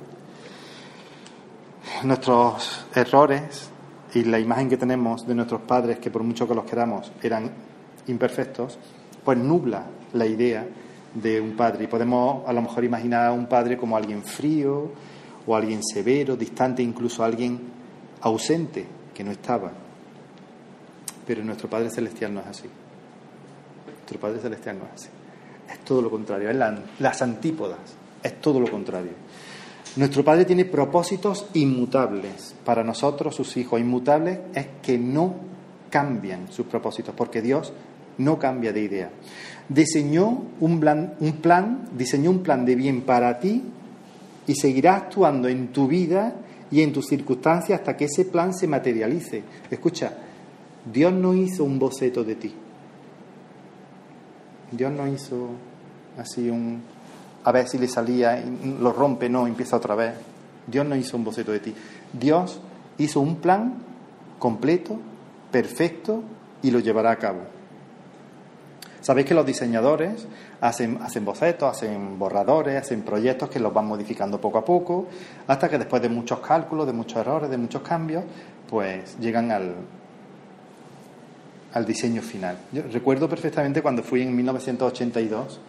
nuestros 2.03 2.85
errores 2.93 3.69
y 4.13 4.23
la 4.23 4.39
imagen 4.39 4.69
que 4.69 4.77
tenemos 4.77 5.25
de 5.25 5.35
nuestros 5.35 5.61
padres, 5.61 5.99
que 5.99 6.11
por 6.11 6.23
mucho 6.23 6.47
que 6.47 6.55
los 6.55 6.65
queramos 6.65 7.11
eran 7.21 7.51
imperfectos, 8.07 8.77
pues 9.23 9.37
nubla 9.37 9.85
la 10.13 10.25
idea 10.25 10.65
de 11.13 11.41
un 11.41 11.55
padre. 11.55 11.85
Y 11.85 11.87
podemos 11.87 12.47
a 12.47 12.53
lo 12.53 12.61
mejor 12.61 12.83
imaginar 12.83 13.27
a 13.27 13.31
un 13.31 13.47
padre 13.47 13.77
como 13.77 13.97
alguien 13.97 14.23
frío 14.23 14.91
o 15.45 15.55
alguien 15.55 15.81
severo, 15.83 16.35
distante, 16.35 16.83
incluso 16.83 17.23
alguien 17.23 17.59
ausente, 18.21 18.85
que 19.13 19.23
no 19.23 19.31
estaba. 19.31 19.71
Pero 21.25 21.43
nuestro 21.43 21.69
Padre 21.69 21.89
Celestial 21.89 22.33
no 22.33 22.41
es 22.41 22.47
así. 22.47 22.69
Nuestro 23.87 24.19
Padre 24.19 24.39
Celestial 24.39 24.77
no 24.79 24.85
es 24.85 24.91
así. 24.93 25.09
Es 25.71 25.79
todo 25.79 26.01
lo 26.01 26.09
contrario, 26.09 26.49
es 26.49 26.57
las 26.99 27.21
antípodas, 27.21 27.79
es 28.21 28.39
todo 28.41 28.59
lo 28.59 28.69
contrario. 28.69 29.11
Nuestro 29.95 30.23
Padre 30.23 30.45
tiene 30.45 30.65
propósitos 30.65 31.45
inmutables 31.53 32.55
para 32.65 32.83
nosotros, 32.83 33.35
sus 33.35 33.55
hijos. 33.57 33.79
Inmutables 33.79 34.39
es 34.55 34.67
que 34.81 34.97
no 34.97 35.35
cambian 35.91 36.51
sus 36.51 36.65
propósitos, 36.65 37.13
porque 37.15 37.43
Dios 37.43 37.71
no 38.17 38.39
cambia 38.39 38.73
de 38.73 38.81
idea. 38.81 39.09
Diseñó 39.69 40.45
un 40.59 40.79
plan, 40.79 41.13
un 41.19 41.33
plan, 41.33 41.89
diseñó 41.95 42.31
un 42.31 42.41
plan 42.41 42.65
de 42.65 42.75
bien 42.75 43.01
para 43.01 43.39
ti 43.39 43.61
y 44.47 44.55
seguirá 44.55 44.95
actuando 44.95 45.47
en 45.47 45.67
tu 45.67 45.87
vida 45.87 46.33
y 46.71 46.81
en 46.81 46.91
tus 46.91 47.05
circunstancias 47.07 47.79
hasta 47.79 47.95
que 47.95 48.05
ese 48.05 48.25
plan 48.25 48.53
se 48.53 48.67
materialice. 48.67 49.43
Escucha, 49.69 50.11
Dios 50.91 51.13
no 51.13 51.35
hizo 51.35 51.63
un 51.63 51.77
boceto 51.77 52.23
de 52.23 52.35
ti. 52.35 52.53
Dios 54.75 54.91
no 54.91 55.07
hizo 55.07 55.49
así 56.17 56.49
un 56.49 56.81
a 57.43 57.51
ver 57.51 57.67
si 57.67 57.77
le 57.77 57.87
salía, 57.87 58.41
lo 58.79 58.93
rompe, 58.93 59.29
no, 59.29 59.47
empieza 59.47 59.75
otra 59.75 59.95
vez. 59.95 60.13
Dios 60.65 60.85
no 60.85 60.95
hizo 60.95 61.17
un 61.17 61.23
boceto 61.23 61.51
de 61.51 61.59
ti. 61.59 61.75
Dios 62.13 62.59
hizo 62.97 63.19
un 63.19 63.37
plan 63.37 63.73
completo, 64.39 64.97
perfecto 65.51 66.23
y 66.61 66.71
lo 66.71 66.79
llevará 66.79 67.11
a 67.11 67.17
cabo. 67.17 67.39
Sabéis 69.01 69.27
que 69.27 69.33
los 69.33 69.45
diseñadores 69.45 70.25
hacen, 70.61 70.99
hacen 71.01 71.25
bocetos, 71.25 71.69
hacen 71.69 72.17
borradores, 72.17 72.81
hacen 72.81 73.01
proyectos 73.01 73.49
que 73.49 73.59
los 73.59 73.73
van 73.73 73.85
modificando 73.85 74.39
poco 74.39 74.59
a 74.59 74.63
poco, 74.63 75.07
hasta 75.45 75.67
que 75.67 75.77
después 75.77 76.01
de 76.01 76.07
muchos 76.07 76.39
cálculos, 76.39 76.87
de 76.87 76.93
muchos 76.93 77.17
errores, 77.17 77.49
de 77.49 77.57
muchos 77.57 77.81
cambios, 77.81 78.23
pues 78.69 79.19
llegan 79.19 79.51
al, 79.51 79.75
al 81.73 81.85
diseño 81.85 82.21
final. 82.21 82.57
Yo 82.71 82.83
recuerdo 82.91 83.27
perfectamente 83.27 83.81
cuando 83.81 84.03
fui 84.03 84.21
en 84.21 84.35
1982, 84.35 85.59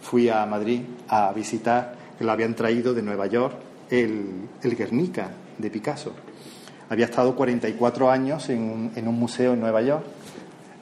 fui 0.00 0.28
a 0.28 0.46
Madrid 0.46 0.82
a 1.08 1.32
visitar, 1.32 1.94
lo 2.20 2.30
habían 2.30 2.54
traído 2.54 2.94
de 2.94 3.02
Nueva 3.02 3.26
York, 3.26 3.56
el, 3.90 4.48
el 4.62 4.76
Guernica 4.76 5.30
de 5.58 5.70
Picasso. 5.70 6.12
Había 6.88 7.06
estado 7.06 7.34
44 7.34 8.10
años 8.10 8.48
en 8.48 8.62
un, 8.62 8.92
en 8.94 9.08
un 9.08 9.18
museo 9.18 9.52
en 9.54 9.60
Nueva 9.60 9.82
York 9.82 10.04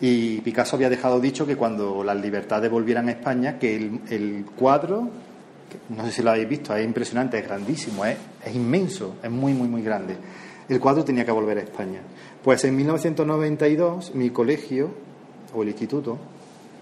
y 0.00 0.40
Picasso 0.42 0.76
había 0.76 0.90
dejado 0.90 1.20
dicho 1.20 1.46
que 1.46 1.56
cuando 1.56 2.04
las 2.04 2.16
libertades 2.16 2.70
volvieran 2.70 3.08
a 3.08 3.12
España, 3.12 3.58
que 3.58 3.76
el, 3.76 4.00
el 4.10 4.44
cuadro, 4.56 5.08
no 5.88 6.04
sé 6.04 6.12
si 6.12 6.22
lo 6.22 6.30
habéis 6.30 6.48
visto, 6.48 6.76
es 6.76 6.84
impresionante, 6.84 7.38
es 7.38 7.46
grandísimo, 7.46 8.04
es, 8.04 8.16
es 8.44 8.54
inmenso, 8.54 9.16
es 9.22 9.30
muy, 9.30 9.54
muy, 9.54 9.68
muy 9.68 9.82
grande. 9.82 10.16
El 10.68 10.80
cuadro 10.80 11.04
tenía 11.04 11.24
que 11.24 11.30
volver 11.30 11.58
a 11.58 11.62
España. 11.62 12.00
Pues 12.42 12.64
en 12.64 12.76
1992 12.76 14.14
mi 14.14 14.30
colegio, 14.30 14.90
o 15.54 15.62
el 15.62 15.68
instituto, 15.68 16.18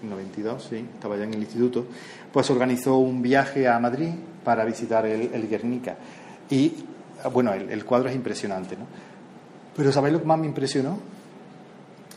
92, 0.01 0.67
sí, 0.69 0.85
estaba 0.93 1.17
ya 1.17 1.23
en 1.23 1.33
el 1.33 1.41
instituto, 1.41 1.85
pues 2.31 2.49
organizó 2.49 2.97
un 2.97 3.21
viaje 3.21 3.67
a 3.67 3.79
Madrid 3.79 4.09
para 4.43 4.65
visitar 4.65 5.05
el, 5.05 5.47
Guernica. 5.47 5.97
Y, 6.49 6.73
bueno, 7.31 7.53
el, 7.53 7.69
el, 7.69 7.85
cuadro 7.85 8.09
es 8.09 8.15
impresionante, 8.15 8.75
¿no? 8.75 8.85
Pero 9.75 9.91
¿sabéis 9.91 10.13
lo 10.13 10.19
que 10.21 10.27
más 10.27 10.39
me 10.39 10.47
impresionó? 10.47 10.97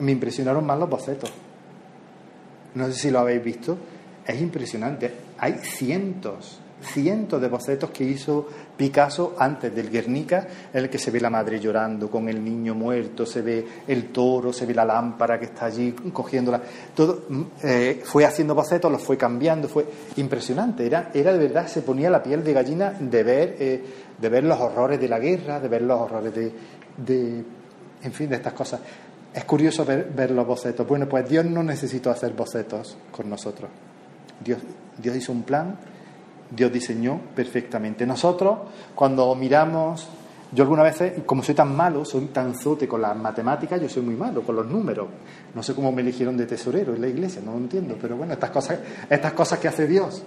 Me 0.00 0.12
impresionaron 0.12 0.64
más 0.64 0.78
los 0.78 0.88
bocetos. 0.88 1.32
No 2.74 2.86
sé 2.86 2.92
si 2.92 3.10
lo 3.10 3.18
habéis 3.18 3.42
visto. 3.42 3.76
Es 4.26 4.40
impresionante. 4.40 5.12
Hay 5.38 5.54
cientos 5.62 6.60
cientos 6.80 7.40
de 7.40 7.48
bocetos 7.48 7.90
que 7.90 8.04
hizo 8.04 8.46
Picasso 8.76 9.34
antes 9.38 9.74
del 9.74 9.90
Guernica, 9.90 10.46
en 10.72 10.84
el 10.84 10.90
que 10.90 10.98
se 10.98 11.10
ve 11.10 11.20
la 11.20 11.30
madre 11.30 11.58
llorando 11.58 12.10
con 12.10 12.28
el 12.28 12.42
niño 12.42 12.74
muerto, 12.74 13.26
se 13.26 13.42
ve 13.42 13.66
el 13.86 14.10
toro, 14.10 14.52
se 14.52 14.66
ve 14.66 14.74
la 14.74 14.84
lámpara 14.84 15.38
que 15.38 15.46
está 15.46 15.66
allí 15.66 15.92
cogiéndola. 16.12 16.62
Todo 16.94 17.24
mm, 17.28 17.42
eh, 17.64 18.00
fue 18.04 18.24
haciendo 18.24 18.54
bocetos, 18.54 18.90
los 18.90 19.02
fue 19.02 19.16
cambiando, 19.16 19.68
fue 19.68 19.86
impresionante. 20.16 20.86
Era, 20.86 21.10
era 21.12 21.32
de 21.32 21.38
verdad, 21.38 21.66
se 21.66 21.82
ponía 21.82 22.08
la 22.10 22.22
piel 22.22 22.44
de 22.44 22.52
gallina 22.52 22.94
de 22.98 23.22
ver, 23.22 23.56
eh, 23.58 23.84
de 24.16 24.28
ver 24.28 24.44
los 24.44 24.60
horrores 24.60 25.00
de 25.00 25.08
la 25.08 25.18
guerra, 25.18 25.58
de 25.58 25.68
ver 25.68 25.82
los 25.82 26.00
horrores 26.00 26.34
de, 26.34 26.52
de 26.96 27.44
en 28.02 28.12
fin, 28.12 28.28
de 28.28 28.36
estas 28.36 28.52
cosas. 28.52 28.80
Es 29.34 29.44
curioso 29.44 29.84
ver, 29.84 30.10
ver 30.14 30.30
los 30.30 30.46
bocetos. 30.46 30.86
Bueno, 30.86 31.08
pues 31.08 31.28
Dios 31.28 31.44
no 31.44 31.62
necesitó 31.62 32.10
hacer 32.10 32.32
bocetos 32.32 32.96
con 33.10 33.28
nosotros. 33.28 33.70
Dios, 34.42 34.60
Dios 34.96 35.16
hizo 35.16 35.32
un 35.32 35.42
plan 35.42 35.76
Dios 36.50 36.72
diseñó 36.72 37.20
perfectamente. 37.34 38.06
Nosotros, 38.06 38.58
cuando 38.94 39.34
miramos, 39.34 40.08
yo 40.52 40.62
algunas 40.62 40.84
veces, 40.84 41.22
como 41.26 41.42
soy 41.42 41.54
tan 41.54 41.76
malo, 41.76 42.04
soy 42.04 42.26
tan 42.26 42.54
zote 42.54 42.88
con 42.88 43.02
las 43.02 43.16
matemáticas, 43.16 43.80
yo 43.80 43.88
soy 43.88 44.02
muy 44.02 44.14
malo 44.14 44.42
con 44.42 44.56
los 44.56 44.66
números. 44.66 45.08
No 45.54 45.62
sé 45.62 45.74
cómo 45.74 45.92
me 45.92 46.02
eligieron 46.02 46.36
de 46.36 46.46
tesorero 46.46 46.94
en 46.94 47.00
la 47.00 47.08
iglesia, 47.08 47.42
no 47.44 47.52
lo 47.52 47.58
entiendo, 47.58 47.96
pero 48.00 48.16
bueno, 48.16 48.32
estas 48.32 48.50
cosas, 48.50 48.78
estas 49.08 49.32
cosas 49.32 49.58
que 49.58 49.68
hace 49.68 49.86
Dios. 49.86 50.22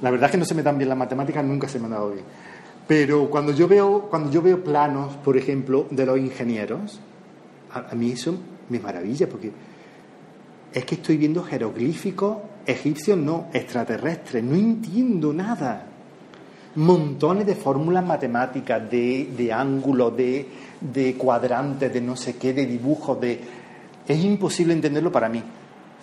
La 0.00 0.10
verdad 0.10 0.26
es 0.26 0.32
que 0.32 0.38
no 0.38 0.44
se 0.44 0.54
me 0.54 0.62
dan 0.62 0.78
bien 0.78 0.88
las 0.88 0.98
matemáticas, 0.98 1.44
nunca 1.44 1.68
se 1.68 1.78
me 1.78 1.86
han 1.86 1.90
dado 1.92 2.10
bien. 2.10 2.24
Pero 2.86 3.28
cuando 3.28 3.52
yo 3.52 3.68
veo, 3.68 4.08
cuando 4.08 4.30
yo 4.30 4.40
veo 4.40 4.64
planos, 4.64 5.16
por 5.16 5.36
ejemplo, 5.36 5.86
de 5.90 6.06
los 6.06 6.18
ingenieros, 6.18 7.00
a, 7.72 7.90
a 7.90 7.94
mí 7.94 8.12
eso 8.12 8.34
me 8.70 8.78
maravilla, 8.78 9.28
porque 9.28 9.52
es 10.72 10.84
que 10.84 10.94
estoy 10.94 11.16
viendo 11.16 11.42
jeroglíficos 11.42 12.38
egipcios, 12.68 13.16
no, 13.16 13.46
extraterrestres, 13.52 14.44
no 14.44 14.54
entiendo 14.54 15.32
nada. 15.32 15.86
Montones 16.74 17.46
de 17.46 17.54
fórmulas 17.54 18.04
matemáticas, 18.04 18.90
de, 18.90 19.30
de 19.36 19.52
ángulos, 19.52 20.14
de, 20.14 20.46
de 20.80 21.14
cuadrantes, 21.14 21.92
de 21.92 22.00
no 22.00 22.14
sé 22.14 22.36
qué, 22.36 22.52
de 22.52 22.66
dibujos, 22.66 23.18
de... 23.20 23.40
Es 24.06 24.22
imposible 24.22 24.74
entenderlo 24.74 25.10
para 25.10 25.28
mí, 25.30 25.42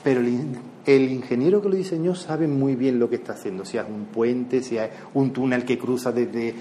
pero 0.03 0.21
el, 0.21 1.11
ingeniero 1.11 1.61
que 1.61 1.69
lo 1.69 1.75
diseñó 1.75 2.13
sabe 2.13 2.47
muy 2.47 2.75
bien 2.75 2.99
lo 2.99 3.09
que 3.09 3.15
está 3.15 3.33
haciendo, 3.33 3.63
si 3.63 3.77
es 3.77 3.85
un 3.87 4.05
puente, 4.05 4.61
si 4.61 4.77
es 4.77 4.89
un 5.13 5.31
túnel 5.31 5.65
que 5.65 5.77
cruza 5.77 6.11
desde, 6.11 6.53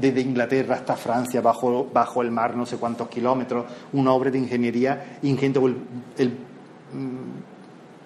desde 0.00 0.20
Inglaterra 0.20 0.76
hasta 0.76 0.96
Francia 0.96 1.40
bajo, 1.40 1.88
bajo 1.92 2.22
el 2.22 2.30
mar, 2.30 2.56
no 2.56 2.66
sé 2.66 2.76
cuántos 2.76 3.08
kilómetros, 3.08 3.66
una 3.92 4.12
obra 4.12 4.30
de 4.30 4.38
ingeniería 4.38 5.18
ingente, 5.22 5.60
el, 5.60 5.76
el 6.18 6.32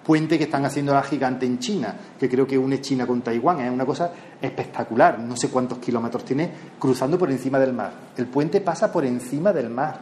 puente 0.05 0.37
que 0.37 0.43
están 0.45 0.63
haciendo 0.65 0.93
la 0.93 1.01
gigante 1.01 1.45
en 1.45 1.59
China, 1.59 1.95
que 2.19 2.29
creo 2.29 2.45
que 2.45 2.57
une 2.57 2.79
China 2.79 3.07
con 3.07 3.21
Taiwán. 3.21 3.61
Es 3.61 3.71
una 3.71 3.85
cosa 3.85 4.11
espectacular. 4.41 5.19
No 5.19 5.35
sé 5.35 5.49
cuántos 5.49 5.79
kilómetros 5.79 6.23
tiene 6.23 6.51
cruzando 6.79 7.17
por 7.17 7.31
encima 7.31 7.59
del 7.59 7.73
mar. 7.73 7.91
El 8.15 8.27
puente 8.27 8.61
pasa 8.61 8.91
por 8.91 9.05
encima 9.05 9.51
del 9.51 9.69
mar. 9.69 9.99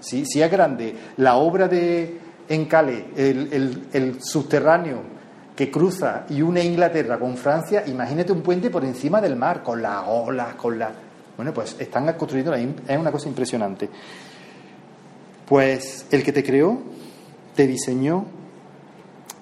Si 0.00 0.22
es 0.22 0.50
grande 0.50 0.94
la 1.16 1.36
obra 1.36 1.66
de 1.66 2.20
Encale, 2.48 3.06
el, 3.16 3.88
el 3.92 4.22
subterráneo 4.22 5.18
que 5.58 5.72
cruza 5.72 6.24
y 6.30 6.40
une 6.40 6.64
Inglaterra 6.64 7.18
con 7.18 7.36
Francia, 7.36 7.82
imagínate 7.88 8.30
un 8.30 8.42
puente 8.42 8.70
por 8.70 8.84
encima 8.84 9.20
del 9.20 9.34
mar, 9.34 9.64
con 9.64 9.82
las 9.82 10.04
olas, 10.06 10.54
con 10.54 10.78
la... 10.78 10.92
Bueno, 11.36 11.52
pues 11.52 11.74
están 11.80 12.12
construyendo, 12.12 12.54
es 12.54 12.96
una 12.96 13.10
cosa 13.10 13.28
impresionante. 13.28 13.90
Pues 15.46 16.06
el 16.12 16.22
que 16.22 16.32
te 16.32 16.44
creó, 16.44 16.78
te 17.56 17.66
diseñó, 17.66 18.24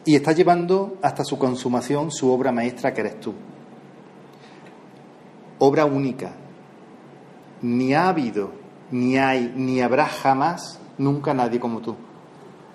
y 0.07 0.14
está 0.14 0.32
llevando 0.32 0.98
hasta 1.02 1.24
su 1.24 1.36
consumación 1.36 2.12
su 2.12 2.30
obra 2.30 2.52
maestra 2.52 2.94
que 2.94 3.00
eres 3.00 3.20
tú. 3.20 3.34
Obra 5.59 5.84
única. 5.84 6.32
Ni 7.61 7.92
ha 7.92 8.09
habido, 8.09 8.52
ni 8.92 9.18
hay, 9.18 9.52
ni 9.57 9.80
habrá 9.80 10.07
jamás, 10.07 10.78
nunca 10.96 11.34
nadie 11.34 11.59
como 11.59 11.80
tú. 11.80 11.96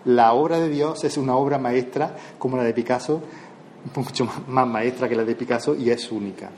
La 0.04 0.34
obra 0.34 0.60
de 0.60 0.68
Dios 0.68 1.06
es 1.06 1.18
una 1.18 1.36
obra 1.36 1.58
maestra 1.58 2.18
como 2.38 2.58
la 2.58 2.64
de 2.64 2.74
Picasso, 2.74 3.22
mucho 3.96 4.28
más 4.48 4.68
maestra 4.68 5.08
que 5.08 5.16
la 5.16 5.24
de 5.24 5.36
Picasso 5.36 5.74
y 5.74 5.90
es 5.90 6.12
única. 6.12 6.50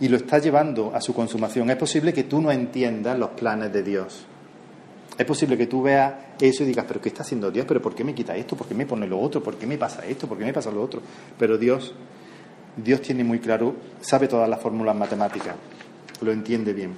y 0.00 0.08
lo 0.08 0.16
está 0.16 0.38
llevando 0.38 0.94
a 0.94 1.00
su 1.00 1.14
consumación. 1.14 1.70
Es 1.70 1.76
posible 1.76 2.12
que 2.12 2.24
tú 2.24 2.40
no 2.40 2.50
entiendas 2.50 3.18
los 3.18 3.30
planes 3.30 3.72
de 3.72 3.82
Dios. 3.82 4.26
Es 5.20 5.26
posible 5.26 5.58
que 5.58 5.66
tú 5.66 5.82
veas 5.82 6.14
eso 6.40 6.62
y 6.62 6.66
digas, 6.66 6.86
pero 6.88 6.98
¿qué 6.98 7.10
está 7.10 7.20
haciendo 7.20 7.50
Dios? 7.50 7.66
¿Pero 7.68 7.82
por 7.82 7.94
qué 7.94 8.02
me 8.02 8.14
quita 8.14 8.34
esto? 8.34 8.56
¿Por 8.56 8.66
qué 8.66 8.74
me 8.74 8.86
pone 8.86 9.06
lo 9.06 9.20
otro? 9.20 9.42
¿Por 9.42 9.56
qué 9.56 9.66
me 9.66 9.76
pasa 9.76 10.06
esto? 10.06 10.26
¿Por 10.26 10.38
qué 10.38 10.46
me 10.46 10.52
pasa 10.54 10.70
lo 10.70 10.82
otro? 10.82 11.02
Pero 11.38 11.58
Dios, 11.58 11.92
Dios 12.74 13.02
tiene 13.02 13.22
muy 13.22 13.38
claro, 13.38 13.74
sabe 14.00 14.28
todas 14.28 14.48
las 14.48 14.58
fórmulas 14.62 14.96
matemáticas, 14.96 15.56
lo 16.22 16.32
entiende 16.32 16.72
bien. 16.72 16.94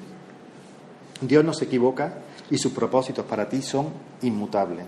Dios 1.20 1.44
no 1.44 1.52
se 1.52 1.64
equivoca 1.64 2.14
y 2.48 2.58
sus 2.58 2.70
propósitos 2.70 3.24
para 3.24 3.48
ti 3.48 3.60
son 3.60 3.88
inmutables. 4.22 4.86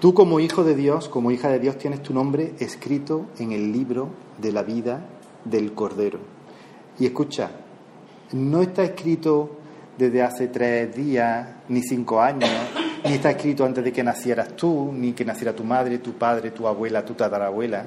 Tú 0.00 0.14
como 0.14 0.38
hijo 0.38 0.62
de 0.62 0.76
Dios, 0.76 1.08
como 1.08 1.32
hija 1.32 1.48
de 1.48 1.58
Dios, 1.58 1.78
tienes 1.78 2.04
tu 2.04 2.14
nombre 2.14 2.54
escrito 2.60 3.26
en 3.40 3.50
el 3.50 3.72
libro 3.72 4.10
de 4.40 4.52
la 4.52 4.62
vida 4.62 5.04
del 5.44 5.72
Cordero. 5.72 6.20
Y 7.00 7.06
escucha, 7.06 7.50
no 8.30 8.62
está 8.62 8.84
escrito 8.84 9.57
desde 9.98 10.22
hace 10.22 10.46
tres 10.48 10.94
días, 10.94 11.48
ni 11.68 11.82
cinco 11.82 12.20
años, 12.20 12.48
ni 13.04 13.14
está 13.14 13.32
escrito 13.32 13.64
antes 13.64 13.82
de 13.82 13.92
que 13.92 14.04
nacieras 14.04 14.54
tú, 14.56 14.92
ni 14.92 15.12
que 15.12 15.24
naciera 15.24 15.54
tu 15.54 15.64
madre, 15.64 15.98
tu 15.98 16.12
padre, 16.12 16.52
tu 16.52 16.68
abuela, 16.68 17.04
tu 17.04 17.14
tatarabuela. 17.14 17.84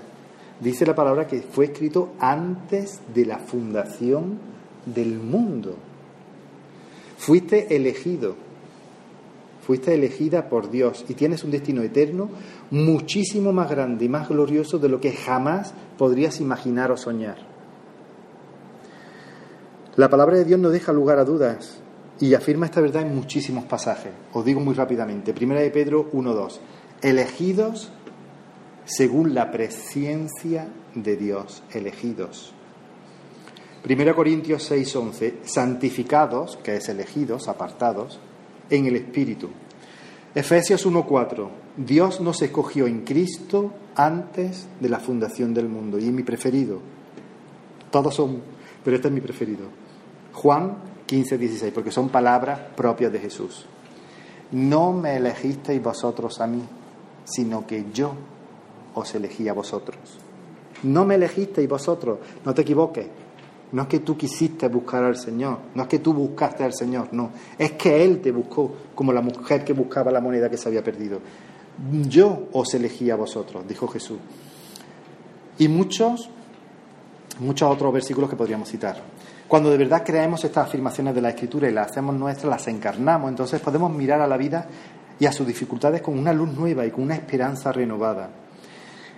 Dice 0.59 0.85
la 0.85 0.93
palabra 0.93 1.25
que 1.25 1.41
fue 1.41 1.65
escrito 1.65 2.13
antes 2.19 2.99
de 3.13 3.25
la 3.25 3.39
fundación 3.39 4.37
del 4.85 5.17
mundo. 5.17 5.77
Fuiste 7.17 7.75
elegido, 7.75 8.35
fuiste 9.65 9.93
elegida 9.93 10.49
por 10.49 10.69
Dios 10.69 11.05
y 11.07 11.13
tienes 11.13 11.43
un 11.43 11.51
destino 11.51 11.81
eterno 11.81 12.29
muchísimo 12.71 13.53
más 13.53 13.69
grande 13.69 14.05
y 14.05 14.09
más 14.09 14.27
glorioso 14.27 14.79
de 14.79 14.89
lo 14.89 14.99
que 14.99 15.13
jamás 15.13 15.73
podrías 15.97 16.41
imaginar 16.41 16.91
o 16.91 16.97
soñar. 16.97 17.37
La 19.95 20.09
palabra 20.09 20.37
de 20.37 20.45
Dios 20.45 20.59
no 20.59 20.69
deja 20.69 20.91
lugar 20.91 21.19
a 21.19 21.25
dudas 21.25 21.81
y 22.21 22.35
afirma 22.35 22.67
esta 22.67 22.81
verdad 22.81 23.01
en 23.01 23.15
muchísimos 23.15 23.65
pasajes. 23.65 24.11
Os 24.31 24.45
digo 24.45 24.61
muy 24.61 24.75
rápidamente. 24.75 25.33
Primera 25.33 25.59
de 25.59 25.71
Pedro 25.71 26.11
1.2. 26.11 26.59
Elegidos 27.01 27.91
según 28.85 29.33
la 29.33 29.51
presencia 29.51 30.67
de 30.93 31.17
Dios. 31.17 31.63
Elegidos. 31.71 32.53
Primera 33.81 34.13
Corintios 34.13 34.71
6.11. 34.71 35.43
Santificados, 35.43 36.57
que 36.57 36.75
es 36.75 36.89
elegidos, 36.89 37.47
apartados, 37.47 38.19
en 38.69 38.85
el 38.85 38.97
Espíritu. 38.97 39.49
Efesios 40.35 40.85
1.4. 40.85 41.49
Dios 41.75 42.21
nos 42.21 42.39
escogió 42.43 42.85
en 42.85 43.01
Cristo 43.03 43.73
antes 43.95 44.67
de 44.79 44.89
la 44.89 44.99
fundación 44.99 45.55
del 45.55 45.67
mundo. 45.67 45.97
Y 45.97 46.05
es 46.05 46.13
mi 46.13 46.21
preferido. 46.21 46.81
Todos 47.89 48.13
son, 48.13 48.43
pero 48.83 48.95
este 48.95 49.07
es 49.07 49.13
mi 49.13 49.21
preferido. 49.21 49.65
Juan 50.33 50.90
15.16, 51.11 51.73
porque 51.73 51.91
son 51.91 52.07
palabras 52.07 52.57
propias 52.75 53.11
de 53.11 53.19
Jesús. 53.19 53.65
No 54.51 54.93
me 54.93 55.17
elegisteis 55.17 55.83
vosotros 55.83 56.39
a 56.39 56.47
mí, 56.47 56.61
sino 57.25 57.67
que 57.67 57.85
yo 57.93 58.13
os 58.95 59.13
elegí 59.13 59.49
a 59.49 59.53
vosotros. 59.53 59.97
No 60.83 61.05
me 61.05 61.15
elegisteis 61.15 61.67
vosotros, 61.67 62.19
no 62.45 62.53
te 62.53 62.61
equivoques. 62.61 63.07
No 63.73 63.83
es 63.83 63.87
que 63.87 63.99
tú 63.99 64.17
quisiste 64.17 64.67
buscar 64.67 65.03
al 65.03 65.17
Señor, 65.17 65.57
no 65.75 65.83
es 65.83 65.89
que 65.89 65.99
tú 65.99 66.13
buscaste 66.13 66.63
al 66.63 66.73
Señor, 66.73 67.09
no. 67.11 67.31
Es 67.57 67.73
que 67.73 68.03
Él 68.03 68.21
te 68.21 68.31
buscó 68.31 68.73
como 68.95 69.13
la 69.13 69.21
mujer 69.21 69.63
que 69.63 69.73
buscaba 69.73 70.11
la 70.11 70.19
moneda 70.19 70.49
que 70.49 70.57
se 70.57 70.67
había 70.67 70.83
perdido. 70.83 71.19
Yo 72.07 72.47
os 72.51 72.73
elegí 72.73 73.09
a 73.09 73.15
vosotros, 73.15 73.65
dijo 73.67 73.87
Jesús. 73.87 74.17
Y 75.57 75.67
muchos, 75.67 76.29
muchos 77.39 77.71
otros 77.71 77.93
versículos 77.93 78.29
que 78.29 78.35
podríamos 78.35 78.69
citar. 78.69 79.01
Cuando 79.51 79.69
de 79.69 79.77
verdad 79.77 80.01
creemos 80.05 80.45
estas 80.45 80.65
afirmaciones 80.65 81.13
de 81.13 81.19
la 81.19 81.31
Escritura 81.31 81.69
y 81.69 81.73
las 81.73 81.91
hacemos 81.91 82.15
nuestras, 82.15 82.49
las 82.49 82.67
encarnamos, 82.69 83.29
entonces 83.29 83.59
podemos 83.59 83.91
mirar 83.91 84.21
a 84.21 84.25
la 84.25 84.37
vida 84.37 84.65
y 85.19 85.25
a 85.25 85.33
sus 85.33 85.45
dificultades 85.45 86.01
con 86.01 86.17
una 86.17 86.31
luz 86.31 86.53
nueva 86.53 86.85
y 86.85 86.91
con 86.91 87.03
una 87.03 87.15
esperanza 87.15 87.69
renovada. 87.73 88.29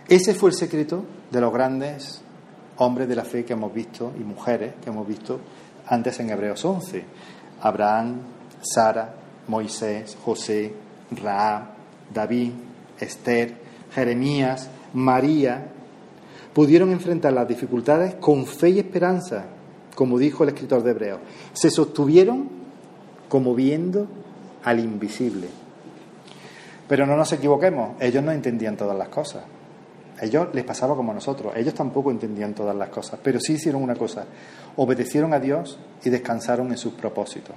Ese 0.07 0.34
fue 0.34 0.49
el 0.49 0.55
secreto 0.55 1.05
de 1.29 1.39
los 1.39 1.53
grandes 1.53 2.23
hombres 2.77 3.07
de 3.07 3.15
la 3.15 3.25
fe 3.25 3.45
que 3.45 3.53
hemos 3.53 3.71
visto 3.71 4.11
y 4.19 4.23
mujeres 4.23 4.73
que 4.84 4.89
hemos 4.89 5.07
visto 5.07 5.39
antes 5.86 6.19
en 6.19 6.31
Hebreos 6.31 6.65
11. 6.65 7.05
Abraham, 7.61 8.21
Sara, 8.59 9.13
Moisés, 9.47 10.17
José, 10.25 10.73
Raab, 11.11 11.65
David, 12.11 12.53
Esther, 12.99 13.55
Jeremías, 13.93 14.67
María, 14.93 15.67
pudieron 16.55 16.91
enfrentar 16.91 17.34
las 17.34 17.47
dificultades 17.47 18.15
con 18.15 18.47
fe 18.47 18.71
y 18.71 18.79
esperanza, 18.79 19.45
como 19.96 20.18
dijo 20.18 20.44
el 20.44 20.50
escritor 20.50 20.84
de 20.84 20.91
Hebreos. 20.91 21.20
Se 21.54 21.70
sostuvieron 21.70 22.50
como 23.30 23.56
viendo 23.56 24.08
al 24.64 24.80
invisible. 24.80 25.48
Pero 26.88 27.06
no 27.06 27.16
nos 27.16 27.32
equivoquemos, 27.34 28.00
ellos 28.00 28.24
no 28.24 28.32
entendían 28.32 28.78
todas 28.78 28.98
las 28.98 29.10
cosas. 29.10 29.44
Ellos 30.22 30.50
les 30.54 30.64
pasaba 30.64 30.96
como 30.96 31.12
a 31.12 31.16
nosotros. 31.16 31.54
Ellos 31.56 31.74
tampoco 31.74 32.12
entendían 32.12 32.54
todas 32.54 32.76
las 32.76 32.89
cosas, 32.89 33.20
pero 33.22 33.39
sí 33.39 33.54
hicieron 33.54 33.82
una 33.82 33.96
cosa. 33.96 34.26
Obedecieron 34.76 35.34
a 35.34 35.39
Dios 35.39 35.80
y 36.04 36.10
descansaron 36.10 36.72
en 36.72 36.78
sus 36.78 36.94
propósitos, 36.94 37.56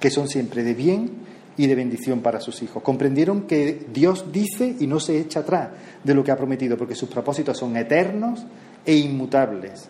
que 0.00 0.10
son 0.10 0.28
siempre 0.28 0.62
de 0.62 0.74
bien 0.74 1.10
y 1.56 1.66
de 1.66 1.74
bendición 1.74 2.20
para 2.20 2.40
sus 2.40 2.62
hijos. 2.62 2.82
Comprendieron 2.82 3.42
que 3.42 3.86
Dios 3.92 4.32
dice 4.32 4.76
y 4.78 4.86
no 4.86 5.00
se 5.00 5.18
echa 5.18 5.40
atrás 5.40 5.68
de 6.02 6.14
lo 6.14 6.24
que 6.24 6.30
ha 6.30 6.36
prometido, 6.36 6.76
porque 6.76 6.94
sus 6.94 7.08
propósitos 7.08 7.58
son 7.58 7.76
eternos 7.76 8.44
e 8.86 8.94
inmutables. 8.94 9.88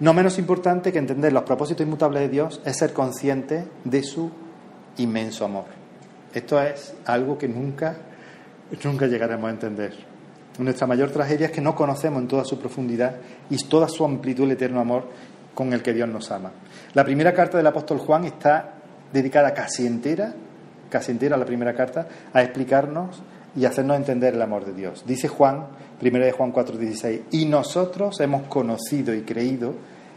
No 0.00 0.12
menos 0.12 0.38
importante 0.38 0.92
que 0.92 0.98
entender 0.98 1.32
los 1.32 1.44
propósitos 1.44 1.86
inmutables 1.86 2.22
de 2.22 2.28
Dios 2.28 2.60
es 2.64 2.76
ser 2.76 2.92
consciente 2.92 3.64
de 3.84 4.02
su 4.02 4.30
inmenso 4.98 5.44
amor. 5.44 5.66
Esto 6.32 6.60
es 6.60 6.94
algo 7.06 7.38
que 7.38 7.48
nunca, 7.48 7.96
nunca 8.82 9.06
llegaremos 9.06 9.48
a 9.48 9.52
entender. 9.52 9.94
Nuestra 10.58 10.86
mayor 10.86 11.10
tragedia 11.10 11.46
es 11.46 11.52
que 11.52 11.60
no 11.60 11.74
conocemos 11.74 12.22
en 12.22 12.28
toda 12.28 12.44
su 12.44 12.58
profundidad 12.58 13.16
y 13.50 13.56
toda 13.68 13.88
su 13.88 14.04
amplitud 14.04 14.44
el 14.44 14.52
eterno 14.52 14.80
amor 14.80 15.08
con 15.54 15.72
el 15.72 15.82
que 15.82 15.92
Dios 15.92 16.08
nos 16.08 16.30
ama. 16.30 16.50
La 16.94 17.04
primera 17.04 17.32
carta 17.32 17.56
del 17.56 17.66
apóstol 17.66 17.98
Juan 17.98 18.24
está 18.24 18.74
dedicada 19.12 19.54
casi 19.54 19.86
entera, 19.86 20.34
casi 20.90 21.12
entera 21.12 21.36
la 21.36 21.44
primera 21.44 21.74
carta, 21.74 22.06
a 22.32 22.42
explicarnos 22.42 23.22
y 23.56 23.64
hacernos 23.64 23.96
entender 23.96 24.34
el 24.34 24.42
amor 24.42 24.64
de 24.64 24.72
Dios. 24.72 25.04
Dice 25.06 25.28
Juan, 25.28 25.66
primera 26.00 26.26
de 26.26 26.32
Juan 26.32 26.52
4:16, 26.52 27.22
y 27.30 27.46
nosotros 27.46 28.20
hemos 28.20 28.42
conocido 28.48 29.14
y 29.14 29.22
creído 29.22 29.74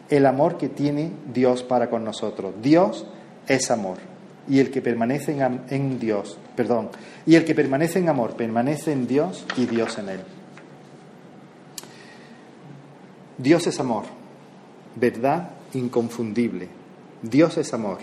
el 0.09 0.25
amor 0.25 0.57
que 0.57 0.69
tiene 0.69 1.11
Dios 1.33 1.63
para 1.63 1.89
con 1.89 2.03
nosotros. 2.03 2.55
Dios 2.61 3.05
es 3.47 3.69
amor 3.71 3.97
y 4.47 4.59
el 4.59 4.71
que 4.71 4.81
permanece 4.81 5.37
en, 5.69 5.99
Dios, 5.99 6.37
perdón, 6.55 6.89
y 7.25 7.35
el 7.35 7.43
que 7.43 7.53
permanece 7.53 7.99
en 7.99 8.09
amor 8.09 8.35
permanece 8.35 8.93
en 8.93 9.07
Dios 9.07 9.45
y 9.57 9.65
Dios 9.65 9.97
en 9.97 10.09
él. 10.09 10.19
Dios 13.37 13.67
es 13.67 13.79
amor, 13.79 14.05
verdad 14.95 15.51
inconfundible. 15.73 16.69
Dios 17.21 17.57
es 17.57 17.73
amor 17.73 17.99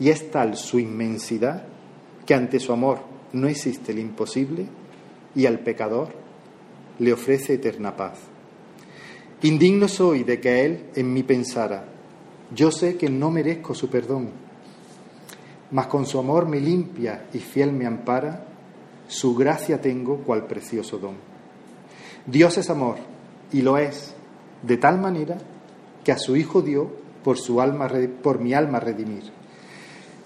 y 0.00 0.08
es 0.08 0.30
tal 0.30 0.56
su 0.56 0.78
inmensidad 0.78 1.64
que 2.24 2.34
ante 2.34 2.58
su 2.60 2.72
amor 2.72 3.00
no 3.32 3.48
existe 3.48 3.92
el 3.92 3.98
imposible 3.98 4.66
y 5.34 5.46
al 5.46 5.60
pecador 5.60 6.08
le 6.98 7.12
ofrece 7.12 7.54
eterna 7.54 7.96
paz. 7.96 8.18
Indigno 9.42 9.88
soy 9.88 10.24
de 10.24 10.40
que 10.40 10.64
Él 10.64 10.84
en 10.94 11.12
mí 11.12 11.22
pensara. 11.22 11.84
Yo 12.54 12.70
sé 12.70 12.96
que 12.96 13.08
no 13.08 13.30
merezco 13.30 13.74
su 13.74 13.88
perdón 13.88 14.30
mas 15.70 15.86
con 15.86 16.06
su 16.06 16.18
amor 16.18 16.48
me 16.48 16.60
limpia 16.60 17.26
y 17.32 17.38
fiel 17.38 17.72
me 17.72 17.86
ampara, 17.86 18.44
su 19.06 19.34
gracia 19.34 19.80
tengo 19.80 20.18
cual 20.18 20.46
precioso 20.46 20.98
don. 20.98 21.16
Dios 22.26 22.58
es 22.58 22.70
amor, 22.70 22.96
y 23.52 23.62
lo 23.62 23.78
es, 23.78 24.14
de 24.62 24.76
tal 24.76 24.98
manera 24.98 25.38
que 26.04 26.12
a 26.12 26.18
su 26.18 26.36
Hijo 26.36 26.62
dio 26.62 26.90
por, 27.22 27.38
su 27.38 27.60
alma, 27.60 27.90
por 28.22 28.38
mi 28.38 28.54
alma 28.54 28.80
redimir. 28.80 29.37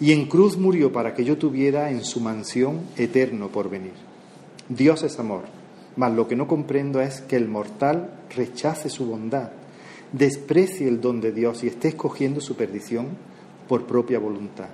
Y 0.02 0.10
en 0.10 0.26
cruz 0.26 0.58
murió 0.58 0.92
para 0.92 1.14
que 1.14 1.24
yo 1.24 1.38
tuviera 1.38 1.88
en 1.92 2.02
su 2.04 2.18
mansión 2.20 2.80
eterno 2.96 3.50
por 3.50 3.70
venir. 3.70 3.92
Dios 4.68 5.04
es 5.04 5.16
amor, 5.20 5.44
mas 5.94 6.12
lo 6.12 6.26
que 6.26 6.34
no 6.34 6.48
comprendo 6.48 7.00
es 7.00 7.20
que 7.20 7.36
el 7.36 7.46
mortal 7.46 8.10
rechace 8.34 8.88
su 8.88 9.06
bondad, 9.06 9.50
desprecie 10.10 10.88
el 10.88 11.00
don 11.00 11.20
de 11.20 11.30
Dios 11.30 11.62
y 11.62 11.68
esté 11.68 11.86
escogiendo 11.86 12.40
su 12.40 12.56
perdición 12.56 13.10
por 13.68 13.86
propia 13.86 14.18
voluntad. 14.18 14.70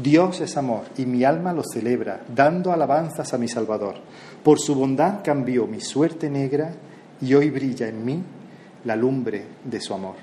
Dios 0.00 0.40
es 0.40 0.56
amor 0.56 0.84
y 0.96 1.04
mi 1.04 1.24
alma 1.24 1.52
lo 1.52 1.64
celebra, 1.64 2.20
dando 2.32 2.70
alabanzas 2.70 3.34
a 3.34 3.38
mi 3.38 3.48
Salvador. 3.48 3.96
Por 4.44 4.60
su 4.60 4.76
bondad 4.76 5.24
cambió 5.24 5.66
mi 5.66 5.80
suerte 5.80 6.30
negra 6.30 6.76
y 7.20 7.34
hoy 7.34 7.50
brilla 7.50 7.88
en 7.88 8.04
mí 8.04 8.22
la 8.84 8.94
lumbre 8.94 9.42
de 9.64 9.80
su 9.80 9.94
amor. 9.94 10.14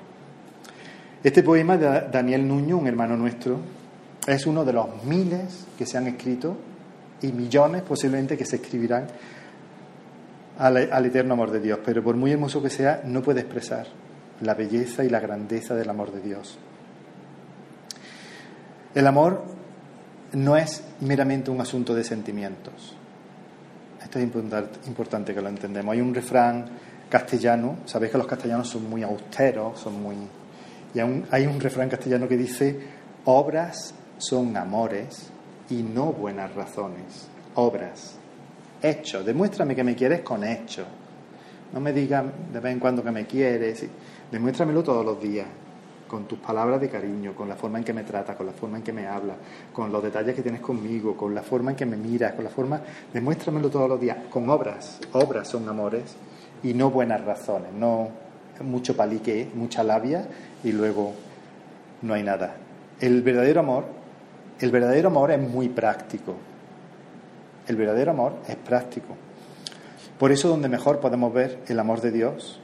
Este 1.21 1.43
poema 1.43 1.75
de 1.75 2.07
Daniel 2.09 2.47
Nuño, 2.47 2.77
un 2.77 2.87
hermano 2.87 3.17
nuestro, 3.17 3.59
es 4.27 4.47
uno 4.47 4.65
de 4.65 4.73
los 4.73 5.03
miles 5.03 5.65
que 5.77 5.85
se 5.85 5.97
han 5.97 6.07
escrito 6.07 6.57
y 7.21 7.31
millones 7.31 7.83
posiblemente 7.83 8.37
que 8.37 8.45
se 8.45 8.57
escribirán 8.57 9.07
al, 10.57 11.05
eterno 11.05 11.33
amor 11.33 11.51
de 11.51 11.59
Dios. 11.59 11.79
Pero 11.85 12.03
por 12.03 12.15
muy 12.15 12.31
hermoso 12.31 12.61
que 12.61 12.69
sea, 12.69 13.01
no 13.05 13.21
puede 13.21 13.41
expresar 13.41 13.87
la 14.41 14.53
belleza 14.53 15.03
y 15.03 15.09
la 15.09 15.19
grandeza 15.19 15.75
del 15.75 15.89
amor 15.89 16.11
de 16.11 16.21
Dios. 16.21 16.57
El 18.93 19.07
amor 19.07 19.43
no 20.33 20.57
es 20.57 20.83
meramente 21.01 21.51
un 21.51 21.61
asunto 21.61 21.93
de 21.93 22.03
sentimientos. 22.03 22.95
Esto 24.01 24.19
es 24.19 24.25
importante 24.87 25.33
que 25.33 25.41
lo 25.41 25.49
entendamos. 25.49 25.93
Hay 25.93 26.01
un 26.01 26.13
refrán 26.13 26.65
castellano, 27.09 27.77
sabéis 27.85 28.11
que 28.11 28.17
los 28.17 28.27
castellanos 28.27 28.69
son 28.69 28.89
muy 28.89 29.03
austeros, 29.03 29.79
son 29.79 30.01
muy... 30.01 30.15
Y 30.93 30.99
hay 30.99 31.45
un 31.45 31.59
refrán 31.59 31.89
castellano 31.89 32.27
que 32.27 32.37
dice, 32.37 32.79
obras 33.25 33.93
son 34.17 34.55
amores 34.57 35.29
y 35.69 35.83
no 35.83 36.13
buenas 36.13 36.53
razones. 36.55 37.27
Obras, 37.55 38.17
hechos. 38.81 39.25
Demuéstrame 39.25 39.75
que 39.75 39.83
me 39.83 39.95
quieres 39.95 40.21
con 40.21 40.43
hechos. 40.43 40.85
No 41.73 41.79
me 41.79 41.91
digas 41.93 42.25
de 42.53 42.59
vez 42.59 42.73
en 42.73 42.79
cuando 42.79 43.03
que 43.03 43.11
me 43.11 43.25
quieres. 43.25 43.85
Demuéstramelo 44.31 44.83
todos 44.83 45.05
los 45.05 45.21
días 45.21 45.47
con 46.07 46.25
tus 46.25 46.39
palabras 46.39 46.79
de 46.79 46.89
cariño, 46.89 47.33
con 47.35 47.49
la 47.49 47.55
forma 47.55 47.79
en 47.79 47.83
que 47.83 47.93
me 47.93 48.03
tratas, 48.03 48.35
con 48.35 48.45
la 48.45 48.51
forma 48.53 48.77
en 48.77 48.83
que 48.83 48.93
me 48.93 49.07
hablas, 49.07 49.37
con 49.73 49.91
los 49.91 50.03
detalles 50.03 50.35
que 50.35 50.41
tienes 50.41 50.61
conmigo, 50.61 51.17
con 51.17 51.33
la 51.33 51.41
forma 51.41 51.71
en 51.71 51.77
que 51.77 51.85
me 51.85 51.97
miras, 51.97 52.33
con 52.33 52.43
la 52.43 52.49
forma, 52.49 52.79
demuéstramelo 53.11 53.69
todos 53.69 53.89
los 53.89 53.99
días, 53.99 54.17
con 54.29 54.49
obras, 54.49 54.99
obras 55.13 55.47
son 55.47 55.67
amores 55.67 56.15
y 56.63 56.73
no 56.73 56.91
buenas 56.91 57.23
razones, 57.25 57.73
no 57.73 58.09
mucho 58.61 58.95
palique, 58.95 59.49
mucha 59.55 59.83
labia 59.83 60.27
y 60.63 60.71
luego 60.71 61.13
no 62.01 62.13
hay 62.13 62.23
nada. 62.23 62.55
El 62.99 63.21
verdadero 63.21 63.59
amor, 63.59 63.85
el 64.59 64.71
verdadero 64.71 65.09
amor 65.09 65.31
es 65.31 65.39
muy 65.39 65.69
práctico. 65.69 66.35
El 67.67 67.75
verdadero 67.75 68.11
amor 68.11 68.37
es 68.47 68.55
práctico. 68.55 69.15
Por 70.19 70.31
eso 70.31 70.47
donde 70.47 70.69
mejor 70.69 70.99
podemos 70.99 71.33
ver 71.33 71.59
el 71.67 71.79
amor 71.79 72.01
de 72.01 72.11
Dios 72.11 72.59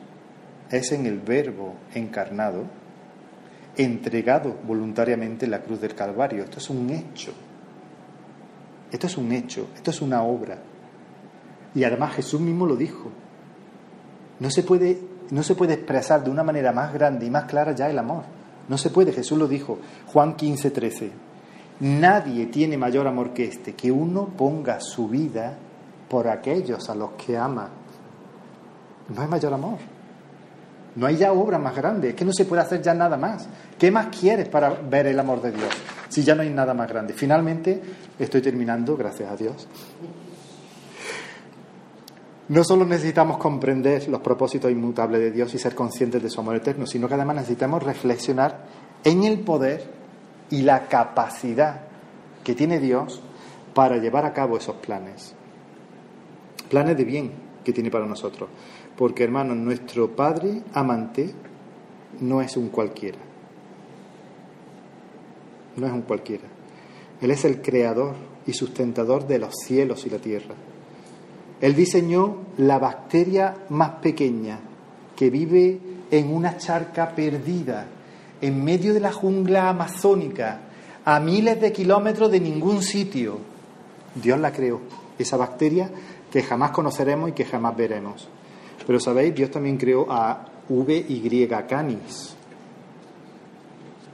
es 0.69 0.91
en 0.91 1.05
el 1.05 1.19
verbo 1.19 1.75
encarnado 1.93 2.63
entregado 3.77 4.55
voluntariamente 4.65 5.45
en 5.45 5.51
la 5.51 5.61
cruz 5.61 5.81
del 5.81 5.95
Calvario. 5.95 6.43
Esto 6.43 6.59
es 6.59 6.69
un 6.69 6.89
hecho. 6.89 7.33
Esto 8.91 9.07
es 9.07 9.17
un 9.17 9.31
hecho, 9.31 9.69
esto 9.75 9.91
es 9.91 10.01
una 10.01 10.23
obra. 10.23 10.57
Y 11.73 11.83
además 11.83 12.15
Jesús 12.15 12.41
mismo 12.41 12.65
lo 12.65 12.75
dijo. 12.75 13.09
No 14.39 14.49
se 14.49 14.63
puede, 14.63 14.99
no 15.29 15.43
se 15.43 15.55
puede 15.55 15.73
expresar 15.73 16.23
de 16.23 16.29
una 16.29 16.43
manera 16.43 16.73
más 16.73 16.93
grande 16.93 17.25
y 17.25 17.29
más 17.29 17.45
clara 17.45 17.73
ya 17.73 17.89
el 17.89 17.97
amor. 17.97 18.23
No 18.67 18.77
se 18.77 18.89
puede, 18.89 19.13
Jesús 19.13 19.37
lo 19.37 19.47
dijo. 19.47 19.79
Juan 20.07 20.35
15, 20.35 20.71
13. 20.71 21.11
Nadie 21.81 22.45
tiene 22.45 22.77
mayor 22.77 23.07
amor 23.07 23.33
que 23.33 23.45
este, 23.45 23.73
que 23.73 23.91
uno 23.91 24.27
ponga 24.37 24.79
su 24.79 25.07
vida 25.07 25.57
por 26.07 26.27
aquellos 26.27 26.89
a 26.89 26.95
los 26.95 27.11
que 27.11 27.37
ama. 27.37 27.69
No 29.09 29.21
hay 29.21 29.27
mayor 29.27 29.53
amor. 29.53 29.79
No 30.95 31.07
hay 31.07 31.15
ya 31.15 31.31
obra 31.31 31.57
más 31.57 31.75
grande, 31.75 32.09
es 32.09 32.15
que 32.15 32.25
no 32.25 32.33
se 32.33 32.45
puede 32.45 32.61
hacer 32.61 32.81
ya 32.81 32.93
nada 32.93 33.17
más. 33.17 33.47
¿Qué 33.79 33.89
más 33.89 34.07
quieres 34.07 34.47
para 34.49 34.69
ver 34.69 35.07
el 35.07 35.19
amor 35.19 35.41
de 35.41 35.51
Dios 35.51 35.69
si 36.09 36.21
ya 36.21 36.35
no 36.35 36.41
hay 36.41 36.49
nada 36.49 36.73
más 36.73 36.87
grande? 36.87 37.13
Finalmente, 37.13 37.81
estoy 38.19 38.41
terminando, 38.41 38.95
gracias 38.95 39.31
a 39.31 39.35
Dios. 39.35 39.67
No 42.49 42.63
solo 42.65 42.85
necesitamos 42.85 43.37
comprender 43.37 44.09
los 44.09 44.19
propósitos 44.19 44.69
inmutables 44.69 45.21
de 45.21 45.31
Dios 45.31 45.53
y 45.53 45.57
ser 45.57 45.73
conscientes 45.73 46.21
de 46.21 46.29
su 46.29 46.41
amor 46.41 46.57
eterno, 46.57 46.85
sino 46.85 47.07
que 47.07 47.13
además 47.13 47.37
necesitamos 47.37 47.81
reflexionar 47.81 48.65
en 49.05 49.23
el 49.23 49.39
poder 49.39 50.00
y 50.51 50.61
la 50.61 50.87
capacidad 50.87 51.81
que 52.43 52.55
tiene 52.55 52.79
Dios 52.79 53.21
para 53.73 53.97
llevar 53.97 54.25
a 54.25 54.33
cabo 54.33 54.57
esos 54.57 54.75
planes. 54.75 55.33
Planes 56.69 56.97
de 56.97 57.05
bien 57.05 57.31
que 57.63 57.73
tiene 57.73 57.89
para 57.89 58.05
nosotros. 58.05 58.49
Porque, 58.97 59.23
hermanos, 59.23 59.57
nuestro 59.57 60.15
Padre 60.15 60.61
amante 60.73 61.33
no 62.19 62.41
es 62.41 62.57
un 62.57 62.69
cualquiera. 62.69 63.17
No 65.77 65.87
es 65.87 65.93
un 65.93 66.01
cualquiera. 66.01 66.43
Él 67.21 67.31
es 67.31 67.45
el 67.45 67.61
creador 67.61 68.15
y 68.45 68.53
sustentador 68.53 69.27
de 69.27 69.39
los 69.39 69.55
cielos 69.55 70.05
y 70.05 70.09
la 70.09 70.17
tierra. 70.17 70.55
Él 71.61 71.75
diseñó 71.75 72.37
la 72.57 72.79
bacteria 72.79 73.55
más 73.69 73.91
pequeña 74.01 74.59
que 75.15 75.29
vive 75.29 75.79
en 76.09 76.33
una 76.33 76.57
charca 76.57 77.13
perdida, 77.15 77.85
en 78.41 78.63
medio 78.63 78.93
de 78.93 78.99
la 78.99 79.11
jungla 79.11 79.69
amazónica, 79.69 80.61
a 81.05 81.19
miles 81.19 81.59
de 81.61 81.71
kilómetros 81.71 82.31
de 82.31 82.39
ningún 82.39 82.81
sitio. 82.81 83.39
Dios 84.15 84.39
la 84.39 84.51
creó, 84.51 84.81
esa 85.17 85.37
bacteria 85.37 85.89
que 86.31 86.43
jamás 86.43 86.71
conoceremos 86.71 87.29
y 87.29 87.33
que 87.33 87.45
jamás 87.45 87.75
veremos. 87.75 88.27
Pero 88.85 88.99
sabéis, 88.99 89.35
Dios 89.35 89.51
también 89.51 89.77
creó 89.77 90.11
a 90.11 90.45
VY 90.69 91.47
Canis. 91.67 92.35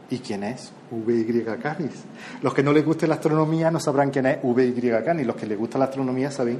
¿Y 0.09 0.19
quién 0.19 0.43
es 0.43 0.71
VY 0.91 1.45
Canis? 1.61 2.03
Los 2.41 2.53
que 2.53 2.63
no 2.63 2.73
les 2.73 2.85
guste 2.85 3.07
la 3.07 3.15
astronomía 3.15 3.71
no 3.71 3.79
sabrán 3.79 4.09
quién 4.09 4.25
es 4.25 4.39
VY 4.43 4.91
Canis. 5.05 5.27
Los 5.27 5.35
que 5.35 5.45
les 5.45 5.57
gusta 5.57 5.77
la 5.77 5.85
astronomía 5.85 6.31
saben 6.31 6.59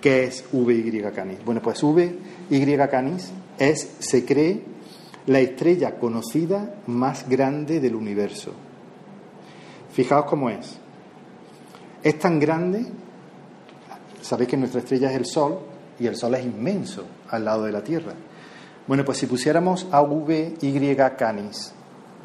qué 0.00 0.24
es 0.24 0.44
VY 0.52 1.04
Canis. 1.14 1.44
Bueno, 1.44 1.60
pues 1.62 1.82
VY 1.82 2.78
Canis 2.90 3.30
es, 3.58 3.96
se 3.98 4.24
cree, 4.24 4.62
la 5.26 5.40
estrella 5.40 5.98
conocida 5.98 6.76
más 6.86 7.28
grande 7.28 7.80
del 7.80 7.94
universo. 7.94 8.52
Fijaos 9.92 10.26
cómo 10.26 10.50
es. 10.50 10.78
Es 12.02 12.18
tan 12.18 12.38
grande, 12.38 12.86
sabéis 14.22 14.50
que 14.50 14.56
nuestra 14.56 14.80
estrella 14.80 15.10
es 15.10 15.16
el 15.16 15.26
Sol, 15.26 15.58
y 15.98 16.06
el 16.06 16.16
Sol 16.16 16.34
es 16.34 16.44
inmenso 16.44 17.04
al 17.30 17.44
lado 17.44 17.64
de 17.64 17.72
la 17.72 17.82
Tierra. 17.82 18.12
Bueno, 18.86 19.04
pues 19.04 19.18
si 19.18 19.26
pusiéramos 19.26 19.86
a 19.90 20.02
VY 20.02 20.96
Canis 21.16 21.75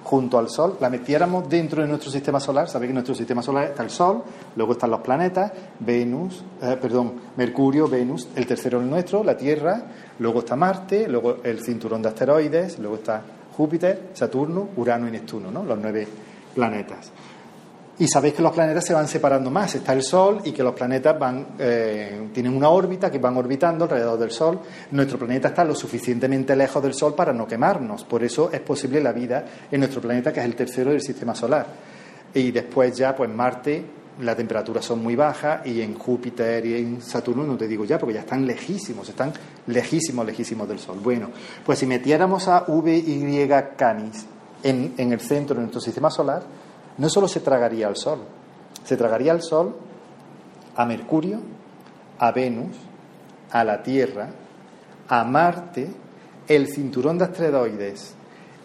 junto 0.03 0.37
al 0.37 0.49
Sol, 0.49 0.77
la 0.79 0.89
metiéramos 0.89 1.47
dentro 1.47 1.81
de 1.81 1.87
nuestro 1.87 2.11
sistema 2.11 2.39
solar, 2.39 2.67
sabéis 2.67 2.87
que 2.87 2.91
en 2.91 2.95
nuestro 2.95 3.15
sistema 3.15 3.41
solar 3.41 3.65
está 3.65 3.83
el 3.83 3.89
Sol, 3.89 4.23
luego 4.55 4.73
están 4.73 4.91
los 4.91 5.01
planetas, 5.01 5.51
Venus, 5.79 6.43
eh, 6.61 6.77
perdón, 6.81 7.13
Mercurio, 7.37 7.87
Venus, 7.87 8.27
el 8.35 8.45
tercero 8.45 8.81
nuestro, 8.81 9.23
la 9.23 9.37
Tierra, 9.37 9.83
luego 10.19 10.39
está 10.39 10.55
Marte, 10.55 11.07
luego 11.07 11.37
el 11.43 11.63
cinturón 11.63 12.01
de 12.01 12.09
asteroides, 12.09 12.79
luego 12.79 12.95
está 12.95 13.21
Júpiter, 13.55 14.09
Saturno, 14.13 14.69
Urano 14.77 15.07
y 15.07 15.11
Neptuno, 15.11 15.51
¿no? 15.51 15.63
los 15.63 15.77
nueve 15.77 16.07
planetas. 16.53 17.11
Y 18.01 18.07
sabéis 18.07 18.33
que 18.33 18.41
los 18.41 18.51
planetas 18.51 18.83
se 18.83 18.95
van 18.95 19.07
separando 19.07 19.51
más. 19.51 19.75
Está 19.75 19.93
el 19.93 20.01
Sol 20.01 20.41
y 20.43 20.53
que 20.53 20.63
los 20.63 20.73
planetas 20.73 21.19
van, 21.19 21.49
eh, 21.59 22.29
tienen 22.33 22.57
una 22.57 22.69
órbita 22.69 23.11
que 23.11 23.19
van 23.19 23.37
orbitando 23.37 23.83
alrededor 23.83 24.17
del 24.17 24.31
Sol. 24.31 24.59
Nuestro 24.89 25.19
planeta 25.19 25.49
está 25.49 25.63
lo 25.63 25.75
suficientemente 25.75 26.55
lejos 26.55 26.81
del 26.81 26.95
Sol 26.95 27.13
para 27.13 27.31
no 27.31 27.45
quemarnos. 27.45 28.03
Por 28.03 28.23
eso 28.23 28.49
es 28.51 28.59
posible 28.61 28.99
la 29.01 29.11
vida 29.11 29.45
en 29.69 29.81
nuestro 29.81 30.01
planeta, 30.01 30.33
que 30.33 30.39
es 30.39 30.47
el 30.47 30.55
tercero 30.55 30.89
del 30.89 31.01
sistema 31.01 31.35
solar. 31.35 31.67
Y 32.33 32.49
después 32.49 32.97
ya, 32.97 33.15
pues 33.15 33.29
Marte, 33.29 33.85
las 34.19 34.35
temperaturas 34.35 34.83
son 34.83 35.03
muy 35.03 35.15
bajas 35.15 35.63
y 35.67 35.79
en 35.81 35.93
Júpiter 35.93 36.65
y 36.65 36.77
en 36.77 37.01
Saturno 37.03 37.43
no 37.43 37.55
te 37.55 37.67
digo 37.67 37.85
ya, 37.85 37.99
porque 37.99 38.15
ya 38.15 38.21
están 38.21 38.47
lejísimos, 38.47 39.07
están 39.09 39.31
lejísimos, 39.67 40.25
lejísimos 40.25 40.67
del 40.67 40.79
Sol. 40.79 40.97
Bueno, 41.03 41.29
pues 41.63 41.77
si 41.77 41.85
metiéramos 41.85 42.47
a 42.47 42.65
VY 42.67 43.47
Canis 43.77 44.25
en, 44.63 44.95
en 44.97 45.13
el 45.13 45.19
centro 45.19 45.53
de 45.53 45.61
nuestro 45.61 45.79
sistema 45.79 46.09
solar, 46.09 46.41
no 47.01 47.09
solo 47.09 47.27
se 47.27 47.39
tragaría 47.39 47.87
al 47.87 47.97
Sol, 47.97 48.19
se 48.83 48.95
tragaría 48.95 49.31
al 49.31 49.41
Sol, 49.41 49.75
a 50.75 50.85
Mercurio, 50.85 51.39
a 52.19 52.31
Venus, 52.31 52.77
a 53.49 53.63
la 53.63 53.81
Tierra, 53.81 54.29
a 55.07 55.23
Marte, 55.23 55.89
el 56.47 56.67
cinturón 56.67 57.17
de 57.17 57.23
asteroides, 57.23 58.13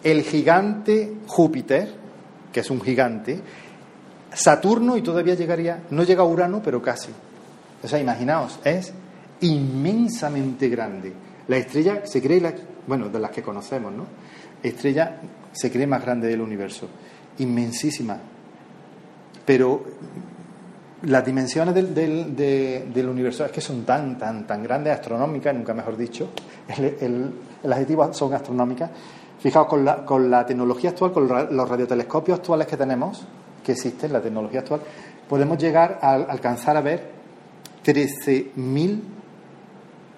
el 0.04 0.22
gigante 0.22 1.14
Júpiter, 1.26 1.94
que 2.52 2.60
es 2.60 2.70
un 2.70 2.82
gigante, 2.82 3.40
Saturno 4.34 4.98
y 4.98 5.02
todavía 5.02 5.32
llegaría, 5.32 5.84
no 5.88 6.02
llega 6.02 6.20
a 6.20 6.26
Urano, 6.26 6.60
pero 6.62 6.82
casi. 6.82 7.12
O 7.82 7.88
sea, 7.88 7.98
imaginaos, 7.98 8.60
es 8.64 8.92
inmensamente 9.40 10.68
grande. 10.68 11.10
La 11.48 11.56
estrella 11.56 12.04
se 12.04 12.20
cree, 12.20 12.54
bueno, 12.86 13.08
de 13.08 13.18
las 13.18 13.30
que 13.30 13.42
conocemos, 13.42 13.94
¿no? 13.94 14.04
Estrella 14.62 15.20
se 15.52 15.72
cree 15.72 15.86
más 15.86 16.02
grande 16.02 16.28
del 16.28 16.42
universo 16.42 16.86
inmensísima. 17.38 18.18
Pero 19.44 19.84
las 21.02 21.24
dimensiones 21.24 21.74
del, 21.74 23.08
universo 23.08 23.44
es 23.44 23.52
que 23.52 23.60
son 23.60 23.84
tan, 23.84 24.18
tan, 24.18 24.46
tan 24.46 24.62
grandes, 24.62 24.94
astronómicas, 24.94 25.54
nunca 25.54 25.74
mejor 25.74 25.96
dicho, 25.96 26.30
el, 26.76 27.32
adjetivo 27.64 28.12
son 28.12 28.34
astronómicas. 28.34 28.90
Fijaos, 29.38 29.68
con 29.68 29.84
la, 29.84 30.04
con 30.04 30.30
la 30.30 30.44
tecnología 30.46 30.90
actual, 30.90 31.12
con 31.12 31.28
los 31.28 31.68
radiotelescopios 31.68 32.38
actuales 32.38 32.66
que 32.66 32.76
tenemos, 32.76 33.24
que 33.62 33.72
existen, 33.72 34.12
la 34.12 34.20
tecnología 34.20 34.60
actual, 34.60 34.80
podemos 35.28 35.58
llegar 35.58 35.98
a 36.00 36.14
alcanzar 36.14 36.76
a 36.76 36.80
ver 36.80 37.10
13.000 37.84 39.00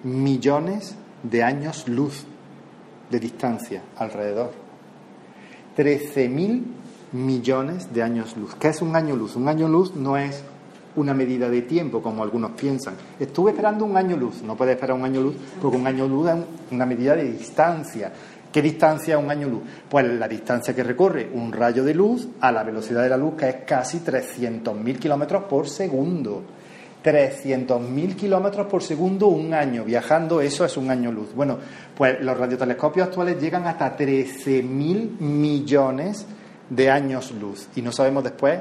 millones 0.03 0.95
de 1.23 1.43
años 1.43 1.87
luz 1.87 2.25
de 3.09 3.19
distancia 3.19 3.83
alrededor. 3.97 4.51
13.000 5.77 6.63
millones 7.11 7.93
de 7.93 8.03
años 8.03 8.37
luz. 8.37 8.55
¿Qué 8.55 8.69
es 8.69 8.81
un 8.81 8.95
año 8.95 9.15
luz? 9.15 9.35
Un 9.35 9.47
año 9.47 9.67
luz 9.67 9.95
no 9.95 10.17
es 10.17 10.43
una 10.95 11.13
medida 11.13 11.49
de 11.49 11.61
tiempo, 11.61 12.01
como 12.01 12.23
algunos 12.23 12.51
piensan. 12.51 12.95
Estuve 13.19 13.51
esperando 13.51 13.85
un 13.85 13.95
año 13.95 14.17
luz. 14.17 14.41
No 14.43 14.55
puede 14.55 14.73
esperar 14.73 14.95
un 14.95 15.05
año 15.05 15.21
luz, 15.21 15.35
porque 15.61 15.77
un 15.77 15.87
año 15.87 16.07
luz 16.07 16.29
es 16.29 16.35
una 16.71 16.85
medida 16.85 17.15
de 17.15 17.31
distancia. 17.31 18.11
¿Qué 18.51 18.61
distancia 18.61 19.15
es 19.17 19.23
un 19.23 19.29
año 19.29 19.47
luz? 19.47 19.61
Pues 19.87 20.05
la 20.07 20.27
distancia 20.27 20.75
que 20.75 20.83
recorre 20.83 21.29
un 21.33 21.51
rayo 21.51 21.83
de 21.83 21.93
luz 21.93 22.27
a 22.41 22.51
la 22.51 22.63
velocidad 22.63 23.03
de 23.03 23.09
la 23.09 23.17
luz, 23.17 23.35
que 23.35 23.49
es 23.49 23.55
casi 23.65 23.99
300.000 23.99 24.97
kilómetros 24.97 25.43
por 25.43 25.67
segundo. 25.67 26.43
300.000 27.03 28.15
kilómetros 28.15 28.67
por 28.67 28.83
segundo 28.83 29.27
un 29.27 29.53
año. 29.53 29.85
Viajando, 29.85 30.41
eso 30.41 30.65
es 30.65 30.75
un 30.75 30.89
año 30.89 31.11
luz. 31.11 31.33
Bueno, 31.33 31.57
pues 31.95 32.19
los 32.21 32.37
radiotelescopios 32.37 33.07
actuales 33.07 33.39
llegan 33.39 33.67
hasta 33.67 33.95
13.000 33.95 35.19
millones 35.19 36.25
de 36.25 36.38
años 36.89 37.31
luz. 37.31 37.67
Y 37.75 37.81
no 37.81 37.91
sabemos 37.91 38.23
después 38.23 38.59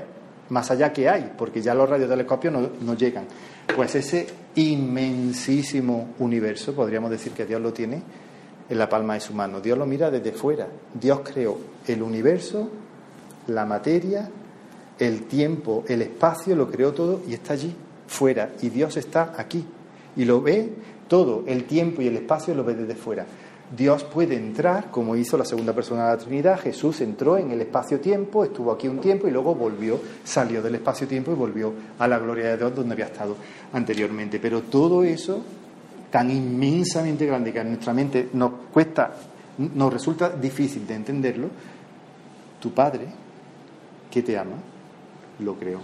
más 0.50 0.70
allá 0.70 0.92
que 0.92 1.08
hay, 1.08 1.32
porque 1.36 1.60
ya 1.60 1.74
los 1.74 1.88
radiotelescopios 1.88 2.52
no, 2.52 2.70
no 2.80 2.94
llegan. 2.94 3.26
Pues 3.74 3.94
ese 3.94 4.26
inmensísimo 4.54 6.14
universo, 6.18 6.74
podríamos 6.74 7.10
decir 7.10 7.32
que 7.32 7.44
Dios 7.44 7.60
lo 7.60 7.72
tiene 7.72 8.02
en 8.68 8.78
la 8.78 8.88
palma 8.88 9.14
de 9.14 9.20
su 9.20 9.34
mano. 9.34 9.60
Dios 9.60 9.78
lo 9.78 9.86
mira 9.86 10.10
desde 10.10 10.32
fuera. 10.32 10.66
Dios 10.94 11.20
creó 11.24 11.58
el 11.86 12.02
universo, 12.02 12.68
la 13.46 13.64
materia, 13.64 14.30
el 14.98 15.24
tiempo, 15.24 15.84
el 15.88 16.02
espacio, 16.02 16.56
lo 16.56 16.70
creó 16.70 16.92
todo 16.92 17.22
y 17.28 17.34
está 17.34 17.54
allí, 17.54 17.74
fuera. 18.06 18.50
Y 18.62 18.68
Dios 18.70 18.96
está 18.96 19.34
aquí. 19.36 19.64
Y 20.16 20.24
lo 20.24 20.42
ve 20.42 20.72
todo, 21.08 21.44
el 21.46 21.64
tiempo 21.64 22.02
y 22.02 22.08
el 22.08 22.16
espacio 22.16 22.54
lo 22.54 22.64
ve 22.64 22.74
desde 22.74 22.94
fuera. 22.94 23.26
Dios 23.76 24.02
puede 24.04 24.34
entrar, 24.34 24.90
como 24.90 25.14
hizo 25.14 25.36
la 25.36 25.44
segunda 25.44 25.74
persona 25.74 26.06
de 26.06 26.16
la 26.16 26.18
Trinidad. 26.18 26.58
Jesús 26.58 27.02
entró 27.02 27.36
en 27.36 27.50
el 27.50 27.60
espacio-tiempo, 27.60 28.44
estuvo 28.44 28.72
aquí 28.72 28.88
un 28.88 28.98
tiempo 28.98 29.28
y 29.28 29.30
luego 29.30 29.54
volvió, 29.54 30.00
salió 30.24 30.62
del 30.62 30.76
espacio-tiempo 30.76 31.32
y 31.32 31.34
volvió 31.34 31.72
a 31.98 32.08
la 32.08 32.18
gloria 32.18 32.48
de 32.48 32.56
Dios 32.56 32.74
donde 32.74 32.94
había 32.94 33.06
estado 33.06 33.36
anteriormente. 33.72 34.38
Pero 34.38 34.62
todo 34.62 35.04
eso 35.04 35.42
tan 36.10 36.30
inmensamente 36.30 37.26
grande 37.26 37.52
que 37.52 37.60
a 37.60 37.64
nuestra 37.64 37.92
mente 37.92 38.30
nos 38.32 38.52
cuesta, 38.72 39.12
nos 39.58 39.92
resulta 39.92 40.30
difícil 40.30 40.86
de 40.86 40.94
entenderlo, 40.94 41.48
tu 42.60 42.72
Padre, 42.72 43.06
que 44.10 44.22
te 44.22 44.38
ama, 44.38 44.56
lo 45.40 45.54
creó. 45.56 45.80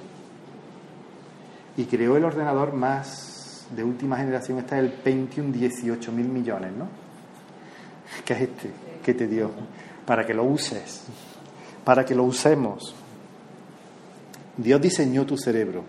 Y 1.76 1.84
creó 1.84 2.16
el 2.16 2.24
ordenador 2.24 2.72
más 2.72 3.66
de 3.76 3.84
última 3.84 4.16
generación, 4.16 4.58
está 4.58 4.78
el 4.78 4.90
Pentium 4.90 5.52
18 5.52 6.12
mil 6.12 6.28
millones, 6.28 6.72
¿no? 6.72 7.03
Que 8.24 8.32
es 8.34 8.40
este, 8.42 8.70
que 9.02 9.14
te 9.14 9.26
dio, 9.26 9.50
para 10.06 10.24
que 10.24 10.34
lo 10.34 10.44
uses, 10.44 11.04
para 11.84 12.04
que 12.04 12.14
lo 12.14 12.24
usemos. 12.24 12.94
Dios 14.56 14.80
diseñó 14.80 15.26
tu 15.26 15.36
cerebro. 15.36 15.84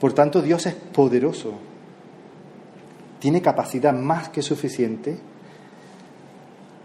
Por 0.00 0.12
tanto, 0.12 0.42
Dios 0.42 0.66
es 0.66 0.74
poderoso 0.74 1.58
tiene 3.24 3.40
capacidad 3.40 3.94
más 3.94 4.28
que 4.28 4.42
suficiente 4.42 5.16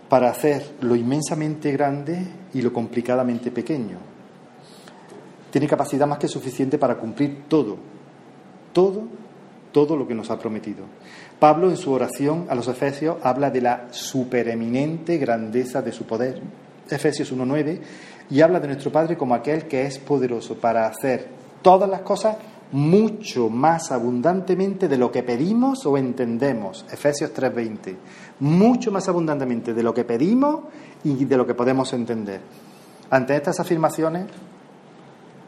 para 0.08 0.30
hacer 0.30 0.76
lo 0.80 0.96
inmensamente 0.96 1.70
grande 1.74 2.26
y 2.54 2.62
lo 2.62 2.72
complicadamente 2.72 3.52
pequeño. 3.52 3.98
Tiene 5.52 5.68
capacidad 5.68 6.08
más 6.08 6.18
que 6.18 6.30
suficiente 6.30 6.78
para 6.78 6.98
cumplir 6.98 7.44
todo, 7.50 7.76
todo, 8.72 9.04
todo 9.72 9.96
lo 9.96 10.08
que 10.08 10.16
nos 10.16 10.30
ha 10.32 10.40
prometido. 10.40 10.86
Pablo 11.40 11.70
en 11.70 11.78
su 11.78 11.92
oración 11.92 12.46
a 12.50 12.56
los 12.56 12.68
Efesios 12.68 13.18
habla 13.24 13.50
de 13.50 13.62
la 13.62 13.88
supereminente 13.92 15.18
grandeza 15.18 15.82
de 15.82 15.92
su 15.92 16.06
poder. 16.06 16.42
Efesios 16.90 17.34
1.9 17.34 17.80
y 18.30 18.42
habla 18.42 18.60
de 18.60 18.68
nuestro 18.68 18.92
Padre 18.92 19.18
como 19.18 19.36
aquel 19.36 19.68
que 19.68 19.86
es 19.86 20.00
poderoso 20.00 20.56
para 20.56 20.88
hacer 20.88 21.28
todas 21.62 21.90
las 21.90 22.02
cosas 22.02 22.38
mucho 22.72 23.50
más 23.50 23.92
abundantemente 23.92 24.88
de 24.88 24.98
lo 24.98 25.12
que 25.12 25.24
pedimos 25.24 25.86
o 25.86 25.98
entendemos. 25.98 26.86
Efesios 26.92 27.32
3:20. 27.34 27.96
Mucho 28.42 28.92
más 28.92 29.08
abundantemente 29.08 29.74
de 29.74 29.84
lo 29.84 29.94
que 29.94 30.04
pedimos 30.04 30.62
y 31.04 31.26
de 31.26 31.38
lo 31.38 31.48
que 31.48 31.56
podemos 31.56 31.92
entender. 31.94 32.42
Ante 33.10 33.36
estas 33.36 33.60
afirmaciones, 33.60 34.28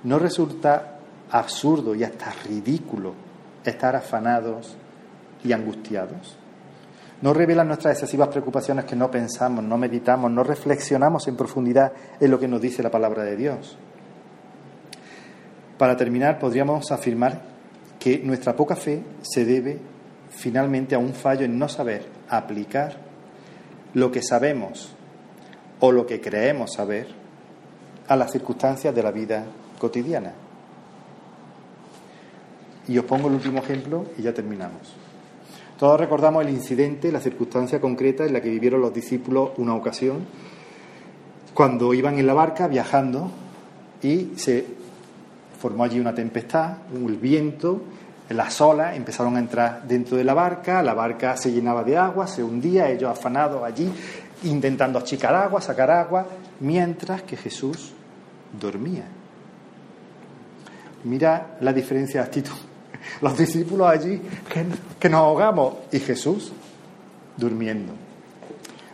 ¿no 0.04 0.18
resulta 0.18 0.98
absurdo 1.30 1.94
y 1.94 2.04
hasta 2.04 2.34
ridículo 2.48 3.31
estar 3.66 3.96
afanados 3.96 4.76
y 5.44 5.52
angustiados? 5.52 6.38
¿No 7.22 7.34
revelan 7.34 7.68
nuestras 7.68 7.94
excesivas 7.94 8.30
preocupaciones 8.30 8.86
que 8.86 8.96
no 8.96 9.12
pensamos, 9.12 9.64
no 9.64 9.78
meditamos, 9.78 10.32
no 10.32 10.44
reflexionamos 10.44 11.28
en 11.28 11.38
profundidad 11.38 11.94
en 12.20 12.32
lo 12.32 12.40
que 12.40 12.48
nos 12.48 12.60
dice 12.60 12.82
la 12.82 12.90
palabra 12.90 13.24
de 13.24 13.36
Dios? 13.36 13.78
Para 15.78 15.96
terminar, 15.96 16.40
podríamos 16.40 16.92
afirmar 16.92 17.42
que 18.00 18.20
nuestra 18.20 18.56
poca 18.56 18.76
fe 18.76 19.04
se 19.22 19.46
debe 19.46 19.80
finalmente 20.30 20.96
a 20.96 21.00
un 21.00 21.14
fallo 21.14 21.46
en 21.46 21.60
no 21.60 21.70
saber 21.70 22.06
aplicar 22.30 22.98
lo 23.94 24.12
que 24.12 24.24
sabemos 24.24 24.96
o 25.80 25.92
lo 25.92 26.06
que 26.06 26.22
creemos 26.22 26.74
saber 26.74 27.08
a 28.08 28.16
las 28.16 28.32
circunstancias 28.32 28.96
de 28.96 29.04
la 29.04 29.12
vida 29.12 29.46
cotidiana. 29.78 30.34
Y 32.88 32.98
os 32.98 33.06
pongo 33.06 33.28
el 33.28 33.36
último 33.36 33.60
ejemplo 33.60 34.06
y 34.18 34.22
ya 34.24 34.34
terminamos. 34.34 34.96
Todos 35.78 36.00
recordamos 36.00 36.46
el 36.46 36.52
incidente, 36.52 37.12
la 37.12 37.20
circunstancia 37.20 37.82
concreta 37.82 38.26
en 38.26 38.34
la 38.34 38.42
que 38.42 38.50
vivieron 38.50 38.82
los 38.82 38.94
discípulos 38.94 39.52
una 39.58 39.74
ocasión, 39.74 40.26
cuando 41.54 41.94
iban 41.94 42.18
en 42.20 42.28
la 42.28 42.34
barca 42.34 42.68
viajando 42.68 43.32
y 44.02 44.32
se 44.36 44.66
formó 45.60 45.84
allí 45.84 46.00
una 46.00 46.14
tempestad, 46.14 46.78
el 46.94 47.18
viento, 47.18 47.82
las 48.30 48.62
olas 48.62 48.96
empezaron 48.96 49.36
a 49.36 49.40
entrar 49.40 49.84
dentro 49.88 50.18
de 50.18 50.24
la 50.24 50.34
barca, 50.34 50.82
la 50.82 50.94
barca 50.94 51.36
se 51.36 51.52
llenaba 51.52 51.84
de 51.84 51.98
agua, 51.98 52.28
se 52.28 52.44
hundía, 52.44 52.90
ellos 52.90 53.10
afanados 53.10 53.64
allí, 53.64 53.92
intentando 54.44 55.00
achicar 55.00 55.36
agua, 55.36 55.62
sacar 55.62 55.92
agua, 55.92 56.26
mientras 56.60 57.24
que 57.24 57.36
Jesús 57.36 57.94
dormía. 58.60 59.06
Mira 61.04 61.58
la 61.60 61.74
diferencia 61.74 62.22
de 62.22 62.28
actitud. 62.28 62.71
Los 63.22 63.38
discípulos 63.38 63.88
allí 63.88 64.22
que, 65.00 65.10
nos 65.10 65.20
ahogamos 65.20 65.76
y 65.92 66.00
Jesús 66.00 66.52
durmiendo. 67.38 67.94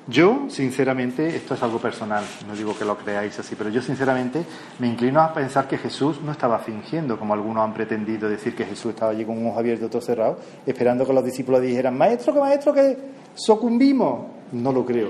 Yo, 0.10 0.46
sinceramente, 0.48 1.36
esto 1.36 1.54
es 1.54 1.64
algo 1.64 1.80
personal, 1.80 2.24
no 2.48 2.56
digo 2.56 2.78
que 2.78 2.86
lo 2.86 2.98
creáis 2.98 3.38
así, 3.40 3.56
pero 3.56 3.70
yo, 3.70 3.82
sinceramente, 3.82 4.46
me 4.80 4.88
inclino 4.88 5.20
a 5.20 5.34
pensar 5.34 5.68
que 5.68 5.78
Jesús 5.78 6.22
no 6.22 6.32
estaba 6.32 6.60
fingiendo, 6.60 7.20
como 7.20 7.34
algunos 7.34 7.62
han 7.66 7.74
pretendido 7.74 8.30
decir 8.30 8.56
que 8.56 8.64
Jesús 8.64 8.92
estaba 8.94 9.12
allí 9.12 9.26
con 9.26 9.38
un 9.38 9.48
ojo 9.48 9.60
abierto, 9.60 9.90
todo 9.90 10.02
cerrado, 10.02 10.40
esperando 10.66 11.06
que 11.06 11.12
los 11.12 11.26
discípulos 11.26 11.62
dijeran, 11.62 11.98
maestro, 11.98 12.34
que 12.34 12.40
maestro, 12.40 12.74
que 12.74 12.98
sucumbimos. 13.36 14.28
No 14.54 14.72
lo 14.72 14.86
creo. 14.86 15.10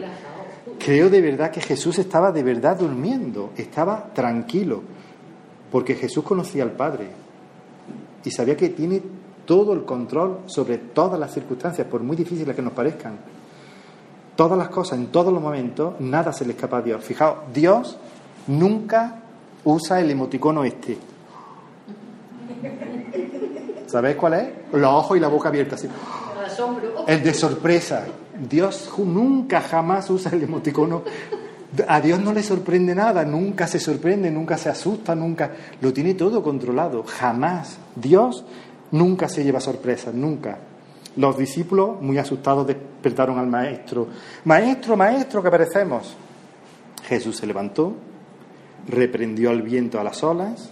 Creo 0.79 1.11
de 1.11 1.21
verdad 1.21 1.51
que 1.51 1.61
Jesús 1.61 1.99
estaba 1.99 2.31
de 2.31 2.41
verdad 2.41 2.75
durmiendo, 2.75 3.51
estaba 3.55 4.11
tranquilo, 4.15 4.81
porque 5.71 5.93
Jesús 5.93 6.23
conocía 6.23 6.63
al 6.63 6.71
Padre 6.71 7.26
y 8.27 8.31
sabía 8.31 8.57
que 8.57 8.69
tiene 8.69 9.01
todo 9.45 9.71
el 9.71 9.85
control 9.85 10.39
sobre 10.47 10.77
todas 10.77 11.17
las 11.17 11.33
circunstancias, 11.33 11.87
por 11.87 12.03
muy 12.03 12.17
difíciles 12.17 12.53
que 12.53 12.61
nos 12.61 12.73
parezcan 12.73 13.17
todas 14.35 14.57
las 14.57 14.67
cosas, 14.67 14.99
en 14.99 15.07
todos 15.07 15.33
los 15.33 15.41
momentos, 15.41 15.95
nada 15.99 16.33
se 16.33 16.45
le 16.45 16.51
escapa 16.51 16.77
a 16.77 16.81
Dios. 16.81 17.03
Fijaos, 17.03 17.37
Dios 17.53 17.97
nunca 18.47 19.15
usa 19.63 20.01
el 20.01 20.11
emoticono 20.11 20.65
este. 20.65 20.97
¿Sabéis 23.87 24.17
cuál 24.17 24.33
es? 24.33 24.49
Los 24.73 24.93
ojos 24.93 25.17
y 25.17 25.19
la 25.21 25.29
boca 25.29 25.47
abierta, 25.47 25.75
así. 25.75 25.87
El 27.07 27.23
de 27.23 27.33
sorpresa. 27.33 28.05
Dios 28.49 28.91
nunca 28.97 29.61
jamás 29.61 30.09
usa 30.09 30.31
el 30.33 30.43
emoticono. 30.43 31.03
A 31.87 31.99
Dios 31.99 32.19
no 32.19 32.33
le 32.33 32.43
sorprende 32.43 32.95
nada, 32.95 33.25
nunca 33.25 33.67
se 33.67 33.79
sorprende, 33.79 34.31
nunca 34.31 34.57
se 34.57 34.69
asusta, 34.69 35.15
nunca. 35.15 35.51
Lo 35.81 35.91
tiene 35.91 36.13
todo 36.13 36.41
controlado, 36.41 37.03
jamás. 37.03 37.77
Dios 37.95 38.45
nunca 38.91 39.27
se 39.27 39.43
lleva 39.43 39.59
sorpresas, 39.59 40.13
nunca. 40.13 40.59
Los 41.17 41.37
discípulos, 41.37 42.01
muy 42.01 42.17
asustados, 42.17 42.67
despertaron 42.67 43.37
al 43.37 43.47
maestro. 43.47 44.07
Maestro, 44.45 44.95
maestro, 44.95 45.43
que 45.43 45.51
perecemos. 45.51 46.15
Jesús 47.07 47.37
se 47.37 47.47
levantó, 47.47 47.93
reprendió 48.87 49.49
al 49.49 49.61
viento 49.61 49.99
a 49.99 50.03
las 50.03 50.23
olas, 50.23 50.69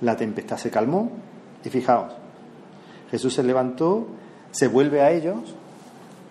la 0.00 0.16
tempestad 0.16 0.56
se 0.56 0.70
calmó 0.70 1.10
y 1.64 1.68
fijaos, 1.68 2.12
Jesús 3.10 3.34
se 3.34 3.42
levantó, 3.42 4.06
se 4.50 4.68
vuelve 4.68 5.02
a 5.02 5.10
ellos 5.10 5.54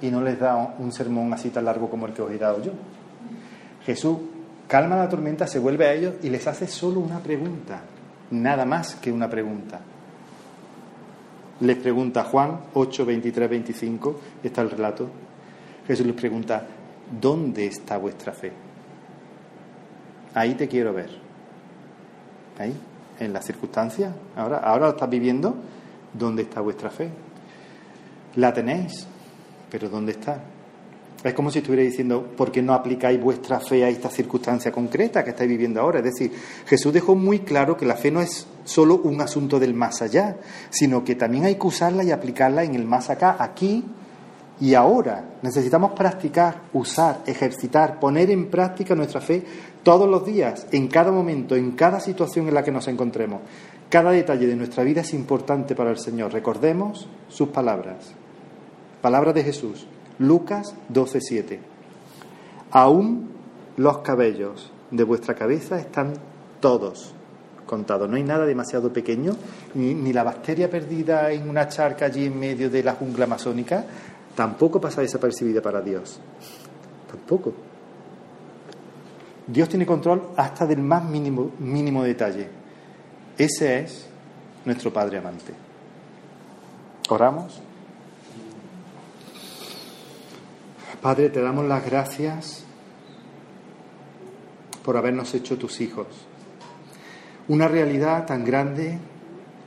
y 0.01 0.09
no 0.09 0.21
les 0.21 0.39
da 0.39 0.75
un 0.79 0.91
sermón 0.91 1.33
así 1.33 1.49
tan 1.49 1.65
largo 1.65 1.89
como 1.89 2.07
el 2.07 2.13
que 2.13 2.21
os 2.21 2.31
he 2.31 2.37
dado 2.37 2.63
yo. 2.63 2.71
Jesús 3.87 4.17
calma 4.67 4.97
la 4.97 5.09
tormenta, 5.09 5.47
se 5.47 5.57
vuelve 5.57 5.87
a 5.87 5.93
ellos 5.93 6.13
y 6.21 6.29
les 6.29 6.45
hace 6.45 6.67
solo 6.67 6.99
una 6.99 7.17
pregunta, 7.19 7.81
nada 8.29 8.65
más 8.65 8.93
que 8.95 9.11
una 9.11 9.27
pregunta 9.27 9.81
les 11.59 11.77
pregunta 11.77 12.23
Juan 12.23 12.59
8, 12.73 13.05
23, 13.05 13.49
25, 13.49 14.19
está 14.43 14.61
el 14.61 14.69
relato. 14.69 15.07
Jesús 15.87 16.05
les 16.05 16.15
pregunta, 16.15 16.63
¿dónde 17.19 17.65
está 17.65 17.97
vuestra 17.97 18.31
fe? 18.31 18.51
Ahí 20.35 20.53
te 20.53 20.67
quiero 20.67 20.93
ver. 20.93 21.09
Ahí, 22.59 22.75
en 23.19 23.33
las 23.33 23.45
circunstancias. 23.45 24.13
Ahora, 24.35 24.57
ahora 24.57 24.87
lo 24.87 24.91
estás 24.91 25.09
viviendo. 25.09 25.55
¿Dónde 26.13 26.43
está 26.43 26.61
vuestra 26.61 26.89
fe? 26.89 27.09
La 28.35 28.53
tenéis, 28.53 29.07
pero 29.71 29.89
¿dónde 29.89 30.11
está? 30.11 30.39
Es 31.27 31.33
como 31.33 31.51
si 31.51 31.59
estuviera 31.59 31.83
diciendo, 31.83 32.23
¿por 32.37 32.51
qué 32.51 32.61
no 32.61 32.73
aplicáis 32.73 33.19
vuestra 33.19 33.59
fe 33.59 33.83
a 33.83 33.89
esta 33.89 34.09
circunstancia 34.09 34.71
concreta 34.71 35.23
que 35.23 35.31
estáis 35.31 35.49
viviendo 35.49 35.81
ahora? 35.81 35.99
Es 35.99 36.05
decir, 36.05 36.31
Jesús 36.65 36.93
dejó 36.93 37.15
muy 37.15 37.39
claro 37.39 37.75
que 37.75 37.85
la 37.85 37.95
fe 37.95 38.11
no 38.11 38.21
es 38.21 38.47
solo 38.63 39.01
un 39.03 39.19
asunto 39.19 39.59
del 39.59 39.73
más 39.73 40.01
allá, 40.01 40.37
sino 40.69 41.03
que 41.03 41.15
también 41.15 41.45
hay 41.45 41.55
que 41.55 41.67
usarla 41.67 42.03
y 42.03 42.11
aplicarla 42.11 42.63
en 42.63 42.75
el 42.75 42.85
más 42.85 43.09
acá, 43.09 43.35
aquí 43.39 43.83
y 44.61 44.73
ahora. 44.73 45.25
Necesitamos 45.41 45.91
practicar, 45.91 46.61
usar, 46.71 47.21
ejercitar, 47.25 47.99
poner 47.99 48.31
en 48.31 48.49
práctica 48.49 48.95
nuestra 48.95 49.19
fe 49.19 49.43
todos 49.83 50.09
los 50.09 50.25
días, 50.25 50.67
en 50.71 50.87
cada 50.87 51.11
momento, 51.11 51.55
en 51.55 51.71
cada 51.71 51.99
situación 51.99 52.47
en 52.47 52.53
la 52.53 52.63
que 52.63 52.71
nos 52.71 52.87
encontremos. 52.87 53.41
Cada 53.89 54.11
detalle 54.11 54.47
de 54.47 54.55
nuestra 54.55 54.83
vida 54.83 55.01
es 55.01 55.13
importante 55.13 55.75
para 55.75 55.91
el 55.91 55.97
Señor. 55.97 56.31
Recordemos 56.31 57.07
sus 57.27 57.49
palabras. 57.49 58.13
Palabras 59.01 59.35
de 59.35 59.43
Jesús. 59.43 59.87
Lucas 60.19 60.75
12:7. 60.89 61.59
Aún 62.71 63.29
los 63.77 63.99
cabellos 63.99 64.71
de 64.91 65.03
vuestra 65.03 65.35
cabeza 65.35 65.79
están 65.79 66.13
todos 66.59 67.13
contados. 67.65 68.09
No 68.09 68.15
hay 68.15 68.23
nada 68.23 68.45
demasiado 68.45 68.91
pequeño, 68.91 69.35
ni, 69.75 70.11
la 70.13 70.23
bacteria 70.23 70.69
perdida 70.69 71.31
en 71.31 71.47
una 71.49 71.67
charca 71.67 72.05
allí 72.05 72.25
en 72.25 72.39
medio 72.39 72.69
de 72.69 72.81
la 72.81 72.93
jungla 72.93 73.25
amazónica, 73.25 73.85
tampoco 74.35 74.81
pasa 74.81 75.01
desapercibida 75.01 75.61
para 75.61 75.81
Dios. 75.81 76.19
Tampoco. 77.11 77.53
Dios 79.45 79.69
tiene 79.69 79.85
control 79.85 80.29
hasta 80.35 80.65
del 80.65 80.79
más 80.79 81.03
mínimo, 81.03 81.51
mínimo 81.59 82.03
detalle. 82.03 82.47
Ese 83.37 83.79
es 83.81 84.07
nuestro 84.65 84.91
Padre 84.91 85.19
amante. 85.19 85.53
Oramos. 87.09 87.61
Padre, 91.01 91.29
te 91.29 91.41
damos 91.41 91.65
las 91.65 91.85
gracias 91.85 92.63
por 94.83 94.97
habernos 94.97 95.33
hecho 95.35 95.57
tus 95.57 95.79
hijos. 95.79 96.07
Una 97.49 97.67
realidad 97.67 98.25
tan 98.25 98.43
grande 98.43 98.97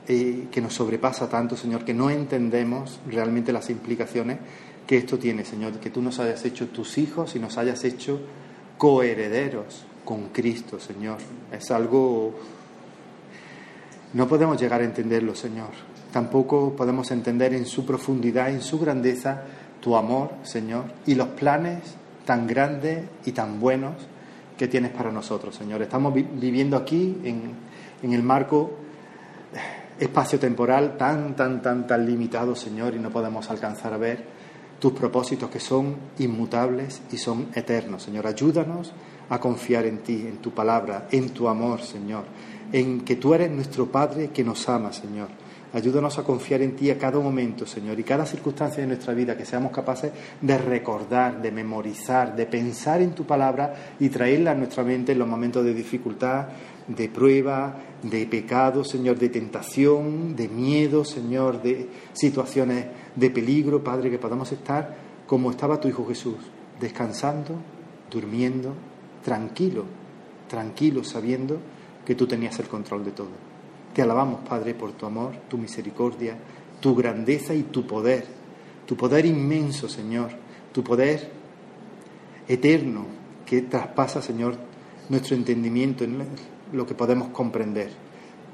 eh, 0.09 0.47
que 0.51 0.59
nos 0.59 0.73
sobrepasa 0.73 1.29
tanto, 1.29 1.55
Señor, 1.55 1.85
que 1.85 1.93
no 1.93 2.09
entendemos 2.09 2.99
realmente 3.07 3.53
las 3.53 3.69
implicaciones 3.69 4.39
que 4.85 4.97
esto 4.97 5.17
tiene, 5.17 5.45
Señor, 5.45 5.79
que 5.79 5.89
tú 5.89 6.01
nos 6.01 6.19
hayas 6.19 6.43
hecho 6.43 6.67
tus 6.67 6.97
hijos 6.97 7.33
y 7.35 7.39
nos 7.39 7.57
hayas 7.57 7.83
hecho 7.85 8.19
coherederos 8.77 9.85
con 10.03 10.29
Cristo, 10.29 10.79
Señor. 10.81 11.19
Es 11.49 11.71
algo... 11.71 12.35
No 14.13 14.27
podemos 14.27 14.59
llegar 14.59 14.81
a 14.81 14.83
entenderlo, 14.83 15.33
Señor. 15.33 15.69
Tampoco 16.11 16.75
podemos 16.75 17.09
entender 17.11 17.53
en 17.53 17.65
su 17.65 17.85
profundidad, 17.85 18.49
en 18.49 18.61
su 18.61 18.77
grandeza, 18.79 19.43
tu 19.81 19.95
amor, 19.97 20.29
Señor, 20.43 20.85
y 21.05 21.15
los 21.15 21.29
planes 21.29 21.79
tan 22.25 22.47
grandes 22.47 23.03
y 23.25 23.31
tan 23.31 23.59
buenos 23.59 23.95
que 24.57 24.67
tienes 24.67 24.91
para 24.91 25.11
nosotros, 25.11 25.55
Señor. 25.55 25.81
Estamos 25.81 26.13
viviendo 26.13 26.77
aquí 26.77 27.17
en, 27.23 27.55
en 28.03 28.13
el 28.13 28.23
marco 28.23 28.71
eh, 29.53 30.03
espacio-temporal 30.03 30.97
tan, 30.97 31.35
tan, 31.35 31.61
tan, 31.61 31.87
tan 31.87 32.05
limitado, 32.05 32.55
Señor, 32.55 32.93
y 32.93 32.99
no 32.99 33.09
podemos 33.09 33.49
alcanzar 33.49 33.93
a 33.93 33.97
ver 33.97 34.23
tus 34.79 34.93
propósitos 34.93 35.49
que 35.49 35.59
son 35.59 35.95
inmutables 36.19 37.01
y 37.11 37.17
son 37.17 37.47
eternos, 37.53 38.03
Señor. 38.03 38.27
Ayúdanos 38.27 38.93
a 39.29 39.39
confiar 39.39 39.85
en 39.85 39.99
ti, 39.99 40.25
en 40.27 40.37
tu 40.37 40.51
palabra, 40.51 41.07
en 41.11 41.29
tu 41.31 41.47
amor, 41.47 41.81
Señor, 41.81 42.25
en 42.71 43.01
que 43.01 43.15
tú 43.15 43.33
eres 43.33 43.49
nuestro 43.49 43.87
Padre 43.87 44.29
que 44.29 44.43
nos 44.43 44.69
ama, 44.69 44.93
Señor 44.93 45.40
Ayúdanos 45.73 46.19
a 46.19 46.23
confiar 46.23 46.61
en 46.61 46.75
ti 46.75 46.91
a 46.91 46.97
cada 46.97 47.17
momento, 47.19 47.65
Señor, 47.65 47.97
y 47.97 48.03
cada 48.03 48.25
circunstancia 48.25 48.81
de 48.81 48.87
nuestra 48.87 49.13
vida, 49.13 49.37
que 49.37 49.45
seamos 49.45 49.71
capaces 49.71 50.11
de 50.41 50.57
recordar, 50.57 51.41
de 51.41 51.49
memorizar, 51.49 52.35
de 52.35 52.45
pensar 52.45 53.01
en 53.01 53.11
tu 53.11 53.25
palabra 53.25 53.95
y 53.97 54.09
traerla 54.09 54.51
a 54.51 54.55
nuestra 54.55 54.83
mente 54.83 55.13
en 55.13 55.19
los 55.19 55.27
momentos 55.29 55.63
de 55.63 55.73
dificultad, 55.73 56.47
de 56.87 57.07
prueba, 57.07 57.73
de 58.03 58.25
pecado, 58.25 58.83
Señor, 58.83 59.17
de 59.17 59.29
tentación, 59.29 60.35
de 60.35 60.49
miedo, 60.49 61.05
Señor, 61.05 61.61
de 61.61 61.87
situaciones 62.11 62.87
de 63.15 63.29
peligro, 63.29 63.81
Padre, 63.81 64.09
que 64.09 64.17
podamos 64.17 64.51
estar 64.51 64.93
como 65.25 65.51
estaba 65.51 65.79
tu 65.79 65.87
Hijo 65.87 66.05
Jesús, 66.05 66.35
descansando, 66.81 67.55
durmiendo, 68.09 68.73
tranquilo, 69.23 69.85
tranquilo, 70.49 71.05
sabiendo 71.05 71.59
que 72.05 72.15
tú 72.15 72.27
tenías 72.27 72.59
el 72.59 72.67
control 72.67 73.05
de 73.05 73.11
todo. 73.11 73.50
Te 73.93 74.01
alabamos, 74.01 74.39
Padre, 74.47 74.73
por 74.73 74.93
tu 74.93 75.05
amor, 75.05 75.33
tu 75.49 75.57
misericordia, 75.57 76.37
tu 76.79 76.95
grandeza 76.95 77.53
y 77.53 77.63
tu 77.63 77.85
poder, 77.85 78.25
tu 78.85 78.95
poder 78.95 79.25
inmenso, 79.25 79.89
Señor, 79.89 80.29
tu 80.71 80.83
poder 80.83 81.29
eterno 82.47 83.05
que 83.45 83.61
traspasa, 83.63 84.21
Señor, 84.21 84.55
nuestro 85.09 85.35
entendimiento 85.35 86.05
en 86.05 86.25
lo 86.71 86.85
que 86.85 86.93
podemos 86.93 87.29
comprender. 87.29 87.89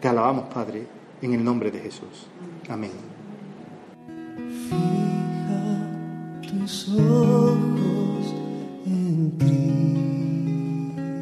Te 0.01 0.07
alabamos, 0.07 0.51
Padre, 0.51 0.87
en 1.21 1.33
el 1.33 1.43
nombre 1.43 1.69
de 1.69 1.81
Jesús. 1.81 2.27
Amén. 2.67 2.91
Fija 4.69 5.91
tus 6.41 6.89
ojos 6.89 8.33
en 8.87 9.31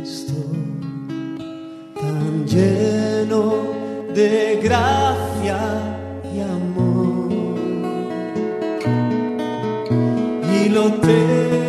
Cristo, 0.06 0.34
tan 2.00 2.46
lleno 2.48 3.85
de 4.16 4.62
gracia 4.64 5.60
y 6.34 6.40
amor. 6.40 7.30
Y 10.58 10.70
lo 10.70 10.94
terrenal 10.94 11.65